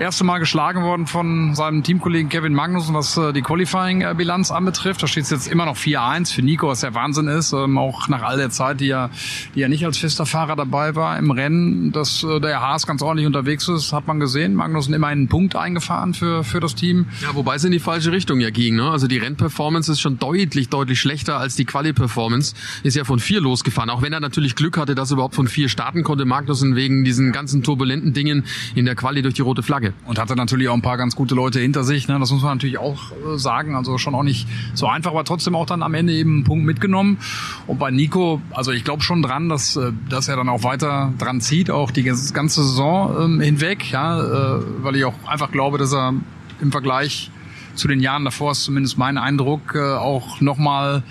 erste 0.00 0.24
Mal 0.24 0.38
geschlagen 0.38 0.82
worden 0.82 1.06
von 1.06 1.54
seinem 1.54 1.82
Teamkollegen 1.82 2.30
Kevin 2.30 2.54
Magnussen, 2.54 2.94
was 2.94 3.18
äh, 3.18 3.34
die 3.34 3.42
Qualifying-Bilanz 3.42 4.50
anbetrifft. 4.50 5.02
Da 5.02 5.06
steht 5.06 5.24
es 5.24 5.30
jetzt 5.30 5.46
immer 5.46 5.66
noch 5.66 5.76
4-1 5.76 6.32
für 6.32 6.42
Nico, 6.42 6.68
was 6.68 6.80
der 6.80 6.94
Wahnsinn 6.94 7.28
ist. 7.28 7.52
Ähm, 7.52 7.76
auch 7.76 8.08
nach 8.08 8.22
all 8.22 8.38
der 8.38 8.48
Zeit, 8.48 8.80
die 8.80 8.88
er, 8.88 9.10
die 9.54 9.60
er 9.60 9.68
nicht 9.68 9.84
als 9.84 9.98
fester 9.98 10.24
Fahrer 10.24 10.56
dabei 10.56 10.94
war 10.94 11.18
im 11.18 11.30
Rennen, 11.30 11.92
dass 11.92 12.24
äh, 12.24 12.40
der 12.40 12.62
Haas 12.62 12.86
ganz 12.86 13.02
ordentlich 13.02 13.26
unterwegs 13.26 13.68
ist, 13.68 13.92
hat 13.92 14.06
man 14.06 14.20
gesehen. 14.20 14.54
Magnussen 14.54 14.94
immer 14.94 15.08
einen 15.08 15.28
Punkt 15.28 15.54
eingefahren 15.54 16.14
für, 16.14 16.44
für 16.44 16.60
das 16.60 16.74
Team. 16.74 17.06
Ja, 17.20 17.34
wobei 17.34 17.56
es 17.56 17.64
in 17.64 17.72
die 17.72 17.78
falsche 17.78 18.10
Richtung 18.10 18.40
ja 18.40 18.48
ging. 18.48 18.76
Ne? 18.76 18.90
Also 18.90 19.06
die 19.06 19.18
Rennperformance 19.18 19.92
ist 19.92 20.00
schon 20.00 20.18
deutlich, 20.18 20.70
deutlich 20.70 20.98
schlechter 20.98 21.36
als 21.38 21.56
die 21.56 21.66
Quali-Performance. 21.66 22.54
Ist 22.84 22.96
ja 22.96 23.04
von 23.04 23.18
vier 23.18 23.42
losgefahren. 23.42 23.90
Auch 23.90 24.00
wenn 24.00 24.14
er 24.14 24.20
natürlich 24.20 24.56
Glück 24.56 24.78
hatte, 24.78 24.94
dass 24.94 25.10
er 25.10 25.14
überhaupt 25.14 25.34
von 25.34 25.46
vier 25.46 25.68
starten 25.68 26.04
konnte, 26.04 26.24
Magnussen 26.24 26.74
wegen 26.74 27.04
diesen 27.04 27.32
ganzen 27.32 27.62
turbulenten 27.62 28.14
Dingen 28.14 28.46
in 28.74 28.86
der 28.86 28.94
Quali 28.94 29.20
durch 29.20 29.34
die 29.34 29.42
rote 29.42 29.62
Flagge. 29.62 29.89
Und 30.06 30.18
hatte 30.18 30.36
natürlich 30.36 30.68
auch 30.68 30.74
ein 30.74 30.82
paar 30.82 30.96
ganz 30.96 31.16
gute 31.16 31.34
Leute 31.34 31.60
hinter 31.60 31.84
sich. 31.84 32.08
Ne? 32.08 32.18
Das 32.18 32.30
muss 32.30 32.42
man 32.42 32.56
natürlich 32.56 32.78
auch 32.78 33.12
äh, 33.12 33.38
sagen. 33.38 33.74
Also 33.74 33.98
schon 33.98 34.14
auch 34.14 34.22
nicht 34.22 34.48
so 34.74 34.86
einfach, 34.86 35.10
aber 35.10 35.24
trotzdem 35.24 35.54
auch 35.54 35.66
dann 35.66 35.82
am 35.82 35.94
Ende 35.94 36.12
eben 36.12 36.34
einen 36.34 36.44
Punkt 36.44 36.64
mitgenommen. 36.64 37.18
Und 37.66 37.78
bei 37.78 37.90
Nico, 37.90 38.40
also 38.50 38.72
ich 38.72 38.84
glaube 38.84 39.02
schon 39.02 39.22
dran, 39.22 39.48
dass, 39.48 39.76
äh, 39.76 39.92
dass 40.08 40.28
er 40.28 40.36
dann 40.36 40.48
auch 40.48 40.62
weiter 40.64 41.12
dran 41.18 41.40
zieht, 41.40 41.70
auch 41.70 41.90
die 41.90 42.02
ganze 42.02 42.62
Saison 42.62 43.16
ähm, 43.20 43.40
hinweg, 43.40 43.90
ja, 43.90 44.20
äh, 44.20 44.62
weil 44.82 44.96
ich 44.96 45.04
auch 45.04 45.14
einfach 45.26 45.52
glaube, 45.52 45.78
dass 45.78 45.92
er 45.92 46.14
im 46.60 46.72
Vergleich 46.72 47.30
zu 47.74 47.88
den 47.88 48.00
Jahren 48.00 48.24
davor 48.24 48.52
ist 48.52 48.64
zumindest 48.64 48.98
mein 48.98 49.18
Eindruck, 49.18 49.74
äh, 49.74 49.94
auch 49.94 50.40
nochmal 50.40 51.02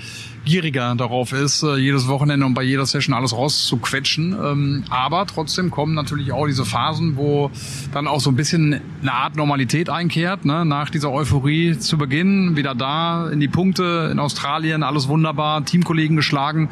gieriger 0.46 0.96
darauf 0.96 1.32
ist, 1.32 1.64
äh, 1.64 1.76
jedes 1.76 2.08
Wochenende 2.08 2.46
und 2.46 2.54
bei 2.54 2.64
jeder 2.64 2.86
Session 2.86 3.14
alles 3.14 3.34
rauszuquetschen. 3.34 4.34
Ähm, 4.34 4.84
aber 4.90 5.26
trotzdem 5.26 5.72
kommen 5.72 5.94
natürlich 5.94 6.32
auch 6.32 6.48
diese 6.48 6.66
Phasen, 6.66 7.18
wo 7.18 7.52
dann 7.94 8.08
auch 8.08 8.20
so 8.20 8.30
ein 8.30 8.36
bisschen 8.36 8.82
eine 9.02 9.14
Art 9.14 9.36
Normalität 9.36 9.90
einkehrt, 9.90 10.46
ne? 10.46 10.66
nach 10.66 10.90
dieser 10.90 11.12
Euphorie 11.12 11.78
zu 11.78 11.98
Beginn, 11.98 12.56
wieder 12.56 12.76
da 12.76 13.30
in 13.30 13.40
die 13.40 13.48
Punkte 13.48 14.10
in 14.12 14.20
Australien, 14.20 14.84
alles 14.84 15.08
wunderbar, 15.08 15.64
Teamkollegen 15.66 16.16
geschlagen 16.16 16.70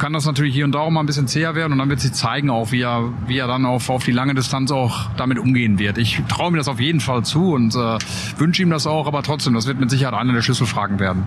kann 0.00 0.14
das 0.14 0.24
natürlich 0.24 0.54
hier 0.54 0.64
und 0.64 0.72
da 0.72 0.78
auch 0.78 0.90
mal 0.90 1.00
ein 1.00 1.06
bisschen 1.06 1.28
zäher 1.28 1.54
werden 1.54 1.72
und 1.72 1.78
dann 1.78 1.90
wird 1.90 2.00
sich 2.00 2.12
zeigen 2.12 2.48
auch, 2.48 2.72
wie 2.72 2.80
er, 2.80 3.12
wie 3.26 3.36
er 3.36 3.46
dann 3.46 3.66
auf, 3.66 3.90
auf 3.90 4.02
die 4.02 4.12
lange 4.12 4.34
Distanz 4.34 4.72
auch 4.72 5.10
damit 5.18 5.38
umgehen 5.38 5.78
wird. 5.78 5.98
Ich 5.98 6.22
traue 6.26 6.50
mir 6.50 6.56
das 6.56 6.68
auf 6.68 6.80
jeden 6.80 7.00
Fall 7.00 7.22
zu 7.22 7.52
und 7.52 7.74
äh, 7.74 7.98
wünsche 8.38 8.62
ihm 8.62 8.70
das 8.70 8.86
auch, 8.86 9.06
aber 9.06 9.22
trotzdem, 9.22 9.52
das 9.52 9.66
wird 9.66 9.78
mit 9.78 9.90
Sicherheit 9.90 10.14
eine 10.14 10.32
der 10.32 10.40
Schlüsselfragen 10.40 10.98
werden. 10.98 11.26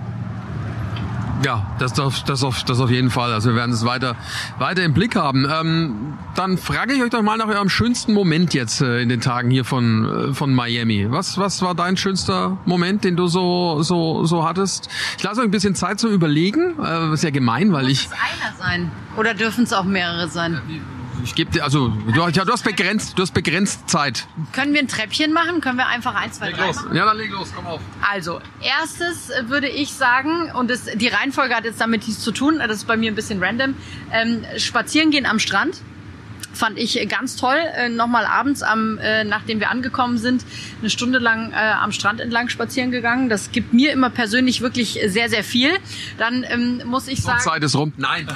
Ja, 1.44 1.66
das, 1.78 1.92
das, 1.92 2.24
das, 2.24 2.42
auf, 2.42 2.64
das 2.64 2.80
auf 2.80 2.90
jeden 2.90 3.10
Fall. 3.10 3.30
Also 3.30 3.50
wir 3.50 3.56
werden 3.56 3.72
es 3.72 3.84
weiter, 3.84 4.16
weiter 4.58 4.82
im 4.82 4.94
Blick 4.94 5.14
haben. 5.14 5.46
Ähm, 5.46 6.14
dann 6.34 6.56
frage 6.56 6.94
ich 6.94 7.02
euch 7.02 7.10
doch 7.10 7.20
mal 7.20 7.36
nach 7.36 7.48
eurem 7.48 7.68
schönsten 7.68 8.14
Moment 8.14 8.54
jetzt 8.54 8.80
äh, 8.80 9.02
in 9.02 9.10
den 9.10 9.20
Tagen 9.20 9.50
hier 9.50 9.66
von, 9.66 10.30
äh, 10.30 10.32
von 10.32 10.54
Miami. 10.54 11.06
Was, 11.10 11.36
was 11.36 11.60
war 11.60 11.74
dein 11.74 11.98
schönster 11.98 12.56
Moment, 12.64 13.04
den 13.04 13.16
du 13.16 13.26
so, 13.26 13.82
so, 13.82 14.24
so 14.24 14.48
hattest? 14.48 14.88
Ich 15.18 15.22
lasse 15.22 15.42
euch 15.42 15.48
ein 15.48 15.50
bisschen 15.50 15.74
Zeit 15.74 16.00
zum 16.00 16.12
Überlegen. 16.12 16.82
Äh, 16.82 17.12
ist 17.12 17.24
ja 17.24 17.30
gemein, 17.30 17.74
weil 17.74 17.90
ich... 17.90 18.08
Muss 18.08 18.16
es 18.16 18.42
einer 18.42 18.56
sein? 18.56 18.90
Oder 19.18 19.34
dürfen 19.34 19.64
es 19.64 19.72
auch 19.74 19.84
mehrere 19.84 20.28
sein? 20.28 20.62
Ich 21.22 21.34
gebe 21.34 21.50
dir, 21.50 21.64
also 21.64 21.88
du, 21.88 22.28
ja, 22.28 22.44
du 22.44 22.52
hast 22.52 22.64
begrenzt, 22.64 23.18
du 23.18 23.22
hast 23.22 23.32
begrenzt 23.32 23.88
Zeit. 23.88 24.26
Können 24.52 24.72
wir 24.72 24.80
ein 24.80 24.88
Treppchen 24.88 25.32
machen? 25.32 25.60
Können 25.60 25.78
wir 25.78 25.86
einfach 25.86 26.14
eins, 26.14 26.38
zwei, 26.38 26.50
drei 26.50 26.66
machen? 26.66 26.94
Ja, 26.94 27.04
dann 27.04 27.16
leg 27.16 27.30
los, 27.30 27.52
komm 27.54 27.66
auf. 27.66 27.80
Also, 28.10 28.40
erstes 28.60 29.30
äh, 29.30 29.48
würde 29.48 29.68
ich 29.68 29.92
sagen, 29.92 30.50
und 30.52 30.70
das, 30.70 30.84
die 30.84 31.08
Reihenfolge 31.08 31.54
hat 31.54 31.64
jetzt 31.64 31.80
damit 31.80 32.06
nichts 32.06 32.22
zu 32.22 32.32
tun, 32.32 32.58
das 32.58 32.78
ist 32.78 32.86
bei 32.86 32.96
mir 32.96 33.10
ein 33.10 33.14
bisschen 33.14 33.42
random, 33.42 33.74
ähm, 34.12 34.44
spazieren 34.58 35.10
gehen 35.10 35.26
am 35.26 35.38
Strand 35.38 35.80
fand 36.54 36.78
ich 36.78 37.08
ganz 37.08 37.36
toll. 37.36 37.58
Äh, 37.76 37.88
Nochmal 37.88 38.26
abends, 38.26 38.62
am, 38.62 38.98
äh, 38.98 39.24
nachdem 39.24 39.60
wir 39.60 39.70
angekommen 39.70 40.18
sind, 40.18 40.44
eine 40.80 40.90
Stunde 40.90 41.18
lang 41.18 41.52
äh, 41.52 41.56
am 41.56 41.92
Strand 41.92 42.20
entlang 42.20 42.48
spazieren 42.48 42.90
gegangen. 42.90 43.28
Das 43.28 43.52
gibt 43.52 43.72
mir 43.72 43.92
immer 43.92 44.10
persönlich 44.10 44.60
wirklich 44.60 44.98
sehr, 45.06 45.28
sehr 45.28 45.44
viel. 45.44 45.70
Dann 46.18 46.44
ähm, 46.48 46.82
muss 46.86 47.08
ich 47.08 47.22
sagen... 47.22 47.40
Zeit 47.40 47.62
ist 47.62 47.76
rum. 47.76 47.92
Nein. 47.96 48.28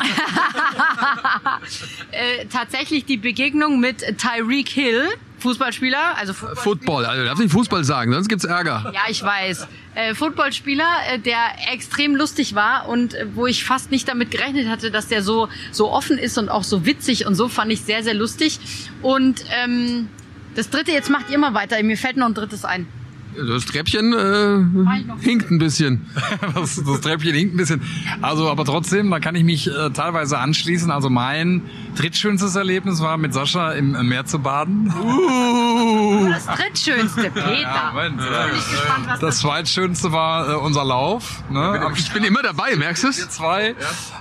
äh, 2.10 2.46
tatsächlich 2.46 3.04
die 3.04 3.16
Begegnung 3.16 3.80
mit 3.80 4.18
Tyreek 4.18 4.68
Hill 4.68 5.08
Fußballspieler, 5.38 6.16
also 6.16 6.32
Fußballspieler. 6.32 6.62
Football, 6.62 7.04
also 7.04 7.24
darf 7.24 7.38
nicht 7.38 7.52
Fußball 7.52 7.84
sagen, 7.84 8.12
sonst 8.12 8.28
gibt's 8.28 8.44
Ärger. 8.44 8.92
Ja, 8.94 9.02
ich 9.08 9.22
weiß. 9.22 9.66
Äh, 9.94 10.14
Footballspieler, 10.14 10.88
äh, 11.12 11.18
der 11.18 11.38
extrem 11.72 12.14
lustig 12.16 12.54
war 12.54 12.88
und 12.88 13.14
äh, 13.14 13.26
wo 13.34 13.46
ich 13.46 13.64
fast 13.64 13.90
nicht 13.90 14.08
damit 14.08 14.30
gerechnet 14.30 14.68
hatte, 14.68 14.90
dass 14.90 15.08
der 15.08 15.22
so 15.22 15.48
so 15.72 15.90
offen 15.90 16.18
ist 16.18 16.38
und 16.38 16.48
auch 16.48 16.64
so 16.64 16.86
witzig 16.86 17.26
und 17.26 17.34
so 17.34 17.48
fand 17.48 17.72
ich 17.72 17.82
sehr 17.82 18.02
sehr 18.02 18.14
lustig. 18.14 18.58
Und 19.02 19.44
ähm, 19.50 20.08
das 20.54 20.70
dritte, 20.70 20.92
jetzt 20.92 21.10
macht 21.10 21.30
ihr 21.30 21.38
mal 21.38 21.54
weiter. 21.54 21.82
Mir 21.82 21.96
fällt 21.96 22.16
noch 22.16 22.26
ein 22.26 22.34
drittes 22.34 22.64
ein. 22.64 22.86
Das 23.46 23.66
Treppchen 23.66 24.12
äh, 24.12 25.24
hinkt 25.24 25.50
ein 25.50 25.58
bisschen. 25.58 26.06
das, 26.54 26.82
das, 26.84 27.00
Treppchen 27.00 27.34
hinkt 27.34 27.54
ein 27.54 27.56
bisschen. 27.56 27.82
Also, 28.20 28.50
aber 28.50 28.64
trotzdem, 28.64 29.10
da 29.10 29.20
kann 29.20 29.34
ich 29.34 29.44
mich 29.44 29.68
äh, 29.68 29.90
teilweise 29.90 30.38
anschließen. 30.38 30.90
Also 30.90 31.10
mein 31.10 31.62
drittschönstes 31.96 32.56
Erlebnis 32.56 33.00
war 33.00 33.16
mit 33.16 33.34
Sascha 33.34 33.72
im 33.72 33.92
Meer 34.08 34.26
zu 34.26 34.38
baden. 34.38 34.92
Uh. 35.02 36.28
Das 36.30 36.46
drittschönste, 36.46 37.30
Peter. 37.34 37.60
Ja, 37.60 37.92
Moment, 37.92 38.20
äh, 38.20 38.50
gespannt, 38.54 39.06
das, 39.08 39.20
das 39.20 39.38
zweitschönste 39.38 40.12
war 40.12 40.50
äh, 40.50 40.54
unser 40.54 40.84
Lauf. 40.84 41.42
Ne? 41.50 41.90
Ich 41.96 42.12
bin 42.12 42.24
immer 42.24 42.42
dabei, 42.42 42.76
merkst 42.76 43.04
du 43.04 43.08
es? 43.08 43.28
Zwei. 43.30 43.74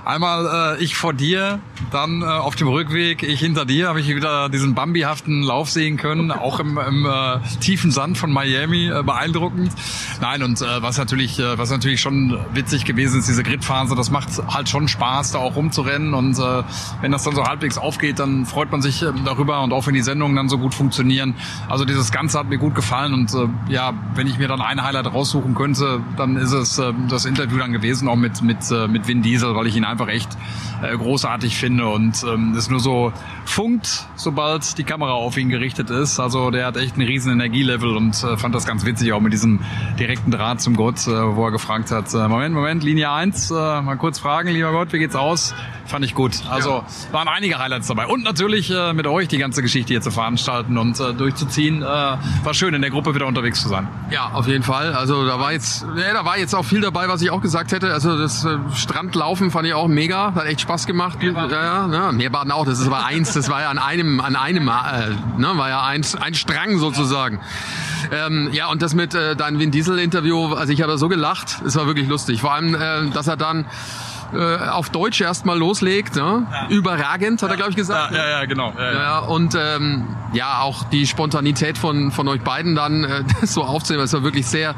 Einmal 0.04 0.76
äh, 0.78 0.82
ich 0.82 0.96
vor 0.96 1.12
dir, 1.12 1.60
dann 1.90 2.22
äh, 2.22 2.24
auf 2.24 2.56
dem 2.56 2.68
Rückweg 2.68 3.22
ich 3.22 3.40
hinter 3.40 3.64
dir, 3.64 3.88
habe 3.88 4.00
ich 4.00 4.08
wieder 4.08 4.48
diesen 4.48 4.74
Bambi-haften 4.74 5.42
Lauf 5.42 5.70
sehen 5.70 5.96
können, 5.96 6.30
auch 6.30 6.60
im, 6.60 6.78
im 6.78 7.06
äh, 7.06 7.38
tiefen 7.60 7.90
Sand 7.90 8.18
von 8.18 8.32
Miami. 8.32 8.88
Äh, 8.88 9.02
beeindruckend. 9.08 9.72
Nein, 10.20 10.42
und 10.42 10.60
äh, 10.60 10.82
was 10.82 10.98
natürlich, 10.98 11.38
äh, 11.38 11.58
was 11.58 11.70
natürlich 11.70 12.00
schon 12.00 12.38
witzig 12.52 12.84
gewesen 12.84 13.18
ist, 13.18 13.28
diese 13.28 13.42
Gridphase, 13.42 13.96
das 13.96 14.10
macht 14.10 14.28
halt 14.46 14.68
schon 14.68 14.86
Spaß, 14.86 15.32
da 15.32 15.38
auch 15.38 15.56
rumzurennen. 15.56 16.14
Und 16.14 16.38
äh, 16.38 16.62
wenn 17.00 17.10
das 17.10 17.24
dann 17.24 17.34
so 17.34 17.44
halbwegs 17.44 17.78
aufgeht, 17.78 18.18
dann 18.18 18.46
freut 18.46 18.70
man 18.70 18.82
sich 18.82 19.02
äh, 19.02 19.12
darüber 19.24 19.62
und 19.62 19.72
auch 19.72 19.86
wenn 19.86 19.94
die 19.94 20.02
Sendungen 20.02 20.36
dann 20.36 20.48
so 20.48 20.58
gut 20.58 20.74
funktionieren. 20.74 21.34
Also 21.68 21.84
dieses 21.84 22.12
Ganze 22.12 22.38
hat 22.38 22.48
mir 22.48 22.58
gut 22.58 22.74
gefallen 22.74 23.14
und 23.14 23.34
äh, 23.34 23.72
ja, 23.72 23.94
wenn 24.14 24.26
ich 24.26 24.38
mir 24.38 24.48
dann 24.48 24.60
ein 24.60 24.82
Highlight 24.82 25.06
raussuchen 25.06 25.54
könnte, 25.54 26.00
dann 26.16 26.36
ist 26.36 26.52
es 26.52 26.78
äh, 26.78 26.92
das 27.08 27.24
Interview 27.24 27.58
dann 27.58 27.72
gewesen, 27.72 28.08
auch 28.08 28.16
mit, 28.16 28.42
mit, 28.42 28.70
äh, 28.70 28.88
mit 28.88 29.08
Vin 29.08 29.22
Diesel, 29.22 29.54
weil 29.54 29.66
ich 29.66 29.76
ihn 29.76 29.84
einfach 29.84 30.08
echt 30.08 30.36
äh, 30.82 30.96
großartig 30.96 31.56
finde 31.56 31.86
und 31.86 32.22
ähm, 32.24 32.54
es 32.56 32.68
nur 32.68 32.80
so 32.80 33.12
funkt, 33.44 34.06
sobald 34.16 34.76
die 34.78 34.84
Kamera 34.84 35.12
auf 35.12 35.36
ihn 35.36 35.48
gerichtet 35.48 35.90
ist. 35.90 36.20
Also 36.20 36.50
der 36.50 36.66
hat 36.66 36.76
echt 36.76 36.94
einen 36.94 37.06
riesen 37.06 37.32
Energielevel 37.32 37.96
und 37.96 38.22
äh, 38.22 38.36
fand 38.36 38.54
das 38.54 38.66
ganz 38.66 38.84
witzig 38.84 38.97
witzig, 38.98 39.12
auch 39.12 39.20
mit 39.20 39.32
diesem 39.32 39.60
direkten 39.98 40.30
Draht 40.30 40.60
zum 40.60 40.76
Gott, 40.76 41.06
äh, 41.06 41.36
wo 41.36 41.44
er 41.44 41.52
gefragt 41.52 41.90
hat, 41.90 42.12
äh, 42.14 42.28
Moment, 42.28 42.54
Moment, 42.54 42.82
Linie 42.82 43.10
1, 43.12 43.50
äh, 43.50 43.54
mal 43.54 43.96
kurz 43.96 44.18
fragen, 44.18 44.48
lieber 44.48 44.72
Gott, 44.72 44.92
wie 44.92 44.98
geht's 44.98 45.14
aus? 45.14 45.54
Fand 45.86 46.04
ich 46.04 46.14
gut. 46.14 46.42
Also 46.50 46.70
ja. 46.70 46.84
waren 47.12 47.28
einige 47.28 47.58
Highlights 47.58 47.86
dabei. 47.86 48.06
Und 48.06 48.22
natürlich 48.22 48.70
mit 48.92 49.06
euch 49.06 49.26
die 49.26 49.38
ganze 49.38 49.62
Geschichte 49.62 49.94
hier 49.94 50.02
zu 50.02 50.10
veranstalten 50.10 50.76
und 50.76 50.98
durchzuziehen. 50.98 51.80
War 51.80 52.20
schön, 52.52 52.74
in 52.74 52.82
der 52.82 52.90
Gruppe 52.90 53.14
wieder 53.14 53.26
unterwegs 53.26 53.62
zu 53.62 53.70
sein. 53.70 53.88
Ja, 54.10 54.32
auf 54.34 54.46
jeden 54.46 54.62
Fall. 54.62 54.92
Also 54.92 55.26
da 55.26 55.40
war 55.40 55.52
jetzt, 55.52 55.86
ja, 55.96 56.12
da 56.12 56.26
war 56.26 56.36
jetzt 56.36 56.54
auch 56.54 56.66
viel 56.66 56.82
dabei, 56.82 57.08
was 57.08 57.22
ich 57.22 57.30
auch 57.30 57.40
gesagt 57.40 57.72
hätte. 57.72 57.90
Also 57.94 58.18
das 58.18 58.46
Strandlaufen 58.74 59.50
fand 59.50 59.66
ich 59.66 59.72
auch 59.72 59.88
mega. 59.88 60.34
Hat 60.34 60.44
echt 60.44 60.60
Spaß 60.60 60.86
gemacht. 60.86 61.22
Meerbaden. 61.22 61.52
Ja, 61.52 61.86
ja, 61.86 61.90
ja, 61.90 62.12
Meerbaden 62.12 62.52
auch. 62.52 62.66
Das 62.66 62.80
ist 62.80 62.86
aber 62.86 63.06
eins. 63.06 63.32
Das 63.32 63.48
war 63.48 63.62
ja 63.62 63.70
an 63.70 63.78
einem, 63.78 64.20
an 64.20 64.36
einem, 64.36 64.68
äh, 64.68 65.38
ne, 65.38 65.52
war 65.54 65.70
ja 65.70 65.84
eins, 65.84 66.16
ein 66.16 66.34
Strang 66.34 66.76
sozusagen. 66.76 67.40
Ähm, 68.12 68.50
ja, 68.52 68.68
und 68.68 68.82
das 68.82 68.94
mit 68.94 69.14
äh, 69.14 69.36
deinem 69.36 69.58
Vin 69.58 69.70
Diesel-Interview, 69.70 70.54
also 70.54 70.72
ich 70.72 70.82
habe 70.82 70.98
so 70.98 71.08
gelacht. 71.08 71.62
Es 71.66 71.76
war 71.76 71.86
wirklich 71.86 72.08
lustig. 72.08 72.40
Vor 72.40 72.52
allem, 72.52 72.74
äh, 72.74 73.10
dass 73.12 73.26
er 73.26 73.36
dann 73.36 73.66
äh, 74.32 74.56
auf 74.68 74.90
Deutsch 74.90 75.20
erstmal 75.20 75.58
loslegt. 75.58 76.16
Ne? 76.16 76.46
Ja. 76.50 76.68
Überragend, 76.68 77.42
hat 77.42 77.50
er, 77.50 77.56
glaube 77.56 77.70
ich, 77.70 77.76
gesagt. 77.76 78.14
Ja, 78.14 78.18
ja, 78.18 78.30
ja 78.40 78.44
genau. 78.44 78.72
Ja, 78.76 78.92
ja. 78.92 79.18
und 79.20 79.56
ähm, 79.58 80.16
ja, 80.32 80.60
auch 80.60 80.84
die 80.84 81.06
Spontanität 81.06 81.78
von, 81.78 82.12
von 82.12 82.28
euch 82.28 82.42
beiden 82.42 82.74
dann 82.74 83.04
äh, 83.04 83.24
so 83.42 83.64
aufzunehmen, 83.64 84.04
das 84.04 84.12
war 84.12 84.22
wirklich 84.22 84.46
sehr, 84.46 84.74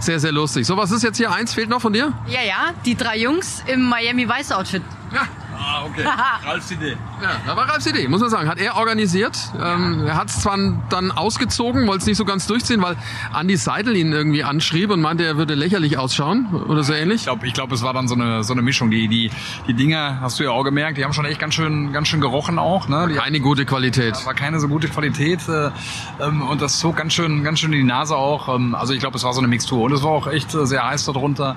sehr, 0.00 0.20
sehr 0.20 0.32
lustig. 0.32 0.66
So, 0.66 0.76
was 0.76 0.90
ist 0.90 1.02
jetzt 1.02 1.16
hier? 1.16 1.32
Eins 1.32 1.54
fehlt 1.54 1.68
noch 1.68 1.80
von 1.80 1.92
dir? 1.92 2.12
Ja, 2.28 2.42
ja, 2.42 2.72
die 2.84 2.94
drei 2.94 3.18
Jungs 3.18 3.62
im 3.66 3.88
Miami 3.88 4.28
Vice 4.28 4.52
Outfit. 4.52 4.82
Ja, 5.12 5.22
Ah, 5.62 5.84
okay. 5.86 6.04
Ralfs 6.44 6.70
Idee. 6.72 6.96
Ja, 7.22 7.30
da 7.46 7.56
war 7.56 7.68
Ralfs 7.68 7.86
Idee, 7.86 8.08
muss 8.08 8.20
man 8.20 8.30
sagen. 8.30 8.48
Hat 8.48 8.58
er 8.58 8.76
organisiert. 8.76 9.38
Ähm, 9.62 10.06
er 10.06 10.16
hat 10.16 10.28
es 10.28 10.40
zwar 10.40 10.58
dann 10.88 11.12
ausgezogen, 11.12 11.86
wollte 11.86 12.00
es 12.02 12.06
nicht 12.06 12.16
so 12.16 12.24
ganz 12.24 12.46
durchziehen, 12.46 12.82
weil 12.82 12.96
Andy 13.38 13.56
Seidel 13.56 13.96
ihn 13.96 14.12
irgendwie 14.12 14.42
anschrieb 14.42 14.90
und 14.90 15.00
meinte, 15.00 15.24
er 15.24 15.36
würde 15.36 15.54
lächerlich 15.54 15.98
ausschauen 15.98 16.48
oder 16.68 16.82
so 16.82 16.92
ähnlich. 16.92 17.20
Ich 17.20 17.24
glaube, 17.24 17.46
ich 17.46 17.54
glaub, 17.54 17.70
es 17.70 17.82
war 17.82 17.92
dann 17.92 18.08
so 18.08 18.14
eine, 18.14 18.42
so 18.42 18.52
eine 18.52 18.62
Mischung. 18.62 18.90
Die, 18.90 19.06
die, 19.06 19.30
die 19.68 19.74
Dinger, 19.74 20.18
hast 20.20 20.40
du 20.40 20.44
ja 20.44 20.50
auch 20.50 20.64
gemerkt, 20.64 20.98
die 20.98 21.04
haben 21.04 21.12
schon 21.12 21.24
echt 21.24 21.38
ganz 21.38 21.54
schön, 21.54 21.92
ganz 21.92 22.08
schön 22.08 22.20
gerochen 22.20 22.58
auch. 22.58 22.88
Ne? 22.88 23.08
Die 23.08 23.14
keine 23.14 23.40
gute 23.40 23.64
Qualität. 23.64 24.26
War 24.26 24.34
keine 24.34 24.58
so 24.58 24.68
gute 24.68 24.88
Qualität. 24.88 25.48
Äh, 25.48 25.70
ähm, 26.20 26.42
und 26.42 26.60
das 26.60 26.80
zog 26.80 26.96
ganz 26.96 27.12
schön, 27.12 27.44
ganz 27.44 27.60
schön 27.60 27.72
in 27.72 27.78
die 27.78 27.84
Nase 27.84 28.16
auch. 28.16 28.54
Ähm, 28.54 28.74
also 28.74 28.94
ich 28.94 29.00
glaube, 29.00 29.16
es 29.16 29.22
war 29.24 29.32
so 29.32 29.40
eine 29.40 29.48
Mixtur. 29.48 29.82
Und 29.82 29.92
es 29.92 30.02
war 30.02 30.10
auch 30.10 30.26
echt 30.26 30.54
äh, 30.54 30.66
sehr 30.66 30.84
heiß 30.84 31.04
darunter. 31.06 31.56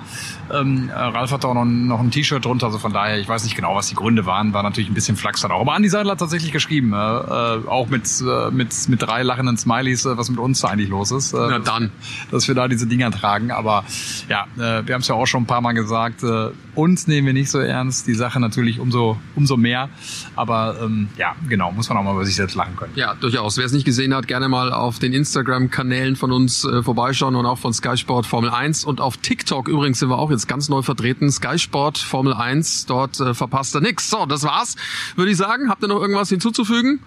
Ähm, 0.52 0.88
äh, 0.88 0.92
Ralf 0.92 1.32
hat 1.32 1.44
auch 1.44 1.54
noch, 1.54 1.64
noch 1.64 2.00
ein 2.00 2.10
T-Shirt 2.10 2.44
drunter. 2.44 2.66
Also 2.66 2.78
von 2.78 2.92
daher, 2.92 3.18
ich 3.18 3.28
weiß 3.28 3.44
nicht 3.44 3.56
genau, 3.56 3.74
was 3.74 3.88
die 3.88 3.95
Gründe 3.96 4.26
waren, 4.26 4.52
war 4.52 4.62
natürlich 4.62 4.88
ein 4.88 4.94
bisschen 4.94 5.16
Flachs 5.16 5.44
auch. 5.44 5.60
Aber 5.60 5.74
Andi 5.74 5.88
Seidel 5.88 6.12
hat 6.12 6.20
tatsächlich 6.20 6.52
geschrieben, 6.52 6.92
äh, 6.92 6.96
äh, 6.96 7.68
auch 7.68 7.88
mit, 7.88 8.08
äh, 8.20 8.50
mit, 8.50 8.74
mit 8.88 9.02
drei 9.02 9.22
lachenden 9.22 9.56
Smileys, 9.56 10.04
äh, 10.06 10.16
was 10.16 10.30
mit 10.30 10.38
uns 10.38 10.60
da 10.60 10.68
eigentlich 10.68 10.88
los 10.88 11.10
ist. 11.10 11.32
Äh, 11.32 11.38
Na 11.50 11.58
dann. 11.58 11.90
Dass 12.30 12.46
wir 12.48 12.54
da 12.54 12.68
diese 12.68 12.86
Dinger 12.86 13.10
tragen. 13.10 13.50
Aber 13.50 13.84
ja, 14.28 14.44
äh, 14.56 14.86
wir 14.86 14.94
haben 14.94 15.00
es 15.00 15.08
ja 15.08 15.14
auch 15.14 15.26
schon 15.26 15.42
ein 15.42 15.46
paar 15.46 15.60
Mal 15.60 15.72
gesagt, 15.72 16.22
äh, 16.22 16.50
uns 16.74 17.06
nehmen 17.06 17.26
wir 17.26 17.32
nicht 17.32 17.50
so 17.50 17.58
ernst, 17.58 18.06
die 18.06 18.14
Sache 18.14 18.38
natürlich 18.38 18.78
umso, 18.78 19.16
umso 19.34 19.56
mehr. 19.56 19.88
Aber 20.36 20.76
ähm, 20.82 21.08
ja, 21.16 21.34
genau, 21.48 21.72
muss 21.72 21.88
man 21.88 21.98
auch 21.98 22.02
mal 22.02 22.12
über 22.12 22.24
sich 22.24 22.36
selbst 22.36 22.54
lachen 22.54 22.76
können. 22.76 22.92
Ja, 22.94 23.14
durchaus. 23.14 23.56
Wer 23.56 23.64
es 23.64 23.72
nicht 23.72 23.84
gesehen 23.84 24.14
hat, 24.14 24.28
gerne 24.28 24.48
mal 24.48 24.72
auf 24.72 24.98
den 24.98 25.12
Instagram-Kanälen 25.12 26.16
von 26.16 26.32
uns 26.32 26.64
äh, 26.64 26.82
vorbeischauen 26.82 27.34
und 27.34 27.46
auch 27.46 27.58
von 27.58 27.72
Sky 27.72 27.96
Sport 27.96 28.26
Formel 28.26 28.50
1. 28.50 28.84
Und 28.84 29.00
auf 29.00 29.16
TikTok 29.16 29.68
übrigens 29.68 29.98
sind 29.98 30.10
wir 30.10 30.18
auch 30.18 30.30
jetzt 30.30 30.48
ganz 30.48 30.68
neu 30.68 30.82
vertreten. 30.82 31.30
Sky 31.30 31.58
Sport 31.58 31.98
Formel 31.98 32.34
1, 32.34 32.86
dort 32.86 33.18
äh, 33.20 33.34
verpasst 33.34 33.74
er 33.74 33.80
nix. 33.86 34.10
So, 34.10 34.26
das 34.26 34.42
war's, 34.42 34.76
würde 35.14 35.30
ich 35.30 35.36
sagen. 35.36 35.68
Habt 35.68 35.82
ihr 35.82 35.88
noch 35.88 36.00
irgendwas 36.00 36.28
hinzuzufügen? 36.28 37.00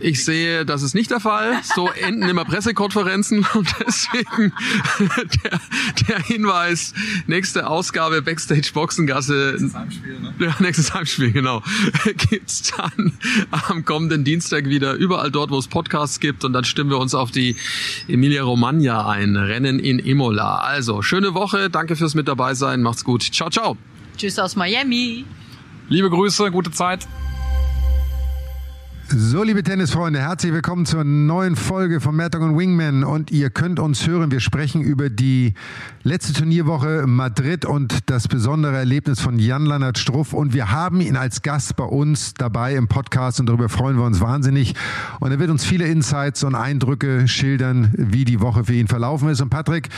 Ich 0.00 0.24
sehe, 0.24 0.64
das 0.64 0.82
ist 0.82 0.94
nicht 0.94 1.10
der 1.10 1.18
Fall. 1.18 1.60
So 1.74 1.88
enden 1.88 2.28
immer 2.28 2.44
Pressekonferenzen 2.44 3.44
und 3.54 3.68
deswegen 3.84 4.52
der, 5.44 5.60
der 6.08 6.18
Hinweis, 6.20 6.94
nächste 7.26 7.66
Ausgabe 7.66 8.22
Backstage 8.22 8.70
Boxengasse. 8.72 9.56
Nächstes 9.58 9.74
Heimspiel, 9.74 10.20
ne? 10.20 10.34
Ja, 10.38 10.54
nächstes 10.60 10.94
Heimspiel, 10.94 11.32
genau. 11.32 11.62
Gibt's 12.30 12.72
dann 12.76 13.12
am 13.50 13.84
kommenden 13.84 14.24
Dienstag 14.24 14.66
wieder 14.66 14.94
überall 14.94 15.30
dort, 15.30 15.50
wo 15.50 15.58
es 15.58 15.66
Podcasts 15.66 16.20
gibt 16.20 16.44
und 16.44 16.52
dann 16.52 16.64
stimmen 16.64 16.90
wir 16.90 16.98
uns 16.98 17.14
auf 17.14 17.30
die 17.30 17.56
Emilia 18.06 18.44
Romagna 18.44 19.08
ein. 19.08 19.36
Rennen 19.36 19.78
in 19.80 19.98
Imola. 19.98 20.58
Also, 20.58 21.02
schöne 21.02 21.34
Woche. 21.34 21.70
Danke 21.70 21.96
fürs 21.96 22.14
mit 22.14 22.28
dabei 22.28 22.54
sein. 22.54 22.82
Macht's 22.82 23.04
gut. 23.04 23.22
Ciao, 23.22 23.50
ciao. 23.50 23.76
Tschüss 24.16 24.38
aus 24.38 24.54
Miami. 24.56 25.24
Liebe 25.90 26.10
Grüße, 26.10 26.50
gute 26.50 26.70
Zeit. 26.70 27.08
So, 29.10 29.42
liebe 29.42 29.62
Tennisfreunde, 29.62 30.20
herzlich 30.20 30.52
willkommen 30.52 30.84
zur 30.84 31.02
neuen 31.02 31.56
Folge 31.56 31.98
von 32.02 32.14
Mad 32.14 32.36
und 32.36 32.58
Wingman. 32.58 33.04
Und 33.04 33.30
ihr 33.30 33.48
könnt 33.48 33.80
uns 33.80 34.06
hören. 34.06 34.30
Wir 34.30 34.40
sprechen 34.40 34.82
über 34.82 35.08
die 35.08 35.54
letzte 36.02 36.34
Turnierwoche 36.34 37.06
Madrid 37.06 37.64
und 37.64 38.10
das 38.10 38.28
besondere 38.28 38.76
Erlebnis 38.76 39.18
von 39.18 39.38
Jan-Lennart 39.38 39.96
Struff. 39.96 40.34
Und 40.34 40.52
wir 40.52 40.72
haben 40.72 41.00
ihn 41.00 41.16
als 41.16 41.40
Gast 41.40 41.76
bei 41.76 41.84
uns 41.84 42.34
dabei 42.34 42.74
im 42.74 42.86
Podcast 42.86 43.40
und 43.40 43.46
darüber 43.46 43.70
freuen 43.70 43.96
wir 43.96 44.04
uns 44.04 44.20
wahnsinnig. 44.20 44.74
Und 45.20 45.30
er 45.30 45.38
wird 45.38 45.48
uns 45.48 45.64
viele 45.64 45.86
Insights 45.86 46.44
und 46.44 46.54
Eindrücke 46.54 47.28
schildern, 47.28 47.94
wie 47.96 48.26
die 48.26 48.42
Woche 48.42 48.64
für 48.64 48.74
ihn 48.74 48.88
verlaufen 48.88 49.30
ist. 49.30 49.40
Und 49.40 49.48
Patrick, 49.48 49.88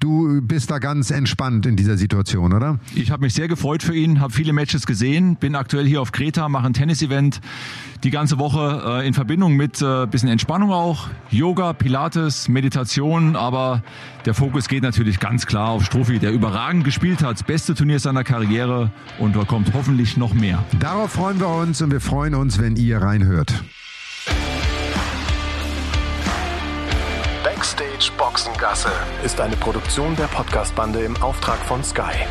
du 0.00 0.42
bist 0.42 0.72
da 0.72 0.80
ganz 0.80 1.12
entspannt 1.12 1.66
in 1.66 1.76
dieser 1.76 1.96
Situation, 1.96 2.52
oder? 2.52 2.80
Ich 2.96 3.12
habe 3.12 3.22
mich 3.22 3.34
sehr 3.34 3.46
gefreut 3.46 3.84
für 3.84 3.94
ihn, 3.94 4.18
habe 4.18 4.32
viele 4.32 4.52
Matches 4.52 4.86
gesehen, 4.86 5.36
bin 5.36 5.54
aktuell 5.54 5.86
hier 5.86 6.02
auf 6.02 6.10
Kreta, 6.10 6.48
mache 6.48 6.66
ein 6.66 6.74
Tennis-Event 6.74 7.40
die 8.02 8.10
ganze 8.10 8.38
Woche 8.38 8.55
Woche 8.56 9.02
äh, 9.02 9.06
in 9.06 9.14
Verbindung 9.14 9.54
mit 9.54 9.82
äh, 9.82 10.06
bisschen 10.06 10.28
Entspannung 10.28 10.72
auch, 10.72 11.08
Yoga, 11.30 11.72
Pilates, 11.72 12.48
Meditation, 12.48 13.36
aber 13.36 13.82
der 14.24 14.34
Fokus 14.34 14.68
geht 14.68 14.82
natürlich 14.82 15.20
ganz 15.20 15.46
klar 15.46 15.70
auf 15.70 15.84
Struffi, 15.84 16.18
der 16.18 16.32
überragend 16.32 16.84
gespielt 16.84 17.22
hat, 17.22 17.34
das 17.34 17.42
beste 17.42 17.74
Turnier 17.74 18.00
seiner 18.00 18.24
Karriere 18.24 18.90
und 19.18 19.36
da 19.36 19.44
kommt 19.44 19.72
hoffentlich 19.74 20.16
noch 20.16 20.32
mehr. 20.32 20.64
Darauf 20.80 21.12
freuen 21.12 21.38
wir 21.38 21.48
uns 21.48 21.82
und 21.82 21.90
wir 21.90 22.00
freuen 22.00 22.34
uns, 22.34 22.58
wenn 22.58 22.76
ihr 22.76 22.98
reinhört. 22.98 23.52
Backstage 27.44 28.10
Boxengasse 28.16 28.90
ist 29.24 29.40
eine 29.40 29.56
Produktion 29.56 30.16
der 30.16 30.28
Podcastbande 30.28 31.00
im 31.00 31.16
Auftrag 31.22 31.58
von 31.58 31.84
Sky. 31.84 32.24